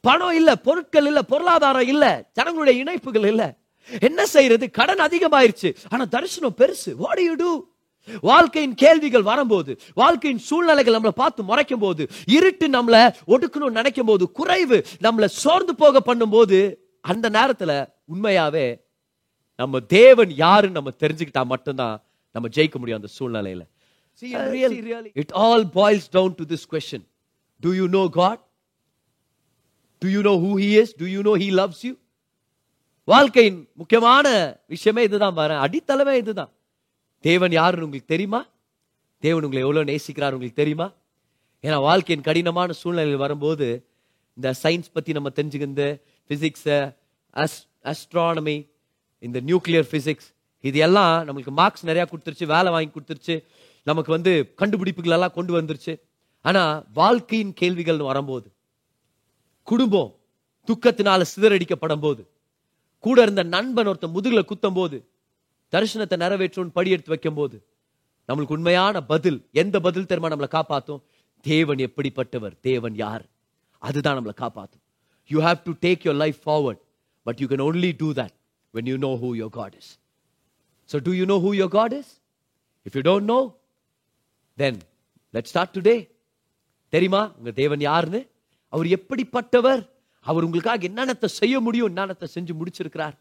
பணம் 0.02 0.36
இல்ல 0.36 0.56
பொருட்கள் 0.56 1.06
இல்ல 1.06 1.22
பொருளாதாரம் 1.22 1.88
இல்ல 1.88 2.30
ஜனங்களுடைய 2.34 2.80
இணைப்புகள் 2.80 3.28
இல்ல. 3.28 3.58
என்ன 4.02 4.26
செய்யறது? 4.26 4.72
கடன் 4.72 5.00
அதிகமாயிருச்சு. 5.00 5.76
ஆனா 5.90 6.06
தரிசனம் 6.06 6.56
பெருசு. 6.58 6.96
வாட் 6.96 7.20
யூ 7.20 7.34
டூ 7.34 7.71
வாழ்க்கையின் 8.24 8.76
கேள்விகள் 8.76 9.22
வரும்போது 9.22 9.72
வாழ்க்கையின் 9.94 10.44
சூழ்நிலைகள் 10.50 10.96
நம்மளை 10.96 11.16
பார்த்து 11.16 11.44
முறைக்கும் 11.44 11.80
போது 11.80 12.04
இருட்டு 12.36 12.68
நம்மள 12.68 12.96
ஒடுக்கணும்னு 13.28 13.80
நினைக்கும் 13.80 14.06
போது 14.06 14.26
குறைவு 14.32 14.78
நம்மள 15.02 15.28
சோர்ந்து 15.42 15.76
போக 15.76 16.02
பண்ணும்போது 16.10 16.60
அந்த 17.06 17.30
நேரத்துல 17.30 17.74
உண்மையாவே 18.14 18.68
நம்ம 19.60 19.80
தேவன் 19.96 20.32
யாருன்னு 20.36 20.80
நம்ம 20.80 20.94
தெரிஞ்சுக்கிட்டா 21.04 21.46
மட்டும்தான் 21.46 21.98
நம்ம 22.36 22.50
ஜெயிக்க 22.58 22.78
முடியும் 22.80 23.02
அந்த 23.02 23.12
சூழ்நிலையில 23.18 23.64
it 25.16 25.32
all 25.34 25.62
boils 25.78 26.08
down 26.08 26.36
to 26.36 26.46
this 26.46 26.64
question. 26.66 27.02
Do 27.64 27.74
you 27.74 27.88
know 27.88 28.06
God? 28.20 28.38
Do 30.02 30.08
you 30.10 30.22
know 30.24 30.38
who 30.40 30.52
He 30.58 30.70
is? 30.78 30.94
Do 30.94 31.06
you 31.06 31.22
know 31.24 31.36
He 31.36 31.50
loves 31.52 31.80
you? 31.88 31.94
வாழ்க்கையின் 33.08 33.60
முக்கியமான 33.74 34.26
விஷயமே 34.66 35.04
இதுதான் 35.04 35.34
பாரு 35.34 35.56
அடித்தளமே 35.66 36.16
இதுதான் 36.16 36.52
தேவன் 37.24 37.52
யாருன்னு 37.52 37.84
உங்களுக்கு 37.84 38.14
தெரியுமா? 38.14 38.50
தேவன் 39.20 39.44
உங்களை 39.44 39.64
எவ்வளோ 39.64 39.84
நேசிக்கிறார் 39.84 40.36
உங்களுக்கு 40.36 40.62
தெரியுமா? 40.62 40.94
ஏன்னா 41.64 41.82
வாழ்க்கையின் 41.82 42.24
கடினமான 42.24 42.72
சூழ்நிலையில் 42.72 43.18
வரும்போது 43.18 43.88
இந்த 44.34 44.54
சயின்ஸ் 44.64 44.94
பற்றி 44.94 45.12
நம்ம 45.12 45.30
தெரிஞ்சுக்கிறது 45.30 45.88
அஸ் 47.34 47.60
அஸ்ட்ரானமி 47.84 48.70
இந்த 49.20 49.40
நியூக்ளியர் 49.40 49.88
ஃபிசிக்ஸ் 49.92 50.30
இது 50.60 50.80
எல்லாம் 50.80 51.28
நம்மளுக்கு 51.28 51.50
மார்க்ஸ் 51.50 51.86
நிறையா 51.86 52.06
கொடுத்துருச்சு 52.12 52.46
வேலை 52.46 52.72
வாங்கி 52.72 52.92
கொடுத்துருச்சு 52.94 53.44
நமக்கு 53.84 54.12
வந்து 54.12 54.54
கண்டுபிடிப்புகள் 54.56 55.12
எல்லாம் 55.12 55.32
கொண்டு 55.32 55.62
வந்துருச்சு. 55.62 55.94
ஆனால் 56.42 56.86
வாழ்க்கையின் 56.94 57.54
கேள்விகள்னு 57.62 58.10
வரும்போது 58.12 58.52
குடும்பம் 59.64 60.12
துக்கத்தினால 60.68 61.26
சிதறடிக்கப்படும் 61.34 62.00
போது 62.00 62.32
கூட 63.00 63.22
இருந்த 63.22 63.44
நண்பன் 63.44 63.88
ஒருத்த 63.88 64.08
முதுகில் 64.12 64.50
குத்தும் 64.52 64.74
போது 64.74 65.11
தரிசனத்தை 65.74 66.18
நிறைவேற்றும் 66.24 66.72
படி 66.78 66.90
எடுத்து 66.96 67.14
வைக்கும் 67.14 67.38
போது 67.40 67.58
நம்மளுக்கு 68.28 68.56
உண்மையான 68.58 68.96
பதில் 69.12 69.40
எந்த 69.62 69.76
பதில் 69.86 70.08
தெரியுமா? 70.10 70.32
நம்மளை 70.34 70.50
காப்பாத்தும். 70.58 71.02
தேவன் 71.46 71.80
எப்படிப்பட்டவர்? 71.88 72.54
தேவன் 72.68 72.96
யார்? 73.04 73.24
அதுதான் 73.82 74.18
நம்மளை 74.18 74.36
காப்பாத்தும். 74.44 74.84
You 75.32 75.40
have 75.48 75.60
to 75.68 75.74
take 75.86 76.04
your 76.08 76.20
life 76.24 76.40
forward 76.46 76.82
but 77.26 77.40
you 77.42 77.48
can 77.54 77.66
only 77.68 77.92
do 78.02 78.10
that 78.22 78.36
when 78.74 78.90
you 78.92 78.98
know 79.08 79.12
who 79.24 79.30
your 79.42 79.54
God 79.60 79.76
is 79.80 79.92
so 80.90 81.00
do 81.08 81.14
you 81.20 81.26
know 81.34 81.38
who 81.46 81.52
your 81.62 81.74
God 81.80 81.96
is 82.00 82.12
if 82.86 82.96
you 82.98 83.04
don't 83.10 83.30
know 83.34 83.40
then 84.58 84.80
let 85.36 85.50
start 85.52 85.76
today 85.78 85.96
தெரியுமா? 86.94 87.24
உங்க 87.38 87.52
தேவன் 87.62 87.82
யாருன்னு? 87.90 88.22
அவர் 88.74 88.88
எப்படிப்பட்டவர்? 88.98 89.82
அவர் 90.26 90.46
உங்களுக்காக 90.46 90.88
என்னென்னத்தை 90.88 91.28
செய்ய 91.42 91.56
முடியும்? 91.60 91.90
என்னென்னத்தை 91.92 92.28
செஞ்சு 92.36 92.54
முடிச்சிருக்கிறார்? 92.60 93.16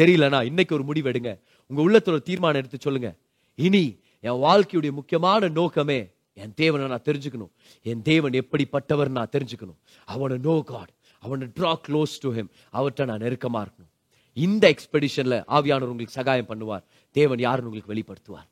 தெரியலனா 0.00 0.44
இன்னைக்கு 0.44 0.74
ஒரு 0.74 0.84
முடிவெடுங்க 0.90 1.38
உங்க 1.66 1.80
உள்ளத்தோட 1.86 2.22
தீர்மானம் 2.22 2.60
எடுத்து 2.60 2.78
சொல்லுங்க. 2.80 3.16
இனி 3.54 3.98
என் 4.20 4.40
வாழ்க்கையுடைய 4.46 4.92
முக்கியமான 4.92 5.48
நோக்கமே 5.48 6.10
என் 6.32 6.54
தேவனை 6.54 6.86
நான் 6.86 7.06
தெரிஞ்சுக்கணும். 7.08 7.50
என் 7.82 8.02
தேவன் 8.02 8.32
எப்படிப்பட்டவர் 8.32 9.08
நான் 9.08 9.32
தெரிஞ்சுக்கணும். 9.32 9.78
அவனை 10.04 10.38
நோ 10.38 10.62
காட் 10.66 10.88
அவனை 11.18 11.46
ட்ரா 11.56 11.74
க்ளோஸ் 11.88 12.14
டு 12.20 12.32
ஹிம் 12.32 12.50
அவர்கிட்ட 12.72 13.04
நான் 13.04 13.20
நெருக்கமா 13.20 13.60
இருக்கணும். 13.66 13.90
இந்த 14.32 14.74
எக்ஸ்பெடிஷன்ல 14.74 15.36
ஆவியானவர் 15.56 15.92
உங்களுக்கு 15.92 16.18
சகாயம் 16.18 16.48
பண்ணுவார். 16.48 16.82
தேவன் 17.10 17.38
யாருன்னு 17.38 17.70
உங்களுக்கு 17.70 17.94
வெளிப்படுத்துவார். 17.94 18.48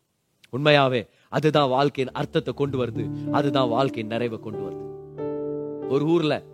உண்மையாவே 0.53 1.09
அதுதான் 1.29 1.69
வாழ்க்கையின் 1.69 2.15
அர்த்தத்தை 2.15 2.55
கொண்டு 2.55 2.85
வருது. 2.85 3.31
அதுதான் 3.31 3.69
வாழ்க்கையின் 3.69 4.13
நிறைவை 4.13 4.39
கொண்டு 4.41 4.63
வருது. 4.67 4.85
ஒரு 5.89 6.05
ஊர்ல 6.05 6.45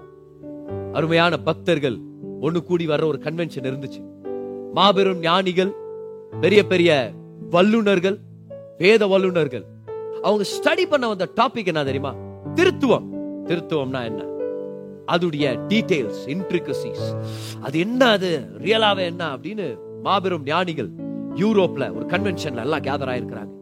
அருமையான 0.93 1.37
பக்தர்கள் 1.39 1.99
ஒண்ணு 2.41 2.61
கூடி 2.61 2.87
வர்ற 2.87 3.05
ஒரு 3.05 3.21
கன்வென்ஷன் 3.23 3.69
இருந்துச்சு. 3.71 4.14
மாபெரும் 4.75 5.19
ஞானிகள் 5.19 5.73
பெரிய 6.41 6.67
பெரிய 6.67 7.13
வல்லுனர்கள் 7.51 8.17
வேத 8.79 9.07
வல்லுனர்கள் 9.07 9.65
அவங்க 10.23 10.45
ஸ்டடி 10.55 10.85
பண்ண 10.89 11.09
வந்த 11.09 11.29
டாபிக் 11.37 11.67
என்ன 11.67 11.85
தெரியுமா? 11.85 12.15
திருத்துவம். 12.55 13.07
திருத்துவம்னா 13.45 14.05
என்ன? 14.05 14.23
அதுடைய 15.07 15.47
டீடைல்ஸ் 15.69 16.23
இன்ட்ரிகசிஸ் 16.27 17.05
அது 17.61 17.79
என்ன 17.79 18.07
அது? 18.07 18.49
ரியலாவே 18.59 19.05
என்ன 19.05 19.37
அப்படின்னு 19.37 19.77
மாபெரும் 20.03 20.43
ஞானிகள் 20.43 20.89
யூரோப்ல 21.35 21.95
ஒரு 21.97 22.07
கன்வென்ஷன்ல 22.07 22.61
எல்லாம் 22.61 22.81
கேதர் 22.81 23.13
ஆயிருக்கிறாங்க. 23.13 23.53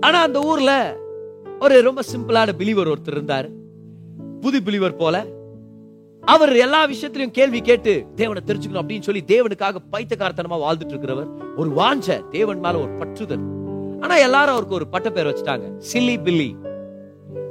ஆனா 0.00 0.22
அந்த 0.22 0.40
ஊர்ல 0.40 0.96
ஒரு 1.60 1.82
ரொம்ப 1.82 2.02
சிம்பிளான 2.12 2.48
பிலீவர் 2.58 2.92
ஒருத்தர் 2.92 3.18
இருந்தாரு. 3.18 3.48
புது 4.40 4.60
பிலீவர் 4.60 4.96
போல 4.96 5.26
அவர் 6.24 6.56
எல்லா 6.56 6.88
விஷயத்திலையும் 6.88 7.30
கேள்வி 7.30 7.60
கேட்டு 7.60 8.06
தேவனை 8.14 8.42
தெரிஞ்சுக்கணும் 8.46 8.76
அப்படின்னு 8.76 9.00
சொல்லி 9.00 9.24
தேவனுக்காக 9.26 9.76
பைத்தியக்காரத்தனமா 9.92 10.54
வாழ்ந்துட்டு 10.54 10.92
இருக்கிறவர் 10.92 11.56
ஒரு 11.56 11.70
வாஞ்ச 11.70 12.28
தேவன் 12.28 12.60
மேல 12.60 12.78
ஒரு 12.78 12.92
பற்றுதல். 12.92 13.58
ஆனா 14.00 14.16
எல்லாரும் 14.16 14.50
அவருக்கு 14.50 14.74
ஒரு 14.74 14.88
பட்ட 14.88 15.10
பேர் 15.10 15.26
வச்சுட்டாங்க. 15.26 15.80
Silly 15.92 16.22
billy. 16.22 16.56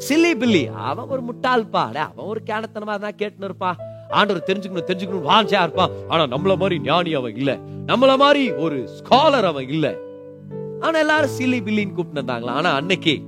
Silly 0.09 0.32
billy. 0.36 0.67
அவன் 0.67 1.07
ஒரு 1.07 1.22
முட்டாள்பா. 1.24 1.91
டே, 1.91 1.99
அவன் 1.99 2.26
ஒரு 2.26 2.41
கேனத்தனமா 2.45 2.97
தான் 2.97 3.15
கேட்டுன்னு 3.17 3.43
இருப்பான். 3.43 3.78
ஆண்டவர் 4.09 4.43
தெரிஞ்சுக்கணும் 4.45 4.89
தெரிஞ்சுக்கணும் 4.89 5.28
வாஞ்சா 5.28 5.61
இருப்பான். 5.61 5.89
ஆனா 6.07 6.24
நம்மள 6.24 6.57
மாதிரி 6.57 6.80
ஞானி 6.80 7.13
அவன் 7.13 7.36
இல்ல. 7.36 7.57
நம்மள 7.88 8.17
மாதிரி 8.17 8.51
ஒரு 8.51 8.89
ஸ்காலர் 8.99 9.43
அவன் 9.43 9.67
இல்ல. 9.67 9.95
ஆனா 10.80 10.99
எல்லாரும் 10.99 11.30
சில்லி 11.38 11.59
பில்லின்னு 11.59 11.93
கூப்பிட்டு 11.93 12.22
இருந்தாங்களா 12.22 12.45
ஆனா 12.45 12.72
அன்னைக்கு 12.72 13.22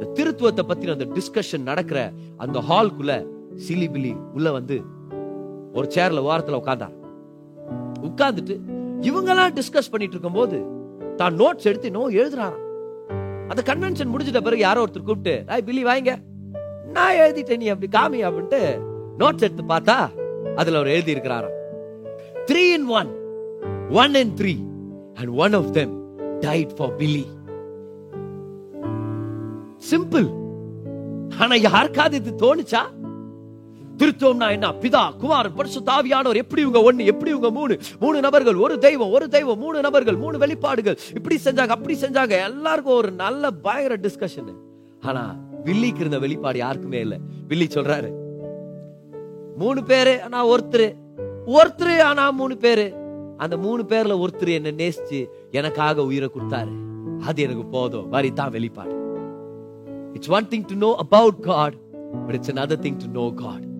இந்த 0.00 0.12
திருத்துவத்தை 0.14 0.60
பத்தின 0.68 0.90
அந்த 0.90 1.06
டிஸ்கஷன் 1.06 1.62
நடக்கிற 1.62 2.12
அந்த 2.36 2.58
ஹால்குள்ள 2.60 3.32
சில்லி 3.62 4.12
உள்ள 4.32 4.52
வந்து 4.52 4.76
ஒரு 5.72 5.88
சேர்ல 5.94 6.24
ஓரத்துல 6.28 6.60
உட்கார்ந்தார். 6.60 6.94
உட்கார்ந்துட்டு 8.08 8.54
இவங்கெல்லாம் 9.08 9.54
டிஸ்கஸ் 9.58 9.90
பண்ணிட்டு 9.90 10.16
இருக்கும் 10.16 10.32
போது 10.32 10.58
தான் 11.16 11.38
நோட்ஸ் 11.38 11.68
எடுத்து 11.70 11.90
நோ 11.90 12.08
எழுதுறாராம். 12.10 12.60
அந்த 13.48 13.62
கன்வென்ஷன் 13.70 14.12
முடிஞ்சிட்ட 14.12 14.40
பிறகு 14.40 14.58
யாரோ 14.58 14.82
ஒருத்தர் 14.84 15.08
கூப்பிட்டு 15.08 15.44
ஐ 15.46 15.62
பிலி 15.66 15.82
வாங்க. 15.82 16.18
நான் 16.92 17.14
எழுதிட்டேன் 17.14 17.56
நீ 17.56 17.66
அப்படி 17.66 17.88
காமி 17.98 18.18
அப்படின்ட்டு 18.26 18.60
நோட்ஸ் 19.18 19.44
எடுத்து 19.46 19.64
பார்த்தா 19.68 19.96
அதுல 20.54 20.76
அவர் 20.76 20.86
எழுதி 20.86 21.14
இருக்கிறாராம் 21.14 21.56
three 22.46 22.62
in 22.76 22.86
one 22.86 23.10
one 23.90 24.14
in 24.14 24.34
three 24.40 24.54
and 25.14 25.28
one 25.28 25.54
of 25.54 25.70
them 25.70 25.94
tight 26.40 26.76
fairly 26.96 27.24
simple 29.90 30.28
ஆனா 31.38 31.54
யாருக்காவது 31.54 32.16
இது 32.16 32.32
தோணுச்சா? 32.42 32.82
திருத்தோம்னா 33.98 34.50
என்ன? 34.50 34.68
பிதா 34.68 35.16
குமாரன் 35.16 35.54
பரிசு 35.54 35.80
தாவியானவர் 35.80 36.34
எப்படி 36.34 36.60
இவங்க 36.60 36.82
ஒன்னு 36.82 37.04
எப்படி 37.04 37.30
இவங்க 37.30 37.50
மூணு? 37.50 37.78
மூணு 38.00 38.20
நபர்கள் 38.20 38.54
ஒரு 38.54 38.78
தெய்வம் 38.78 39.10
ஒரு 39.10 39.28
தெய்வம் 39.28 39.58
மூணு 39.58 39.80
நபர்கள் 39.80 40.16
மூணு 40.16 40.38
வெளிப்பாடுகள். 40.38 40.98
இப்படி 41.14 41.38
செஞ்சாங்க 41.44 41.66
அப்படி 41.66 42.00
செஞ்சாங்க. 42.00 42.44
எல்லாருக்கும் 42.44 42.94
ஒரு 42.94 43.10
நல்ல 43.10 43.50
பயங்கர 43.50 43.96
டிஸ்கஷன் 43.96 44.54
ஆனா 45.00 45.36
வில்லிக்கு 45.64 46.00
இருந்த 46.00 46.18
வெளிப்பாடு 46.18 46.58
யாருக்குமே 46.58 47.00
இல்ல. 47.00 47.16
வில்லி 47.48 47.66
சொல்றாரு 47.66 48.10
மூணு 49.56 49.82
பேரு 49.84 50.22
ஆனா 50.22 50.48
ஒருத்தர். 50.48 50.94
ஒருத்தர் 51.46 52.00
ஆனா 52.00 52.30
மூணு 52.30 52.56
பேரு. 52.56 52.86
அந்த 53.36 53.56
மூணு 53.56 53.82
பேர்ல 53.88 54.26
ஒருத்தர் 54.26 54.52
என்ன 54.52 54.70
நேசிச்சு 54.70 55.26
எனக்காக 55.50 56.04
உயிரை 56.04 56.30
கொடுத்தாரு. 56.34 56.74
அது 57.26 57.42
எனக்கு 57.42 57.64
போதும். 57.64 58.08
மாதிரி 58.08 58.32
தான் 58.32 58.50
வெளிப்பாடு. 58.50 58.94
It's 60.14 60.30
one 60.30 60.44
thing 60.44 60.66
to 60.66 60.74
know 60.74 60.94
about 60.96 61.40
God 61.40 61.76
but 62.26 62.34
it's 62.34 62.50
another 62.50 62.78
thing 62.86 62.96
to 62.96 63.08
know 63.12 63.32
God 63.34 63.72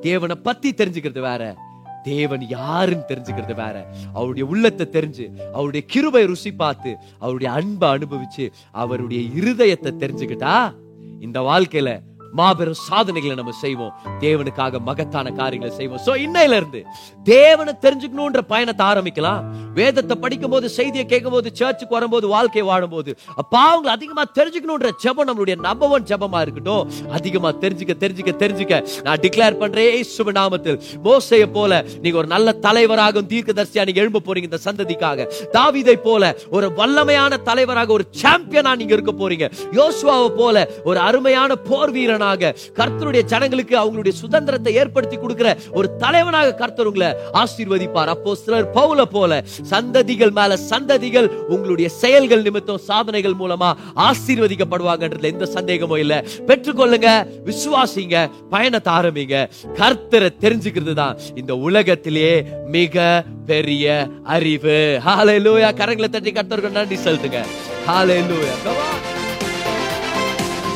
தேவனை 0.00 0.36
பத்தி 0.36 0.72
தெரிஞ்சுக்கிறது 0.72 1.20
வேற. 1.20 1.56
தேவன் 2.02 2.48
யாருன்னு 2.48 3.02
தெரிஞ்சுக்கிறது 3.08 3.54
வேற. 3.54 3.86
அவருடைய 4.14 4.48
உள்ளத்தை 4.48 4.88
தெரிஞ்சு 4.92 5.50
அவருடைய 5.52 5.86
கிருபை 5.86 6.26
ருசி 6.26 6.52
பார்த்து 6.52 6.96
அவருடைய 7.18 7.52
அன்பை 7.52 7.88
அனுபவிச்சு 7.88 8.50
அவருடைய 8.70 9.28
இருதயத்தை 9.40 9.90
தெரிஞ்சுக்கிட்டா 10.02 10.74
இந்த 11.20 11.40
வாழ்க்கையில 11.40 12.02
மாபெரும் 12.38 12.78
சாதனைகளை 12.88 13.34
நம்ம 13.40 13.52
செய்வோம். 13.64 13.92
தேவனுக்காக 14.24 14.80
மகத்தான 14.88 15.32
காரியங்களை 15.40 15.72
செய்வோம். 15.76 16.02
சோ 16.06 16.12
இன்னையில 16.26 16.58
இருந்து 16.60 16.80
தேவனை 17.24 17.72
தெரிஞ்சுக்கணும்ன்ற 17.84 18.40
பயணத்தை 18.52 18.84
ஆரம்பிக்கலாம். 18.90 19.42
வேதத்தை 19.78 20.14
படிக்கும் 20.24 20.52
போது 20.54 20.66
செய்தியை 20.76 21.04
கேட்கும் 21.06 21.34
போது 21.36 21.48
சர்ச்சுக்கு 21.60 21.96
வரும்போது 21.96 22.26
வாழ்க்கை 22.34 22.62
வாழும்போது 22.68 23.10
அப்பா 23.42 23.62
அவங்களை 23.70 23.92
அதிகமா 23.96 24.24
தெரிஞ்சுக்கணும்ன்ற 24.38 24.90
ஜெபம் 25.04 25.28
நம்மளுடைய 25.30 25.56
நம்பர் 25.66 25.92
ஒன் 25.96 26.08
ஜெபமா 26.10 26.40
இருக்கட்டும். 26.46 26.84
அதிகமா 27.18 27.52
தெரிஞ்சுக்க 27.64 27.96
தெரிஞ்சுக்க 28.04 28.34
தெரிஞ்சுக்க. 28.44 28.82
நான் 29.06 29.20
டிக்ளேர் 29.24 29.58
பண்றேன் 29.62 29.90
இயேசுவின் 29.94 30.38
நாமத்தில். 30.40 30.78
மோசைய 31.06 31.46
போல 31.56 31.82
நீங்க 32.02 32.18
ஒரு 32.22 32.30
நல்ல 32.34 32.52
தலைவராகவும் 32.66 33.30
தீர்க்கதரிசியா 33.32 33.84
நீங்க 33.90 34.02
எழும்ப 34.04 34.22
போறீங்க 34.28 34.50
இந்த 34.50 34.60
சந்ததிக்காக. 34.68 35.28
தாவிதை 35.56 35.96
போல 36.08 36.34
ஒரு 36.50 36.68
வல்லமையான 36.80 37.42
தலைவராக 37.50 37.92
ஒரு 37.98 38.06
சாம்பியனா 38.22 38.74
நீங்க 38.82 38.94
இருக்க 38.98 39.14
போறீங்க. 39.22 39.48
யோசுவாவை 39.80 40.30
போல 40.40 40.66
ஒரு 40.84 40.98
அருமையான 41.08 41.54
போர் 41.70 41.94
வீரன் 41.96 42.17
வீரனாக 42.18 42.54
கர்த்தருடைய 42.78 43.22
ஜனங்களுக்கு 43.32 43.74
அவங்களுடைய 43.80 44.14
சுதந்திரத்தை 44.22 44.72
ஏற்படுத்தி 44.80 45.16
கொடுக்கிற 45.16 45.48
ஒரு 45.78 45.88
தலைவனாக 46.02 46.54
கர்த்தர் 46.60 46.88
உங்களை 46.90 47.08
ஆசீர்வதிப்பார். 47.42 48.10
அப்போ 48.14 48.30
சிலர் 48.42 48.68
பவுல 48.78 49.02
போல 49.14 49.40
சந்ததிகள் 49.72 50.32
மேல 50.38 50.58
சந்ததிகள் 50.70 51.28
உங்களுடைய 51.54 51.88
செயல்கள் 52.02 52.44
நிமித்தம் 52.46 52.84
சாதனைகள் 52.90 53.38
மூலமா 53.42 53.70
ஆசீர்வதிக்கப்படுவாங்கன்றதுல 54.08 55.32
எந்த 55.34 55.48
சந்தேகமும் 55.56 56.02
இல்ல. 56.04 56.14
பெற்றுக்கொள்ளுங்க 56.48 57.10
விசுவாசிங்க 57.48 58.16
பயணத்தை 58.54 58.92
ஆரம்பிங்க. 58.98 59.36
கர்த்தரை 59.80 60.30
தெரிஞ்சுக்கிறது 60.44 60.96
தான் 61.02 61.18
இந்த 61.40 61.54
உலகத்திலேயே 61.68 62.34
மிக 62.76 63.24
பெரிய 63.50 63.86
அறிவு. 64.36 64.78
ஹாலே 65.06 65.36
லூயா 65.46 65.70
கரங்களை 65.82 66.10
தட்டி 66.16 66.32
கர்த்தருக்கு 66.38 66.78
நன்றி 66.80 66.98
செலுத்துங்க. 67.06 67.42
ஹாலே 67.88 68.18
லூயா 68.32 68.56
on. 68.74 69.17